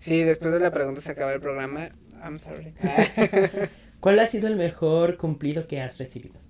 Sí, 0.00 0.22
después 0.24 0.52
de 0.52 0.60
la 0.60 0.70
pregunta 0.70 1.00
se 1.00 1.12
acaba 1.12 1.32
el 1.32 1.40
programa. 1.40 1.90
I'm 2.22 2.38
sorry. 2.38 2.74
¿Cuál 4.00 4.18
ha 4.18 4.26
sido 4.26 4.48
el 4.48 4.56
mejor 4.56 5.16
cumplido 5.16 5.66
que 5.66 5.80
has 5.80 5.98
recibido? 5.98 6.40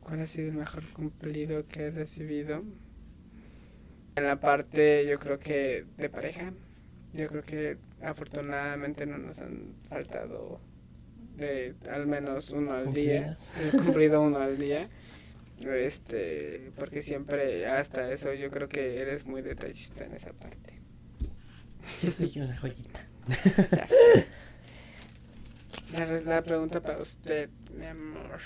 ¿Cuál 0.00 0.20
ha 0.20 0.26
sido 0.26 0.48
el 0.48 0.56
mejor 0.56 0.84
cumplido 0.92 1.66
que 1.66 1.86
he 1.86 1.90
recibido? 1.90 2.62
En 4.16 4.24
la 4.24 4.40
parte, 4.40 5.06
yo 5.08 5.18
creo 5.18 5.38
que 5.38 5.84
de 5.96 6.08
pareja. 6.08 6.52
Yo 7.16 7.28
creo 7.28 7.42
que 7.42 7.78
afortunadamente 8.02 9.06
no 9.06 9.16
nos 9.18 9.38
han 9.38 9.74
faltado 9.88 10.60
de 11.36 11.74
al 11.90 12.06
menos 12.06 12.50
uno 12.50 12.72
al 12.72 12.92
día. 12.92 13.34
He 13.62 13.76
cumplido 13.76 14.20
uno 14.20 14.38
al 14.38 14.58
día. 14.58 14.88
Este, 15.64 16.70
porque 16.76 17.02
siempre 17.02 17.66
hasta 17.66 18.12
eso 18.12 18.34
yo 18.34 18.50
creo 18.50 18.68
que 18.68 19.00
eres 19.00 19.24
muy 19.24 19.40
detallista 19.40 20.04
en 20.04 20.14
esa 20.14 20.32
parte. 20.32 20.78
Yo 22.02 22.10
soy 22.10 22.32
una 22.36 22.56
joyita. 22.56 23.00
Ya 23.70 23.88
sé. 23.88 24.26
La, 25.98 26.20
la 26.20 26.42
pregunta 26.42 26.80
para 26.80 26.98
usted, 26.98 27.48
mi 27.78 27.86
amor. 27.86 28.40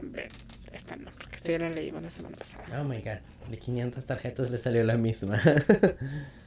A 0.00 0.02
ver, 0.04 0.30
esta 0.72 0.96
no, 0.96 1.10
porque 1.10 1.36
esta 1.36 1.52
ya 1.52 1.58
la 1.58 1.70
leímos 1.70 2.02
la 2.02 2.10
semana 2.10 2.36
pasada. 2.36 2.80
Oh 2.80 2.84
my 2.84 2.98
god, 2.98 3.18
de 3.50 3.58
500 3.58 4.06
tarjetas 4.06 4.50
le 4.50 4.58
salió 4.58 4.84
la 4.84 4.96
misma. 4.96 5.40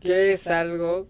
¿Qué 0.00 0.32
es 0.32 0.46
algo, 0.46 1.08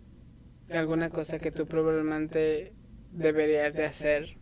alguna 0.71 1.11
cosa 1.11 1.39
que 1.39 1.51
tú 1.51 1.67
probablemente 1.67 2.73
deberías 3.13 3.75
de 3.75 3.85
hacer, 3.85 4.37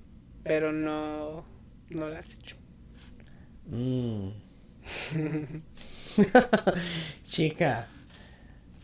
pero 0.44 0.72
no, 0.72 1.44
no 1.90 2.08
la 2.08 2.20
has 2.20 2.34
hecho? 2.34 2.56
Mm. 3.66 4.28
Chica, 7.24 7.88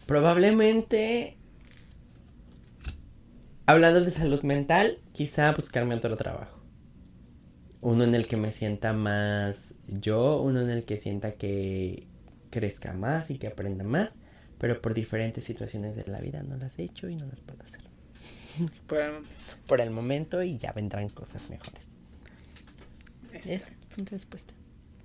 probablemente 0.07 1.37
hablando 3.67 4.01
de 4.01 4.11
salud 4.11 4.43
mental, 4.43 4.99
quizá 5.13 5.53
buscarme 5.53 5.95
otro 5.95 6.17
trabajo. 6.17 6.61
Uno 7.81 8.05
en 8.05 8.15
el 8.15 8.27
que 8.27 8.37
me 8.37 8.53
sienta 8.53 8.93
más 8.93 9.75
yo, 9.89 10.41
uno 10.41 10.61
en 10.61 10.71
el 10.71 10.85
que 10.85 10.99
sienta 10.99 11.33
que 11.33 12.07
crezca 12.51 12.93
más 12.93 13.31
y 13.31 13.39
que 13.39 13.49
aprenda 13.49 13.85
más, 13.85 14.11
pero 14.63 14.81
por 14.81 14.95
diferentes 14.95 15.43
situaciones 15.43 15.97
de 15.97 16.05
la 16.07 16.21
vida 16.21 16.45
no 16.45 16.57
las 16.57 16.79
he 16.79 16.85
hecho 16.85 17.09
y 17.09 17.17
no 17.17 17.27
las 17.27 17.41
puedo 17.41 17.61
hacer. 17.65 17.81
Por 18.87 19.01
el 19.01 19.11
momento. 19.11 19.29
Por 19.67 19.81
el 19.81 19.91
momento 19.91 20.43
y 20.45 20.57
ya 20.57 20.71
vendrán 20.71 21.09
cosas 21.09 21.51
mejores. 21.51 21.87
Esa 23.33 23.51
es 23.91 23.99
mi 23.99 24.05
respuesta. 24.05 24.53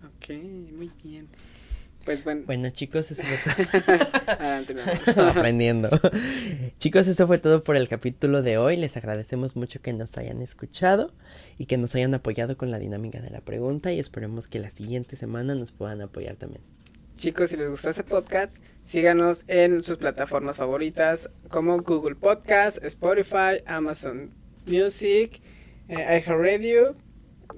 Ok, 0.05 0.29
muy 0.77 0.91
bien. 1.03 1.27
Pues 2.05 2.23
bueno, 2.23 2.43
Bueno 2.45 2.69
chicos, 2.69 3.09
eso 3.09 3.23
fue 3.23 3.81
todo. 3.81 3.97
adelante, 4.27 4.75
amor. 4.79 5.19
aprendiendo. 5.35 5.89
Chicos, 6.77 7.07
eso 7.07 7.25
fue 7.25 7.39
todo 7.39 7.63
por 7.63 7.75
el 7.77 7.89
capítulo 7.89 8.43
de 8.43 8.59
hoy. 8.59 8.77
Les 8.77 8.95
agradecemos 8.95 9.55
mucho 9.55 9.81
que 9.81 9.91
nos 9.91 10.15
hayan 10.19 10.43
escuchado 10.43 11.11
y 11.57 11.65
que 11.65 11.77
nos 11.77 11.95
hayan 11.95 12.13
apoyado 12.13 12.57
con 12.57 12.69
la 12.69 12.77
dinámica 12.77 13.21
de 13.21 13.31
la 13.31 13.41
pregunta 13.41 13.91
y 13.91 13.99
esperemos 13.99 14.47
que 14.47 14.59
la 14.59 14.69
siguiente 14.69 15.15
semana 15.15 15.55
nos 15.55 15.71
puedan 15.71 16.01
apoyar 16.01 16.35
también. 16.35 16.61
Chicos, 17.17 17.49
si 17.49 17.57
les 17.57 17.67
gustó 17.67 17.89
este 17.89 18.03
podcast, 18.03 18.55
síganos 18.85 19.43
en 19.47 19.81
sus 19.81 19.97
plataformas 19.97 20.57
favoritas 20.57 21.31
como 21.49 21.81
Google 21.81 22.13
Podcast, 22.13 22.77
Spotify, 22.83 23.63
Amazon 23.65 24.29
Music, 24.67 25.41
eh, 25.89 26.21
iHeartRadio, 26.23 26.95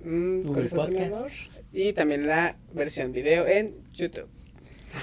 mm, 0.01 0.41
¿cuál 0.43 0.69
Google 0.69 0.69
Podcast. 0.69 1.35
y 1.73 1.91
también 1.91 2.25
la 2.25 2.55
versión 2.73 3.11
video 3.11 3.45
en 3.47 3.75
YouTube. 3.93 4.29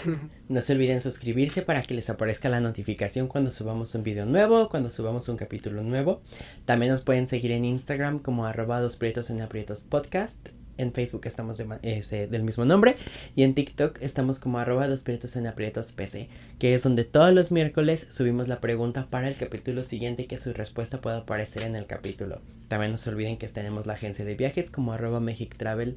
No 0.49 0.61
se 0.61 0.75
olviden 0.75 1.01
suscribirse 1.01 1.63
para 1.63 1.83
que 1.83 1.93
les 1.93 2.09
aparezca 2.09 2.49
la 2.49 2.61
notificación 2.61 3.27
cuando 3.27 3.51
subamos 3.51 3.95
un 3.97 4.05
video 4.05 4.27
nuevo, 4.27 4.69
cuando 4.69 4.91
subamos 4.91 5.29
un 5.29 5.37
capítulo 5.37 5.83
nuevo. 5.83 6.23
También 6.65 6.93
nos 6.93 7.03
pueden 7.03 7.27
seguir 7.29 7.51
en 7.51 7.65
Instagram 7.65 8.21
como 8.21 8.47
arroba 8.47 8.81
dos 8.81 8.95
prietos 8.95 9.29
en 9.31 9.41
aprietos 9.41 9.83
podcast. 9.83 10.51
En 10.79 10.93
Facebook 10.93 11.27
estamos 11.27 11.57
de 11.57 11.67
ese, 11.83 12.27
del 12.27 12.43
mismo 12.43 12.65
nombre. 12.65 12.97
Y 13.35 13.43
en 13.43 13.55
TikTok 13.55 13.99
estamos 14.03 14.39
como 14.39 14.59
arroba 14.59 14.89
dos 14.89 15.03
prietos 15.03 15.37
en 15.37 15.47
aprietos 15.47 15.93
pc. 15.93 16.29
Que 16.59 16.75
es 16.75 16.83
donde 16.83 17.05
todos 17.05 17.33
los 17.33 17.51
miércoles 17.51 18.07
subimos 18.11 18.49
la 18.49 18.61
pregunta 18.61 19.07
para 19.11 19.29
el 19.29 19.37
capítulo 19.37 19.85
siguiente 19.85 20.23
y 20.23 20.27
que 20.27 20.39
su 20.39 20.53
respuesta 20.53 21.01
pueda 21.01 21.19
aparecer 21.19 21.63
en 21.63 21.77
el 21.77 21.87
capítulo. 21.87 22.41
También 22.69 22.93
no 22.93 22.99
se 22.99 23.11
olviden 23.11 23.37
que 23.39 23.49
tenemos 23.49 23.87
la 23.87 23.95
agencia 23.95 24.25
de 24.25 24.35
viajes 24.35 24.71
como 24.71 24.93
arroba 24.93 25.21
Mexic 25.21 25.57
Travel 25.57 25.97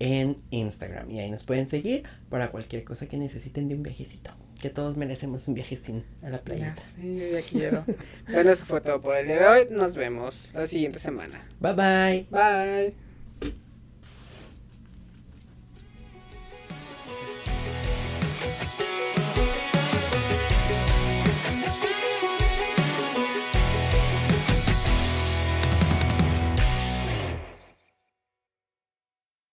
en 0.00 0.36
Instagram. 0.50 1.10
Y 1.10 1.20
ahí 1.20 1.30
nos 1.30 1.44
pueden 1.44 1.68
seguir 1.68 2.04
para 2.28 2.50
cualquier 2.50 2.84
cosa 2.84 3.06
que 3.06 3.16
necesiten 3.16 3.68
de 3.68 3.74
un 3.74 3.82
viajecito. 3.82 4.30
Que 4.60 4.70
todos 4.70 4.96
merecemos 4.96 5.46
un 5.46 5.54
viajecín 5.54 6.02
a 6.22 6.30
la 6.30 6.38
Ya 6.38 6.42
playa. 6.42 6.74
yo 7.00 7.12
ya 7.38 7.42
quiero. 7.48 7.84
bueno, 8.28 8.50
eso 8.50 8.64
fue 8.64 8.80
todo 8.80 9.00
por 9.00 9.16
el 9.16 9.26
día 9.26 9.38
de 9.38 9.46
hoy. 9.46 9.68
Nos 9.70 9.94
vemos 9.94 10.52
la 10.54 10.66
siguiente 10.66 10.98
semana. 10.98 11.46
Bye 11.60 11.74
bye. 11.74 12.26
Bye. 12.30 13.07